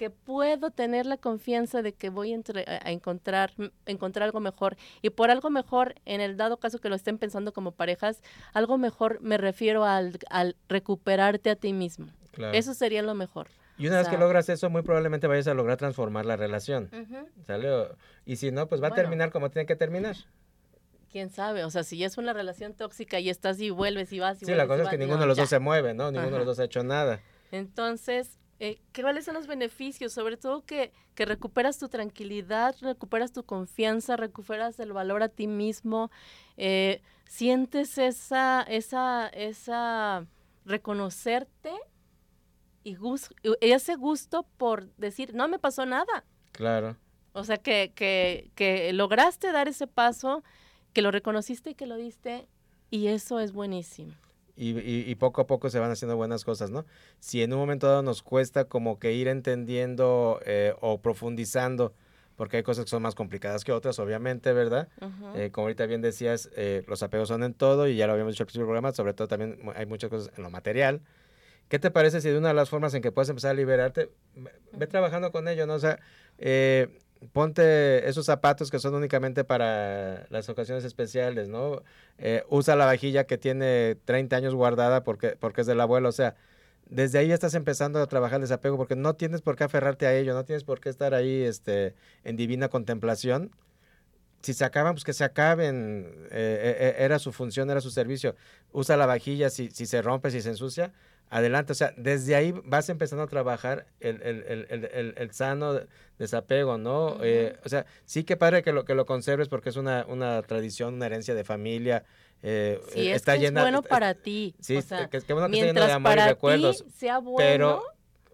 porque 0.00 0.08
puedo 0.08 0.70
tener 0.70 1.04
la 1.04 1.18
confianza 1.18 1.82
de 1.82 1.92
que 1.92 2.08
voy 2.08 2.32
a 2.32 2.90
encontrar, 2.90 3.52
encontrar 3.84 4.24
algo 4.24 4.40
mejor. 4.40 4.78
Y 5.02 5.10
por 5.10 5.30
algo 5.30 5.50
mejor, 5.50 5.94
en 6.06 6.22
el 6.22 6.38
dado 6.38 6.56
caso 6.56 6.78
que 6.78 6.88
lo 6.88 6.94
estén 6.94 7.18
pensando 7.18 7.52
como 7.52 7.72
parejas, 7.72 8.22
algo 8.54 8.78
mejor 8.78 9.20
me 9.20 9.36
refiero 9.36 9.84
al, 9.84 10.18
al 10.30 10.56
recuperarte 10.70 11.50
a 11.50 11.56
ti 11.56 11.74
mismo. 11.74 12.06
Eso 12.54 12.72
sería 12.72 13.02
lo 13.02 13.14
mejor. 13.14 13.48
Y 13.76 13.88
una 13.88 13.98
vez 13.98 14.08
que 14.08 14.16
logras 14.16 14.48
eso, 14.48 14.70
muy 14.70 14.80
probablemente 14.80 15.26
vayas 15.26 15.48
a 15.48 15.54
lograr 15.54 15.76
transformar 15.76 16.24
la 16.24 16.36
relación. 16.36 16.90
Y 18.24 18.36
si 18.36 18.52
no, 18.52 18.68
pues 18.68 18.82
va 18.82 18.88
a 18.88 18.94
terminar 18.94 19.30
como 19.30 19.50
tiene 19.50 19.66
que 19.66 19.76
terminar 19.76 20.16
quién 21.12 21.28
sabe, 21.28 21.64
o 21.64 21.70
sea, 21.70 21.82
si 21.82 22.04
es 22.04 22.18
una 22.18 22.32
relación 22.32 22.72
tóxica 22.72 23.18
y 23.18 23.30
estás 23.30 23.58
y 23.60 23.70
vuelves 23.70 24.12
y 24.12 24.20
vas 24.20 24.40
y 24.42 24.46
Sí, 24.46 24.54
la 24.54 24.68
cosa 24.68 24.84
es 24.84 24.88
que 24.90 24.96
ninguno 24.96 25.20
de 25.22 25.26
los 25.26 25.36
dos 25.36 25.48
se 25.48 25.58
mueve, 25.58 25.92
¿no? 25.92 26.12
Ninguno 26.12 26.30
de 26.30 26.38
los 26.38 26.46
dos 26.46 26.60
ha 26.60 26.64
hecho 26.64 26.84
nada. 26.84 27.20
Entonces, 27.50 28.38
eh, 28.60 28.78
¿cuáles 28.94 29.24
son 29.24 29.34
los 29.34 29.46
beneficios? 29.46 30.12
Sobre 30.12 30.36
todo 30.36 30.64
que, 30.64 30.92
que 31.14 31.24
recuperas 31.24 31.78
tu 31.78 31.88
tranquilidad, 31.88 32.76
recuperas 32.80 33.32
tu 33.32 33.42
confianza, 33.42 34.16
recuperas 34.16 34.78
el 34.78 34.92
valor 34.92 35.22
a 35.22 35.28
ti 35.28 35.46
mismo, 35.46 36.10
eh, 36.56 37.02
sientes 37.26 37.98
esa, 37.98 38.62
esa, 38.62 39.28
esa 39.28 40.26
reconocerte 40.64 41.72
y, 42.84 42.96
y 43.60 43.72
ese 43.72 43.96
gusto 43.96 44.46
por 44.56 44.94
decir, 44.96 45.34
no 45.34 45.48
me 45.48 45.58
pasó 45.58 45.86
nada. 45.86 46.24
Claro. 46.52 46.96
O 47.32 47.44
sea, 47.44 47.56
que, 47.56 47.92
que, 47.94 48.50
que 48.54 48.92
lograste 48.92 49.52
dar 49.52 49.68
ese 49.68 49.86
paso 49.86 50.42
que 50.92 51.02
lo 51.02 51.10
reconociste 51.10 51.70
y 51.70 51.74
que 51.74 51.86
lo 51.86 51.96
diste, 51.96 52.48
y 52.90 53.06
eso 53.06 53.38
es 53.40 53.52
buenísimo. 53.52 54.12
Y, 54.62 55.10
y, 55.10 55.14
poco 55.14 55.40
a 55.40 55.46
poco 55.46 55.70
se 55.70 55.78
van 55.78 55.90
haciendo 55.90 56.16
buenas 56.16 56.44
cosas, 56.44 56.70
¿no? 56.70 56.84
Si 57.18 57.42
en 57.42 57.54
un 57.54 57.58
momento 57.58 57.86
dado 57.86 58.02
nos 58.02 58.22
cuesta 58.22 58.66
como 58.66 58.98
que 58.98 59.14
ir 59.14 59.26
entendiendo 59.26 60.38
eh, 60.44 60.74
o 60.82 61.00
profundizando, 61.00 61.94
porque 62.36 62.58
hay 62.58 62.62
cosas 62.62 62.84
que 62.84 62.90
son 62.90 63.00
más 63.00 63.14
complicadas 63.14 63.64
que 63.64 63.72
otras, 63.72 63.98
obviamente, 63.98 64.52
¿verdad? 64.52 64.88
Eh, 65.34 65.48
como 65.50 65.64
ahorita 65.64 65.86
bien 65.86 66.02
decías, 66.02 66.50
eh, 66.56 66.84
los 66.88 67.02
apegos 67.02 67.28
son 67.28 67.42
en 67.42 67.54
todo, 67.54 67.88
y 67.88 67.96
ya 67.96 68.06
lo 68.06 68.12
habíamos 68.12 68.34
dicho 68.34 68.42
al 68.42 68.48
principio 68.48 68.66
del 68.66 68.68
programa, 68.68 68.92
sobre 68.92 69.14
todo 69.14 69.28
también 69.28 69.58
hay 69.74 69.86
muchas 69.86 70.10
cosas 70.10 70.30
en 70.36 70.42
lo 70.42 70.50
material. 70.50 71.00
¿Qué 71.70 71.78
te 71.78 71.90
parece 71.90 72.20
si 72.20 72.28
de 72.28 72.36
una 72.36 72.48
de 72.48 72.54
las 72.54 72.68
formas 72.68 72.92
en 72.92 73.00
que 73.00 73.12
puedes 73.12 73.30
empezar 73.30 73.52
a 73.52 73.54
liberarte, 73.54 74.10
ve 74.72 74.86
trabajando 74.88 75.32
con 75.32 75.48
ello, 75.48 75.66
¿no? 75.66 75.72
O 75.72 75.78
sea, 75.78 75.98
ponte 77.32 78.08
esos 78.08 78.26
zapatos 78.26 78.70
que 78.70 78.78
son 78.78 78.94
únicamente 78.94 79.44
para 79.44 80.26
las 80.30 80.48
ocasiones 80.48 80.84
especiales, 80.84 81.48
¿no? 81.48 81.82
Eh, 82.18 82.44
usa 82.48 82.76
la 82.76 82.86
vajilla 82.86 83.24
que 83.24 83.38
tiene 83.38 83.96
30 84.04 84.36
años 84.36 84.54
guardada 84.54 85.04
porque, 85.04 85.36
porque 85.38 85.62
es 85.62 85.66
del 85.66 85.80
abuelo, 85.80 86.08
o 86.08 86.12
sea, 86.12 86.34
desde 86.86 87.18
ahí 87.18 87.32
estás 87.32 87.54
empezando 87.54 88.00
a 88.00 88.06
trabajar 88.06 88.36
el 88.36 88.42
desapego 88.42 88.76
porque 88.76 88.96
no 88.96 89.14
tienes 89.14 89.42
por 89.42 89.56
qué 89.56 89.64
aferrarte 89.64 90.06
a 90.06 90.14
ello, 90.14 90.34
no 90.34 90.44
tienes 90.44 90.64
por 90.64 90.80
qué 90.80 90.88
estar 90.88 91.14
ahí 91.14 91.42
este, 91.42 91.94
en 92.24 92.36
divina 92.36 92.68
contemplación. 92.68 93.50
Si 94.42 94.54
se 94.54 94.64
acaban, 94.64 94.94
pues 94.94 95.04
que 95.04 95.12
se 95.12 95.22
acaben. 95.22 96.28
Eh, 96.30 96.76
eh, 96.80 96.94
era 96.98 97.18
su 97.18 97.30
función, 97.30 97.70
era 97.70 97.82
su 97.82 97.90
servicio. 97.90 98.36
Usa 98.72 98.96
la 98.96 99.06
vajilla 99.06 99.50
si, 99.50 99.70
si 99.70 99.86
se 99.86 100.00
rompe, 100.02 100.30
si 100.30 100.40
se 100.40 100.48
ensucia 100.48 100.92
adelante. 101.30 101.72
O 101.72 101.74
sea, 101.74 101.94
desde 101.96 102.34
ahí 102.34 102.52
vas 102.64 102.88
empezando 102.88 103.22
a 103.22 103.26
trabajar 103.28 103.86
el, 104.00 104.20
el, 104.22 104.66
el, 104.68 105.14
el 105.16 105.30
sano 105.32 105.80
desapego, 106.18 106.76
¿no? 106.76 107.18
Eh, 107.22 107.56
o 107.64 107.68
sea, 107.68 107.86
sí 108.04 108.24
que 108.24 108.36
padre 108.36 108.62
que 108.62 108.72
lo, 108.72 108.84
que 108.84 108.94
lo 108.94 109.06
conserves 109.06 109.48
porque 109.48 109.70
es 109.70 109.76
una, 109.76 110.04
una 110.06 110.42
tradición, 110.42 110.94
una 110.94 111.06
herencia 111.06 111.34
de 111.34 111.44
familia. 111.44 112.04
Eh, 112.42 112.80
sí, 112.92 113.08
está 113.08 113.36
es 113.36 113.42
llena, 113.42 113.62
bueno 113.62 113.82
para 113.82 114.14
ti. 114.14 114.54
Sí, 114.60 114.76
o 114.76 114.82
sea, 114.82 115.08
que, 115.08 115.18
bueno 115.32 115.48
que 115.48 115.56
esté 115.56 115.66
lleno 115.68 115.86
de 115.86 115.92
amor 115.92 116.18
y 116.18 116.20
recuerdos. 116.20 116.84
sea 116.94 117.18
bueno, 117.18 117.36
pero 117.38 117.82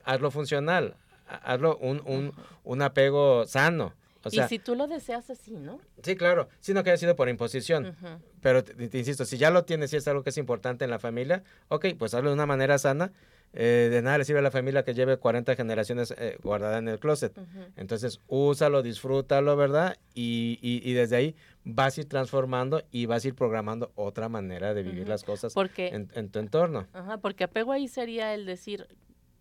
hazlo 0.05 0.31
funcional, 0.31 0.97
hazlo 1.27 1.77
un, 1.79 2.03
un, 2.07 2.33
un 2.65 2.83
apego 2.83 3.45
sano 3.47 3.95
y 4.31 4.41
si 4.49 4.59
tú 4.59 4.75
lo 4.75 4.87
deseas 4.87 5.31
así, 5.31 5.57
¿no? 5.57 5.81
Sí, 6.03 6.17
claro, 6.17 6.49
sino 6.61 6.83
que 6.83 6.91
haya 6.91 6.97
sido 6.97 7.17
por 7.17 7.29
imposición. 7.29 7.97
Pero 8.41 8.65
te, 8.65 8.99
insisto, 8.99 9.25
si 9.25 9.39
ya 9.39 9.51
lo 9.51 9.65
tienes 9.65 9.93
y 9.93 9.97
es 9.97 10.09
algo 10.09 10.23
que 10.23 10.31
es 10.31 10.39
importante 10.39 10.85
en 10.85 10.91
la 10.91 10.99
familia, 10.99 11.43
ok, 11.69 11.87
pues 11.99 12.15
hazlo 12.15 12.31
de 12.31 12.35
una 12.35 12.47
manera 12.47 12.79
sana. 12.79 13.13
Eh, 13.59 13.89
de 13.91 14.03
nada 14.03 14.19
le 14.19 14.25
sirve 14.25 14.41
a 14.41 14.43
la 14.43 14.51
familia 14.51 14.85
que 14.85 14.93
lleve 14.93 15.17
40 15.17 15.55
generaciones 15.55 16.13
eh, 16.19 16.37
guardada 16.43 16.79
en 16.79 16.89
el 16.89 16.99
closet. 16.99 17.33
Entonces, 17.77 18.21
úsalo, 18.27 18.83
disfrútalo, 18.83 19.57
¿verdad? 19.57 19.97
Y, 20.15 20.59
y, 20.61 20.93
desde 20.93 21.17
ahí 21.17 21.37
vas 21.65 21.97
a 21.97 22.03
ir 22.03 22.09
transformando 22.09 22.83
y 22.91 23.07
vas 23.07 23.25
a 23.25 23.29
ir 23.29 23.35
programando 23.35 23.93
otra 23.95 24.29
manera 24.29 24.75
de 24.75 24.83
vivir 24.83 25.09
las 25.09 25.25
cosas 25.25 25.55
en, 25.77 26.11
en, 26.15 26.29
tu 26.29 26.39
entorno. 26.39 26.87
Ajá, 26.93 27.19
porque 27.19 27.45
apego 27.45 27.73
ahí 27.73 27.89
sería 27.89 28.35
el 28.35 28.45
decir, 28.45 28.89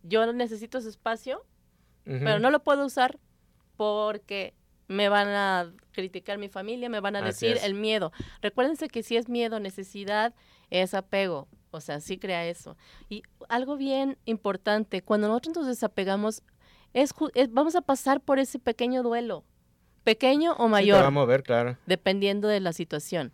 yo 0.04 0.32
necesito 0.32 0.78
ese 0.78 0.90
espacio, 0.90 1.44
pero 2.06 2.40
no 2.40 2.52
lo 2.52 2.64
puedo 2.64 2.86
usar 2.86 3.20
porque 3.76 4.54
me 4.88 5.10
van 5.10 5.28
a 5.30 5.72
criticar 5.92 6.38
mi 6.38 6.50
familia, 6.50 6.90
me 6.90 7.00
van 7.00 7.16
a 7.16 7.22
decir 7.22 7.58
el 7.64 7.74
miedo. 7.74 8.12
Recuérdense 8.42 8.88
que 8.88 9.04
si 9.04 9.18
es 9.18 9.30
miedo, 9.30 9.60
necesidad, 9.60 10.34
es 10.70 10.94
apego. 10.94 11.48
O 11.72 11.82
sea, 11.82 12.00
sí 12.00 12.18
crea 12.18 12.46
eso. 12.46 12.78
Y 13.10 13.24
algo 13.50 13.76
bien 13.76 14.18
importante, 14.26 15.02
cuando 15.02 15.28
nosotros 15.28 15.58
nos 15.58 15.68
desapegamos, 15.68 16.44
es, 16.94 17.14
vamos 17.50 17.76
a 17.76 17.82
pasar 17.82 18.22
por 18.22 18.40
ese 18.40 18.60
pequeño 18.60 19.04
duelo, 19.04 19.44
pequeño 20.04 20.54
o 20.54 20.70
mayor. 20.70 21.02
vamos 21.04 21.24
a 21.24 21.26
ver, 21.26 21.44
claro. 21.44 21.78
Dependiendo 21.86 22.48
de 22.48 22.62
la 22.62 22.72
situación. 22.72 23.34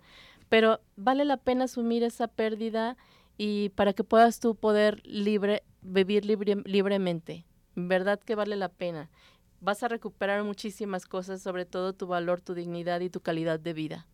Pero 0.49 0.81
vale 0.95 1.25
la 1.25 1.37
pena 1.37 1.65
asumir 1.65 2.03
esa 2.03 2.27
pérdida 2.27 2.97
y 3.37 3.69
para 3.69 3.93
que 3.93 4.03
puedas 4.03 4.39
tú 4.39 4.55
poder 4.55 5.01
libre, 5.05 5.63
vivir 5.81 6.25
libre, 6.25 6.57
libremente. 6.65 7.45
¿Verdad 7.75 8.19
que 8.19 8.35
vale 8.35 8.55
la 8.55 8.69
pena? 8.69 9.09
Vas 9.62 9.84
a 9.84 9.88
recuperar 9.88 10.43
muchísimas 10.43 11.05
cosas, 11.05 11.41
sobre 11.41 11.66
todo 11.66 11.93
tu 11.93 12.07
valor, 12.07 12.41
tu 12.41 12.53
dignidad 12.53 12.99
y 12.99 13.09
tu 13.09 13.22
calidad 13.22 13.59
de 13.59 13.74
vida. 13.74 14.07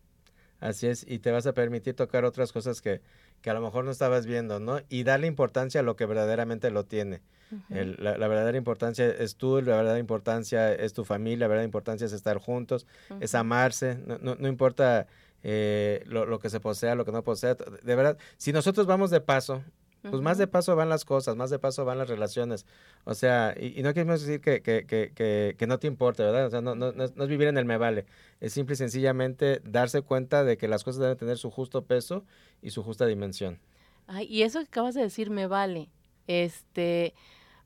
Así 0.60 0.86
es, 0.88 1.04
y 1.08 1.20
te 1.20 1.30
vas 1.30 1.46
a 1.46 1.52
permitir 1.52 1.94
tocar 1.94 2.24
otras 2.24 2.52
cosas 2.52 2.80
que, 2.80 3.00
que 3.42 3.50
a 3.50 3.54
lo 3.54 3.60
mejor 3.60 3.84
no 3.84 3.90
estabas 3.90 4.26
viendo, 4.26 4.58
¿no? 4.58 4.80
Y 4.88 5.04
darle 5.04 5.26
importancia 5.26 5.80
a 5.80 5.84
lo 5.84 5.96
que 5.96 6.04
verdaderamente 6.04 6.70
lo 6.70 6.84
tiene. 6.84 7.22
la, 7.68 8.28
verdadera 8.28 8.58
importancia 8.58 9.06
es 9.06 9.36
tú, 9.36 9.62
la 9.62 9.76
verdadera 9.76 10.00
importancia 10.00 10.74
es 10.74 10.92
tu 10.92 11.04
familia, 11.04 11.44
la 11.44 11.48
verdadera 11.48 11.64
importancia 11.64 12.06
es 12.06 12.12
estar 12.12 12.38
juntos, 12.38 12.86
es 13.20 13.34
amarse, 13.34 13.98
no, 14.04 14.18
no, 14.18 14.34
no 14.34 14.48
importa 14.48 15.06
eh, 15.44 16.02
lo, 16.06 16.26
lo, 16.26 16.40
que 16.40 16.50
se 16.50 16.58
posea, 16.58 16.96
lo 16.96 17.04
que 17.04 17.12
no 17.12 17.22
posea. 17.22 17.54
De 17.54 17.94
verdad, 17.94 18.18
si 18.36 18.52
nosotros 18.52 18.86
vamos 18.86 19.10
de 19.10 19.20
paso 19.20 19.62
pues 20.02 20.22
más 20.22 20.38
de 20.38 20.46
paso 20.46 20.76
van 20.76 20.88
las 20.88 21.04
cosas, 21.04 21.36
más 21.36 21.50
de 21.50 21.58
paso 21.58 21.84
van 21.84 21.98
las 21.98 22.08
relaciones. 22.08 22.66
O 23.04 23.14
sea, 23.14 23.54
y, 23.58 23.82
no 23.82 23.92
queremos 23.94 24.20
decir 24.20 24.40
que, 24.40 24.62
que, 24.62 24.86
que, 24.86 25.54
que, 25.56 25.66
no 25.66 25.78
te 25.78 25.86
importe, 25.86 26.22
¿verdad? 26.22 26.46
O 26.46 26.50
sea, 26.50 26.60
no, 26.60 26.74
no, 26.74 26.92
no, 26.92 27.04
es 27.04 27.28
vivir 27.28 27.48
en 27.48 27.58
el 27.58 27.64
me 27.64 27.76
vale. 27.76 28.06
Es 28.40 28.52
simple 28.52 28.74
y 28.74 28.76
sencillamente 28.76 29.60
darse 29.64 30.02
cuenta 30.02 30.44
de 30.44 30.56
que 30.56 30.68
las 30.68 30.84
cosas 30.84 31.00
deben 31.00 31.16
tener 31.16 31.38
su 31.38 31.50
justo 31.50 31.84
peso 31.84 32.24
y 32.62 32.70
su 32.70 32.82
justa 32.82 33.06
dimensión. 33.06 33.58
Ay, 34.06 34.26
y 34.26 34.42
eso 34.42 34.60
que 34.60 34.66
acabas 34.66 34.94
de 34.94 35.02
decir 35.02 35.30
me 35.30 35.46
vale. 35.46 35.90
Este, 36.26 37.14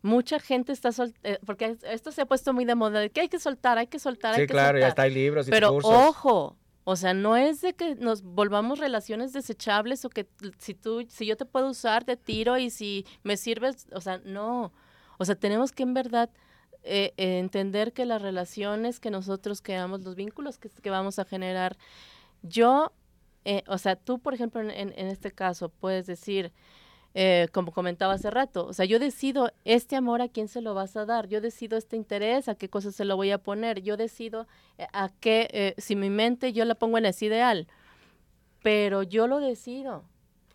mucha 0.03 0.39
gente 0.39 0.73
está 0.73 0.93
soltando, 0.93 1.29
eh, 1.29 1.39
porque 1.45 1.77
esto 1.83 2.13
se 2.13 2.23
ha 2.23 2.27
puesto 2.27 2.53
muy 2.53 2.65
de 2.65 2.75
moda, 2.75 3.01
de 3.01 3.11
que 3.11 3.21
hay 3.21 3.29
que 3.29 3.39
soltar, 3.39 3.79
hay 3.79 3.87
que 3.87 3.99
soltar, 3.99 4.35
sí, 4.35 4.43
hay 4.43 4.47
que 4.47 4.53
claro, 4.53 4.79
ya 4.79 4.89
está, 4.89 5.03
hay 5.03 5.15
libros 5.15 5.49
y 5.49 5.51
Pero 5.51 5.75
ojo, 5.75 6.57
o 6.85 6.97
sea, 6.97 7.15
no 7.15 7.37
es 7.37 7.61
de 7.61 7.75
que 7.75 7.95
nos 7.95 8.23
volvamos 8.23 8.79
relaciones 8.79 9.33
desechables 9.33 10.05
o 10.05 10.11
que 10.11 10.27
si 10.59 10.75
tú, 10.75 11.07
si 11.09 11.27
yo 11.27 11.37
te 11.37 11.45
puedo 11.45 11.69
usar, 11.71 12.05
te 12.05 12.17
tiro 12.17 12.59
y 12.59 12.71
si 12.71 13.07
me 13.23 13.37
sirves, 13.37 13.87
o 13.93 14.01
sea, 14.01 14.21
no. 14.25 14.73
O 15.19 15.25
sea, 15.25 15.37
tenemos 15.37 15.71
que 15.73 15.85
en 15.85 15.95
verdad 15.95 16.31
eh, 16.83 17.13
entender 17.17 17.93
que 17.93 18.05
las 18.05 18.21
relaciones 18.21 18.99
que 18.99 19.11
nosotros 19.11 19.63
creamos, 19.63 20.03
los 20.03 20.17
vínculos 20.17 20.59
que, 20.59 20.91
vamos 20.91 21.19
a 21.21 21.25
generar, 21.25 21.77
yo, 22.43 22.93
eh, 23.45 23.63
o 23.69 23.79
sea, 23.79 23.95
tú, 23.97 24.19
por 24.19 24.35
ejemplo, 24.35 24.61
en 24.61 24.93
este 25.09 25.31
caso, 25.31 25.69
puedes 25.69 26.07
decir, 26.07 26.53
eh, 27.15 27.49
como 27.53 27.73
comentaba 27.73 28.15
hace 28.15 28.31
rato, 28.31 28.67
o 28.67 28.73
sea, 28.73 28.87
yo 28.87 28.99
decido 28.99 29.53
este 29.65 29.97
amor 29.97 30.23
a 30.23 30.29
quién 30.29 30.49
se 30.49 30.63
lo 30.63 30.73
vas 30.73 30.97
a 30.97 31.05
dar, 31.05 31.29
yo 31.29 31.43
decido 31.43 31.77
este 31.77 31.97
interés, 31.97 32.49
a 32.49 32.55
qué 32.55 32.71
cosas 32.71 32.95
se 32.95 33.05
lo 33.05 33.17
voy 33.17 33.31
a 33.31 33.37
poner, 33.37 33.83
yo 33.83 33.99
decido 33.99 34.47
eh, 34.79 34.87
a 34.95 35.11
qué, 35.21 35.49
eh, 35.53 35.75
si 35.77 35.95
mi 35.95 36.09
mente 36.09 36.55
yo 36.55 36.65
la 36.65 36.75
pongo 36.75 36.97
en 36.97 37.05
ese 37.05 37.27
ideal, 37.27 37.67
pero 38.63 39.03
yo 39.03 39.27
lo 39.27 39.41
decido. 39.41 40.05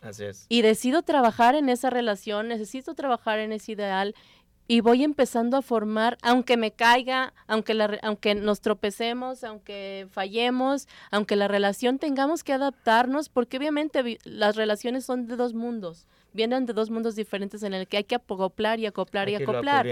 Así 0.02 0.24
es. 0.24 0.48
Y 0.50 0.64
decido 0.64 1.04
trabajar 1.04 1.54
en 1.54 1.70
esa 1.70 1.92
relación, 1.92 2.48
necesito 2.48 2.96
trabajar 2.96 3.38
en 3.38 3.52
ese 3.52 3.74
ideal 3.74 4.16
y 4.68 4.82
voy 4.82 5.04
empezando 5.04 5.58
a 5.58 5.62
formar, 5.62 6.18
aunque 6.24 6.58
me 6.58 6.72
caiga, 6.72 7.34
aunque, 7.46 7.76
la, 7.76 8.00
aunque 8.02 8.34
nos 8.34 8.62
tropecemos, 8.62 9.44
aunque 9.44 10.08
fallemos, 10.10 10.88
aunque 11.12 11.36
la 11.36 11.48
relación 11.48 12.00
tengamos 12.00 12.44
que 12.44 12.54
adaptarnos, 12.54 13.30
porque 13.30 13.58
obviamente 13.58 14.18
las 14.24 14.56
relaciones 14.56 15.06
son 15.06 15.28
de 15.28 15.36
dos 15.36 15.54
mundos 15.54 16.08
vienen 16.38 16.66
de 16.68 16.74
dos 16.74 16.90
mundos 16.90 17.16
diferentes 17.16 17.64
en 17.64 17.74
el 17.74 17.88
que 17.88 17.98
hay 17.98 18.04
que 18.06 18.16
acoplar 18.16 18.80
y 18.80 18.86
acoplar 18.86 19.28
y 19.28 19.36
acoplar. 19.36 19.86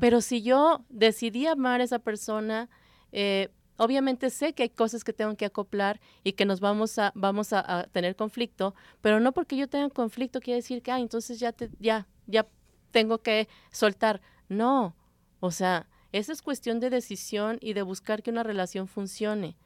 Pero 0.00 0.20
si 0.20 0.40
yo 0.40 0.84
decidí 0.88 1.46
amar 1.46 1.80
a 1.80 1.84
esa 1.84 1.98
persona, 1.98 2.70
eh, 3.12 3.48
obviamente 3.76 4.30
sé 4.30 4.52
que 4.54 4.62
hay 4.62 4.70
cosas 4.70 5.02
que 5.02 5.12
tengo 5.12 5.34
que 5.36 5.44
acoplar 5.44 6.00
y 6.22 6.32
que 6.32 6.44
nos 6.44 6.60
vamos 6.60 6.98
a, 6.98 7.12
vamos 7.16 7.52
a, 7.52 7.88
tener 7.92 8.14
conflicto, 8.14 8.74
pero 9.00 9.18
no 9.18 9.32
porque 9.32 9.56
yo 9.56 9.68
tenga 9.68 9.90
conflicto 9.90 10.40
quiere 10.40 10.60
decir 10.60 10.80
que, 10.80 10.92
ah, 10.92 11.00
entonces 11.00 11.40
ya, 11.40 11.50
te, 11.52 11.68
ya, 11.80 12.06
ya 12.26 12.46
tengo 12.92 13.18
que 13.18 13.48
soltar. 13.72 14.20
No, 14.48 14.94
o 15.40 15.50
sea, 15.50 15.88
esa 16.12 16.32
es 16.32 16.40
cuestión 16.40 16.78
de 16.78 16.90
decisión 16.90 17.58
y 17.60 17.72
de 17.72 17.82
buscar 17.82 18.22
que 18.22 18.30
una 18.30 18.44
relación 18.44 18.86
funcione. 18.86 19.56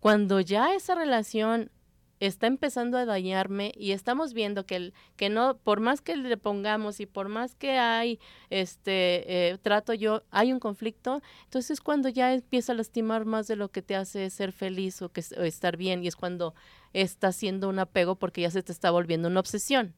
Cuando 0.00 0.40
ya 0.40 0.74
esa 0.74 0.94
relación 0.94 1.70
está 2.26 2.46
empezando 2.46 2.98
a 2.98 3.04
dañarme 3.04 3.72
y 3.76 3.92
estamos 3.92 4.34
viendo 4.34 4.66
que 4.66 4.76
el, 4.76 4.94
que 5.16 5.28
no 5.28 5.56
por 5.56 5.80
más 5.80 6.00
que 6.00 6.16
le 6.16 6.36
pongamos 6.36 7.00
y 7.00 7.06
por 7.06 7.28
más 7.28 7.54
que 7.54 7.78
hay 7.78 8.18
este 8.50 9.50
eh, 9.50 9.58
trato 9.58 9.94
yo 9.94 10.22
hay 10.30 10.52
un 10.52 10.60
conflicto 10.60 11.22
entonces 11.44 11.80
cuando 11.80 12.08
ya 12.08 12.32
empieza 12.32 12.72
a 12.72 12.76
lastimar 12.76 13.24
más 13.24 13.46
de 13.46 13.56
lo 13.56 13.70
que 13.70 13.82
te 13.82 13.96
hace 13.96 14.30
ser 14.30 14.52
feliz 14.52 15.02
o 15.02 15.08
que 15.08 15.20
estar 15.20 15.76
bien 15.76 16.04
y 16.04 16.08
es 16.08 16.16
cuando 16.16 16.54
está 16.92 17.28
haciendo 17.28 17.68
un 17.68 17.78
apego 17.78 18.16
porque 18.16 18.42
ya 18.42 18.50
se 18.50 18.62
te 18.62 18.72
está 18.72 18.90
volviendo 18.90 19.28
una 19.28 19.40
obsesión. 19.40 19.94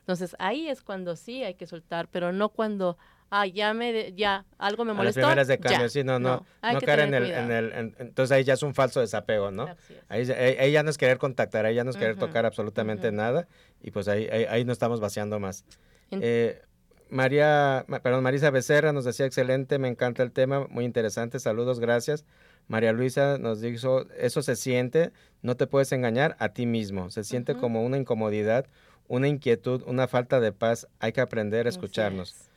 Entonces 0.00 0.36
ahí 0.38 0.68
es 0.68 0.80
cuando 0.80 1.16
sí 1.16 1.42
hay 1.42 1.54
que 1.54 1.66
soltar 1.66 2.08
pero 2.08 2.32
no 2.32 2.48
cuando 2.48 2.96
ah, 3.30 3.46
ya 3.46 3.74
me, 3.74 4.12
ya, 4.14 4.44
algo 4.58 4.84
me 4.84 4.92
molestó. 4.92 5.20
A 5.20 5.22
las 5.22 5.28
primeras 5.28 5.48
de 5.48 5.58
cambio, 5.58 5.88
sí, 5.88 6.04
no, 6.04 6.18
no, 6.18 6.46
no, 6.62 6.80
caer 6.80 7.00
en 7.00 7.14
el, 7.14 7.30
en 7.30 7.50
el, 7.50 7.94
entonces 7.98 8.32
ahí 8.32 8.44
ya 8.44 8.54
es 8.54 8.62
un 8.62 8.74
falso 8.74 9.00
desapego, 9.00 9.50
¿no? 9.50 9.68
Ahí, 10.08 10.30
ahí, 10.30 10.72
ya 10.72 10.82
no 10.82 10.90
es 10.90 10.98
querer 10.98 11.18
contactar, 11.18 11.66
ahí 11.66 11.74
ya 11.74 11.84
no 11.84 11.90
es 11.90 11.96
querer 11.96 12.16
tocar 12.16 12.46
absolutamente 12.46 13.12
nada 13.12 13.48
y 13.82 13.90
pues 13.90 14.08
ahí, 14.08 14.28
ahí, 14.30 14.44
ahí, 14.44 14.64
no 14.64 14.72
estamos 14.72 15.00
vaciando 15.00 15.38
más. 15.38 15.64
Eh, 16.10 16.62
María, 17.10 17.86
perdón, 18.02 18.22
Marisa 18.22 18.50
Becerra 18.50 18.92
nos 18.92 19.04
decía, 19.04 19.26
excelente, 19.26 19.78
me 19.78 19.88
encanta 19.88 20.22
el 20.22 20.32
tema, 20.32 20.66
muy 20.68 20.84
interesante, 20.84 21.38
saludos, 21.38 21.80
gracias. 21.80 22.24
María 22.66 22.92
Luisa 22.92 23.38
nos 23.38 23.60
dijo, 23.62 24.04
eso 24.18 24.42
se 24.42 24.54
siente, 24.54 25.10
no 25.40 25.56
te 25.56 25.66
puedes 25.66 25.90
engañar 25.92 26.36
a 26.38 26.50
ti 26.50 26.66
mismo, 26.66 27.10
se 27.10 27.24
siente 27.24 27.54
como 27.54 27.82
una 27.82 27.96
incomodidad, 27.96 28.66
una 29.06 29.26
inquietud, 29.26 29.82
una 29.86 30.06
falta 30.06 30.38
de 30.38 30.52
paz, 30.52 30.86
hay 30.98 31.12
que 31.12 31.22
aprender 31.22 31.64
a 31.66 31.70
escucharnos. 31.70 32.47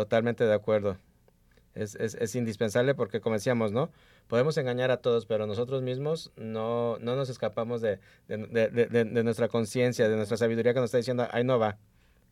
Totalmente 0.00 0.44
de 0.44 0.54
acuerdo. 0.54 0.96
Es, 1.74 1.94
es, 1.96 2.14
es, 2.14 2.34
indispensable 2.34 2.94
porque, 2.94 3.20
como 3.20 3.34
decíamos, 3.34 3.70
¿no? 3.70 3.90
Podemos 4.28 4.56
engañar 4.56 4.90
a 4.90 4.96
todos, 4.96 5.26
pero 5.26 5.46
nosotros 5.46 5.82
mismos 5.82 6.32
no, 6.36 6.98
no 7.00 7.16
nos 7.16 7.28
escapamos 7.28 7.82
de, 7.82 8.00
de, 8.28 8.38
de, 8.38 8.86
de 8.86 9.24
nuestra 9.24 9.48
conciencia, 9.48 10.08
de 10.08 10.16
nuestra 10.16 10.38
sabiduría 10.38 10.72
que 10.72 10.80
nos 10.80 10.86
está 10.86 10.96
diciendo, 10.96 11.28
ahí 11.30 11.44
no 11.44 11.58
va. 11.58 11.76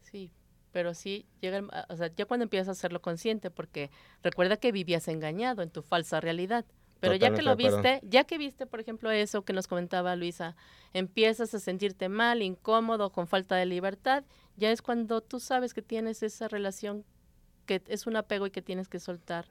Sí, 0.01 0.33
pero 0.73 0.95
sí, 0.95 1.27
llega, 1.41 1.63
o 1.91 1.97
sea, 1.97 2.11
ya 2.17 2.25
cuando 2.25 2.45
empiezas 2.45 2.69
a 2.69 2.73
hacerlo 2.73 3.03
consciente, 3.03 3.51
porque 3.51 3.91
recuerda 4.23 4.57
que 4.57 4.73
vivías 4.73 5.09
engañado 5.09 5.63
en 5.63 5.71
tu 5.71 5.83
falsa 5.83 6.21
realidad. 6.21 6.65
Pero 7.01 7.15
ya 7.15 7.33
que 7.33 7.43
lo 7.43 7.55
viste, 7.55 8.01
ya 8.03 8.25
que 8.25 8.39
viste, 8.39 8.67
por 8.67 8.81
ejemplo, 8.81 9.11
eso 9.11 9.45
que 9.45 9.53
nos 9.53 9.69
comentaba 9.69 10.17
Luisa, 10.17 10.57
empiezas 10.95 11.55
a 11.55 11.61
sentirte 11.61 12.09
mal, 12.09 12.43
incómodo, 12.43 13.11
con 13.11 13.29
falta 13.29 13.55
de 13.57 13.67
libertad, 13.67 14.25
ya 14.57 14.73
es 14.73 14.83
cuando 14.83 15.21
tú 15.21 15.39
sabes 15.39 15.75
que 15.75 15.83
tienes 15.83 16.25
esa 16.25 16.49
relación 16.49 17.05
que 17.69 17.83
es 17.87 18.07
un 18.07 18.17
apego 18.17 18.47
y 18.47 18.51
que 18.51 18.63
tienes 18.63 18.89
que 18.89 18.99
soltar. 18.99 19.45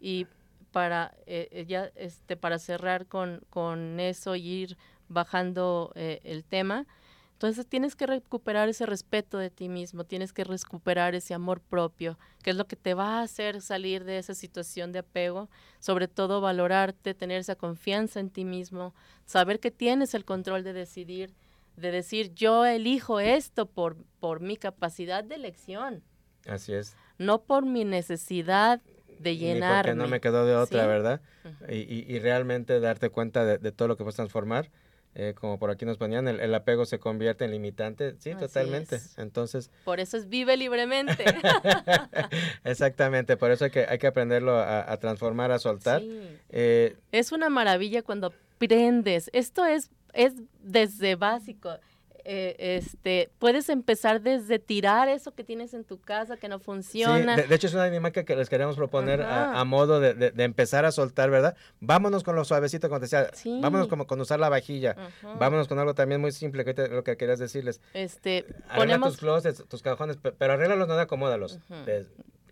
Y 0.00 0.26
para 0.72 1.14
eh, 1.26 1.48
eh, 1.52 1.64
ya 1.66 1.92
este 1.94 2.36
para 2.36 2.58
cerrar 2.58 3.06
con, 3.06 3.40
con 3.48 4.00
eso 4.00 4.34
y 4.34 4.42
ir 4.42 4.76
bajando 5.08 5.92
eh, 5.94 6.20
el 6.24 6.44
tema, 6.44 6.86
entonces 7.34 7.66
tienes 7.66 7.94
que 7.94 8.06
recuperar 8.06 8.68
ese 8.68 8.86
respeto 8.86 9.38
de 9.38 9.50
ti 9.50 9.68
mismo, 9.68 10.04
tienes 10.04 10.32
que 10.32 10.42
recuperar 10.42 11.14
ese 11.14 11.32
amor 11.32 11.60
propio, 11.60 12.18
que 12.42 12.50
es 12.50 12.56
lo 12.56 12.66
que 12.66 12.74
te 12.74 12.94
va 12.94 13.18
a 13.18 13.22
hacer 13.22 13.60
salir 13.60 14.04
de 14.04 14.18
esa 14.18 14.34
situación 14.34 14.90
de 14.90 15.00
apego, 15.00 15.48
sobre 15.78 16.08
todo 16.08 16.40
valorarte, 16.40 17.14
tener 17.14 17.38
esa 17.38 17.54
confianza 17.54 18.18
en 18.18 18.30
ti 18.30 18.44
mismo, 18.44 18.94
saber 19.26 19.60
que 19.60 19.70
tienes 19.70 20.14
el 20.14 20.24
control 20.24 20.64
de 20.64 20.72
decidir, 20.72 21.34
de 21.76 21.92
decir 21.92 22.34
yo 22.34 22.64
elijo 22.64 23.20
esto 23.20 23.66
por, 23.66 23.96
por 24.18 24.40
mi 24.40 24.56
capacidad 24.56 25.22
de 25.22 25.36
elección. 25.36 26.02
Así 26.46 26.72
es 26.72 26.96
no 27.18 27.42
por 27.42 27.64
mi 27.66 27.84
necesidad 27.84 28.80
de 29.18 29.36
llenar. 29.36 29.84
Porque 29.84 29.96
no 29.96 30.08
me 30.08 30.20
quedó 30.20 30.46
de 30.46 30.54
otra, 30.54 30.86
¿verdad? 30.86 31.20
y, 31.68 32.12
y, 32.12 32.18
realmente 32.20 32.80
darte 32.80 33.10
cuenta 33.10 33.44
de, 33.44 33.72
todo 33.72 33.88
lo 33.88 33.96
que 33.96 34.04
puedes 34.04 34.16
transformar. 34.16 34.70
Eh, 35.16 35.32
como 35.38 35.60
por 35.60 35.70
aquí 35.70 35.84
nos 35.84 35.96
ponían, 35.96 36.26
el, 36.26 36.54
apego 36.54 36.86
se 36.86 36.98
convierte 36.98 37.44
en 37.44 37.52
limitante. 37.52 38.16
Sí, 38.18 38.34
totalmente. 38.34 39.00
Entonces. 39.16 39.70
Por 39.84 40.00
eso 40.00 40.16
es 40.16 40.28
vive 40.28 40.56
libremente. 40.56 41.24
Exactamente, 42.64 43.36
por 43.36 43.52
eso 43.52 43.66
hay 43.66 43.70
que, 43.70 43.86
hay 43.88 43.98
que 43.98 44.08
aprenderlo 44.08 44.58
a, 44.58 44.96
transformar, 44.96 45.52
a 45.52 45.60
soltar. 45.60 46.02
Eh, 46.50 46.96
es 47.12 47.30
una 47.30 47.48
maravilla 47.48 48.02
cuando 48.02 48.32
aprendes. 48.56 49.30
Esto 49.32 49.64
es, 49.64 49.90
es 50.14 50.34
desde 50.62 51.14
básico 51.14 51.78
eh, 52.26 52.56
este, 52.58 53.30
puedes 53.38 53.68
empezar 53.68 54.22
desde 54.22 54.58
tirar 54.58 55.08
eso 55.08 55.34
que 55.34 55.44
tienes 55.44 55.74
en 55.74 55.84
tu 55.84 56.00
casa 56.00 56.38
que 56.38 56.48
no 56.48 56.58
funciona. 56.58 57.36
de, 57.36 57.54
hecho 57.54 57.66
es 57.66 57.74
una 57.74 57.84
dinámica 57.84 58.24
que 58.24 58.34
les 58.34 58.48
queremos 58.48 58.76
proponer 58.76 59.20
a, 59.22 59.62
modo 59.64 60.00
de, 60.00 60.32
empezar 60.38 60.86
a 60.86 60.92
soltar, 60.92 61.30
¿verdad? 61.30 61.54
Vámonos 61.80 62.24
con 62.24 62.34
lo 62.34 62.44
suavecito, 62.44 62.88
como 62.88 63.00
decía, 63.00 63.28
vámonos 63.60 63.88
como 63.88 64.06
con 64.06 64.20
usar 64.20 64.40
la 64.40 64.48
vajilla, 64.48 64.96
vámonos 65.38 65.68
con 65.68 65.78
algo 65.78 65.94
también 65.94 66.20
muy 66.20 66.32
simple, 66.32 66.64
que 66.64 66.74
lo 66.88 67.04
que 67.04 67.16
querías 67.18 67.38
decirles. 67.38 67.80
Este, 67.92 68.46
ponemos... 68.74 69.10
tus 69.10 69.18
closets, 69.18 69.64
tus 69.68 69.82
cajones, 69.82 70.16
pero 70.16 70.52
arréglalos, 70.54 70.88
no 70.88 70.94
acomódalos. 70.94 71.58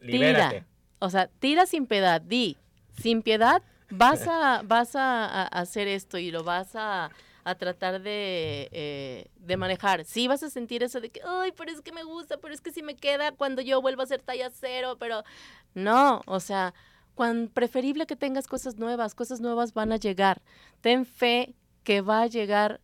Libérate. 0.00 0.64
O 0.98 1.08
sea, 1.08 1.28
tira 1.38 1.66
sin 1.66 1.86
piedad, 1.86 2.20
di, 2.20 2.58
sin 3.00 3.22
piedad 3.22 3.62
vas 3.90 4.26
a, 4.28 4.62
vas 4.64 4.96
a 4.96 5.44
hacer 5.44 5.88
esto 5.88 6.18
y 6.18 6.30
lo 6.30 6.44
vas 6.44 6.72
a 6.74 7.10
a 7.44 7.54
tratar 7.54 8.02
de, 8.02 8.68
eh, 8.72 9.30
de 9.36 9.56
manejar. 9.56 10.04
Sí 10.04 10.28
vas 10.28 10.42
a 10.42 10.50
sentir 10.50 10.82
eso 10.82 11.00
de 11.00 11.10
que, 11.10 11.20
ay, 11.24 11.52
pero 11.56 11.70
es 11.70 11.80
que 11.80 11.92
me 11.92 12.04
gusta, 12.04 12.38
pero 12.38 12.54
es 12.54 12.60
que 12.60 12.72
si 12.72 12.82
me 12.82 12.96
queda 12.96 13.32
cuando 13.32 13.62
yo 13.62 13.80
vuelvo 13.82 14.02
a 14.02 14.04
hacer 14.04 14.22
talla 14.22 14.50
cero, 14.50 14.96
pero 14.98 15.22
no, 15.74 16.22
o 16.26 16.40
sea, 16.40 16.74
cuan 17.14 17.48
preferible 17.52 18.06
que 18.06 18.16
tengas 18.16 18.46
cosas 18.46 18.76
nuevas, 18.76 19.14
cosas 19.14 19.40
nuevas 19.40 19.74
van 19.74 19.92
a 19.92 19.96
llegar. 19.96 20.42
Ten 20.80 21.04
fe 21.04 21.54
que 21.84 22.00
va 22.00 22.22
a 22.22 22.26
llegar 22.26 22.80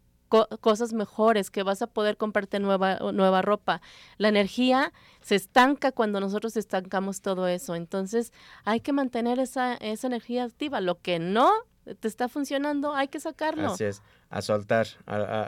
cosas 0.60 0.92
mejores, 0.92 1.50
que 1.50 1.62
vas 1.62 1.80
a 1.82 1.86
poder 1.86 2.16
comprarte 2.16 2.60
nueva, 2.60 2.98
nueva 3.12 3.42
ropa. 3.42 3.80
La 4.18 4.28
energía 4.28 4.92
se 5.20 5.36
estanca 5.36 5.92
cuando 5.92 6.20
nosotros 6.20 6.56
estancamos 6.56 7.22
todo 7.22 7.48
eso. 7.48 7.74
Entonces 7.74 8.32
hay 8.64 8.80
que 8.80 8.92
mantener 8.92 9.38
esa, 9.38 9.74
esa 9.74 10.06
energía 10.06 10.44
activa. 10.44 10.80
Lo 10.80 11.00
que 11.00 11.18
no 11.18 11.50
te 11.94 12.08
está 12.08 12.28
funcionando, 12.28 12.94
hay 12.94 13.08
que 13.08 13.20
sacarlo. 13.20 13.72
Así 13.72 13.84
es, 13.84 14.02
a 14.30 14.42
soltar. 14.42 14.86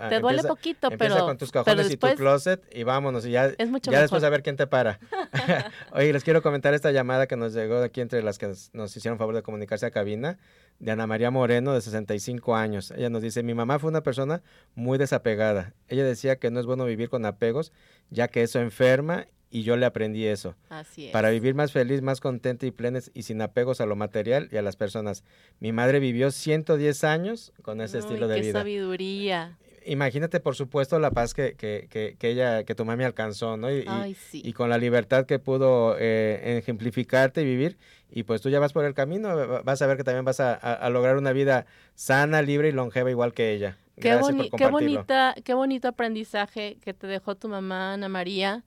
te 0.09 0.21
duele 0.21 0.43
poquito, 0.43 0.91
empieza 0.91 1.15
pero. 1.15 1.27
con 1.27 1.39
tus 1.39 1.53
cajones 1.53 1.91
y 1.91 1.97
tu 1.97 2.07
closet 2.15 2.63
y 2.73 2.83
vámonos. 2.83 3.27
Y 3.27 3.33
ya, 3.33 3.53
ya 3.57 4.01
después 4.01 4.23
a 4.25 4.31
ver 4.31 4.43
quién 4.43 4.57
te 4.57 4.67
para. 4.67 4.99
Oye, 5.93 6.13
les 6.13 6.25
quiero 6.25 6.43
comentar 6.43 6.75
esta 6.75 6.91
llamada 6.91 7.27
que 7.27 7.37
nos 7.37 7.53
llegó 7.53 7.81
de 7.81 7.87
aquí 7.87 8.01
entre 8.01 8.23
las 8.23 8.39
que 8.39 8.53
nos 8.73 8.97
hicieron 8.97 9.19
favor 9.19 9.35
de 9.35 9.43
comunicarse 9.43 9.87
a 9.87 9.91
cabina, 9.91 10.39
de 10.79 10.91
Ana 10.91 11.07
María 11.07 11.31
Moreno, 11.31 11.75
de 11.75 11.81
65 11.81 12.57
años. 12.57 12.91
Ella 12.93 13.11
nos 13.11 13.23
dice: 13.23 13.43
Mi 13.43 13.55
mamá 13.55 13.79
fue 13.79 13.91
una 13.91 14.03
persona 14.03 14.43
muy 14.75 14.99
desapegada. 14.99 15.75
Ella 15.89 16.05
decía 16.05 16.37
que 16.37 16.51
no 16.51 16.61
es 16.61 16.67
bueno 16.67 16.85
vivir 16.85 17.09
con 17.09 17.25
apegos, 17.27 17.73
ya 18.11 18.29
que 18.29 18.43
eso 18.43 18.61
enferma 18.61 19.27
y 19.51 19.63
yo 19.65 19.77
le 19.77 19.85
aprendí 19.87 20.27
eso. 20.27 20.55
Así 20.69 21.07
es. 21.07 21.13
Para 21.13 21.31
vivir 21.31 21.55
más 21.55 21.73
feliz, 21.73 22.03
más 22.03 22.21
contenta 22.21 22.67
y 22.67 22.71
plena 22.71 23.01
y 23.13 23.25
sin 23.25 23.43
apegos 23.43 23.81
a 23.81 23.87
lo 23.87 23.97
material 23.97 24.49
y 24.53 24.57
a 24.57 24.63
las 24.63 24.77
personas. 24.77 25.25
Mi 25.59 25.73
madre 25.73 25.99
vivió 25.99 26.31
110 26.31 27.05
años 27.05 27.53
con 27.63 27.81
ese 27.81 27.99
estilo 27.99 28.29
de 28.29 28.37
qué 28.37 28.41
vida. 28.43 28.61
sabiduría. 28.61 29.59
Imagínate, 29.87 30.41
por 30.41 30.57
supuesto, 30.57 30.99
la 30.99 31.11
paz 31.11 31.33
que, 31.33 31.55
que, 31.55 31.89
que, 31.91 32.17
que, 32.19 32.31
ella, 32.31 32.65
que 32.65 32.75
tu 32.75 32.85
mami 32.85 33.03
alcanzó, 33.03 33.57
¿no? 33.57 33.75
Y, 33.75 33.85
Ay, 33.89 34.15
sí. 34.15 34.43
y, 34.45 34.53
con 34.53 34.69
la 34.69 34.77
libertad 34.77 35.25
que 35.25 35.39
pudo 35.39 35.97
eh, 35.99 36.59
ejemplificarte 36.59 37.43
y 37.43 37.45
vivir. 37.45 37.79
Y 38.11 38.25
pues 38.25 38.43
tú 38.43 38.51
ya 38.51 38.61
vas 38.61 38.73
por 38.73 38.85
el 38.85 38.93
camino, 38.93 39.63
vas 39.65 39.81
a 39.81 39.87
ver 39.87 39.97
que 39.97 40.05
también 40.05 40.25
vas 40.25 40.41
a, 40.41 40.53
a, 40.53 40.91
lograr 40.91 41.17
una 41.17 41.33
vida 41.33 41.65
sana, 41.95 42.43
libre 42.43 42.69
y 42.69 42.73
longeva 42.73 43.11
igual 43.11 43.33
que 43.33 43.53
ella. 43.53 43.79
Qué, 44.01 44.17
boni 44.17 44.51
qué 44.51 44.67
bonita, 44.67 45.35
qué 45.45 45.55
bonito 45.55 45.89
aprendizaje 45.89 46.79
que 46.83 46.93
te 46.93 47.07
dejó 47.07 47.37
tu 47.37 47.49
mamá, 47.49 47.95
Ana 47.95 48.09
María. 48.09 48.65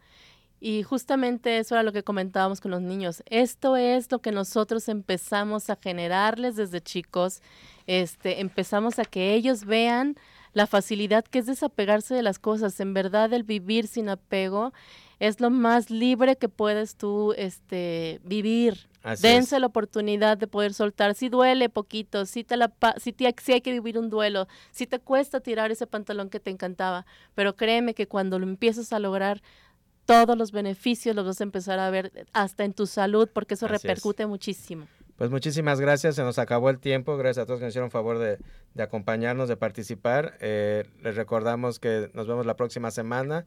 Y 0.65 0.81
justamente 0.83 1.57
eso 1.57 1.75
era 1.75 1.83
lo 1.83 1.91
que 1.91 2.03
comentábamos 2.03 2.61
con 2.61 2.71
los 2.71 2.81
niños. 2.81 3.21
Esto 3.25 3.75
es 3.75 4.09
lo 4.09 4.19
que 4.19 4.31
nosotros 4.31 4.87
empezamos 4.87 5.69
a 5.69 5.75
generarles 5.75 6.55
desde 6.55 6.79
chicos. 6.79 7.41
Este, 7.85 8.39
empezamos 8.39 8.97
a 8.97 9.03
que 9.03 9.33
ellos 9.33 9.65
vean 9.65 10.15
la 10.53 10.65
facilidad 10.65 11.25
que 11.25 11.39
es 11.39 11.47
desapegarse 11.47 12.15
de 12.15 12.23
las 12.23 12.39
cosas. 12.39 12.79
En 12.79 12.93
verdad, 12.93 13.33
el 13.33 13.43
vivir 13.43 13.87
sin 13.87 14.07
apego 14.07 14.71
es 15.19 15.41
lo 15.41 15.49
más 15.49 15.89
libre 15.89 16.37
que 16.37 16.47
puedes 16.47 16.95
tú 16.95 17.33
este, 17.35 18.21
vivir. 18.23 18.87
Dense 19.21 19.59
la 19.59 19.67
oportunidad 19.67 20.37
de 20.37 20.47
poder 20.47 20.73
soltar. 20.73 21.13
Si 21.13 21.27
duele 21.27 21.67
poquito, 21.67 22.25
si, 22.25 22.45
te 22.45 22.55
la, 22.55 22.71
si, 23.01 23.11
te, 23.11 23.35
si 23.43 23.51
hay 23.51 23.59
que 23.59 23.73
vivir 23.73 23.97
un 23.97 24.09
duelo, 24.09 24.47
si 24.71 24.87
te 24.87 24.99
cuesta 24.99 25.41
tirar 25.41 25.71
ese 25.71 25.87
pantalón 25.87 26.29
que 26.29 26.39
te 26.39 26.51
encantaba, 26.51 27.05
pero 27.35 27.57
créeme 27.57 27.93
que 27.93 28.07
cuando 28.07 28.39
lo 28.39 28.47
empiezas 28.47 28.93
a 28.93 28.99
lograr, 28.99 29.41
todos 30.05 30.37
los 30.37 30.51
beneficios 30.51 31.15
los 31.15 31.25
vas 31.25 31.41
a 31.41 31.43
empezar 31.43 31.79
a 31.79 31.89
ver 31.89 32.27
hasta 32.33 32.63
en 32.63 32.73
tu 32.73 32.87
salud, 32.87 33.29
porque 33.31 33.53
eso 33.55 33.67
repercute 33.67 34.25
muchísimo. 34.25 34.87
Pues 35.17 35.29
muchísimas 35.29 35.79
gracias, 35.79 36.15
se 36.15 36.23
nos 36.23 36.39
acabó 36.39 36.69
el 36.69 36.79
tiempo, 36.79 37.15
gracias 37.17 37.43
a 37.43 37.45
todos 37.45 37.59
que 37.59 37.65
nos 37.65 37.71
hicieron 37.71 37.91
favor 37.91 38.17
de, 38.17 38.39
de 38.73 38.83
acompañarnos, 38.83 39.47
de 39.47 39.57
participar. 39.57 40.37
Eh, 40.41 40.85
les 41.03 41.15
recordamos 41.15 41.79
que 41.79 42.09
nos 42.13 42.27
vemos 42.27 42.45
la 42.45 42.55
próxima 42.55 42.91
semana 42.91 43.45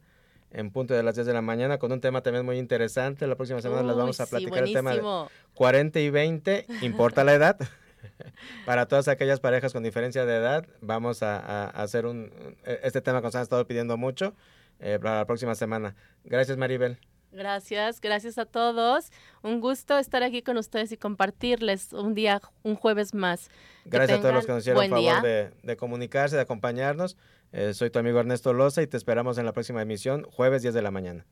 en 0.51 0.71
punto 0.71 0.93
de 0.93 1.03
las 1.03 1.15
10 1.15 1.27
de 1.27 1.33
la 1.33 1.41
mañana 1.41 1.77
con 1.77 1.91
un 1.91 1.99
tema 1.99 2.21
también 2.21 2.45
muy 2.45 2.57
interesante. 2.57 3.27
La 3.27 3.35
próxima 3.35 3.61
semana 3.61 3.83
les 3.83 3.95
vamos 3.95 4.19
a 4.19 4.25
platicar 4.27 4.63
el 4.63 4.73
tema 4.73 4.93
de 4.93 5.03
40 5.53 5.99
y 5.99 6.09
20, 6.09 6.65
importa 6.81 7.23
la 7.23 7.33
edad. 7.33 7.57
Para 8.65 8.85
todas 8.85 9.07
aquellas 9.07 9.39
parejas 9.39 9.73
con 9.73 9.83
diferencia 9.83 10.25
de 10.25 10.35
edad, 10.35 10.65
vamos 10.81 11.23
a, 11.23 11.67
hacer 11.69 12.05
un, 12.05 12.31
este 12.65 13.01
tema 13.01 13.19
que 13.19 13.27
nos 13.27 13.35
han 13.35 13.41
estado 13.41 13.67
pidiendo 13.67 13.97
mucho 13.97 14.33
eh, 14.79 14.99
para 15.01 15.19
la 15.19 15.25
próxima 15.25 15.55
semana. 15.55 15.95
Gracias, 16.23 16.57
Maribel. 16.57 16.99
Gracias, 17.31 18.01
gracias 18.01 18.37
a 18.37 18.45
todos. 18.45 19.11
Un 19.43 19.59
gusto 19.59 19.97
estar 19.97 20.23
aquí 20.23 20.41
con 20.41 20.57
ustedes 20.57 20.91
y 20.91 20.97
compartirles 20.97 21.93
un 21.93 22.13
día, 22.13 22.41
un 22.63 22.75
jueves 22.75 23.13
más. 23.13 23.49
Gracias 23.85 24.19
a 24.19 24.21
todos 24.21 24.33
los 24.33 24.45
que 24.45 24.51
nos 24.53 24.63
hicieron 24.63 24.89
favor 24.89 25.21
de, 25.21 25.77
comunicarse, 25.77 26.35
de 26.35 26.41
acompañarnos. 26.41 27.17
Eh, 27.51 27.73
soy 27.73 27.89
tu 27.89 27.99
amigo 27.99 28.19
Ernesto 28.19 28.53
Loza 28.53 28.81
y 28.81 28.87
te 28.87 28.97
esperamos 28.97 29.37
en 29.37 29.45
la 29.45 29.53
próxima 29.53 29.81
emisión, 29.81 30.23
jueves 30.23 30.61
10 30.61 30.73
de 30.73 30.81
la 30.81 30.91
mañana. 30.91 31.25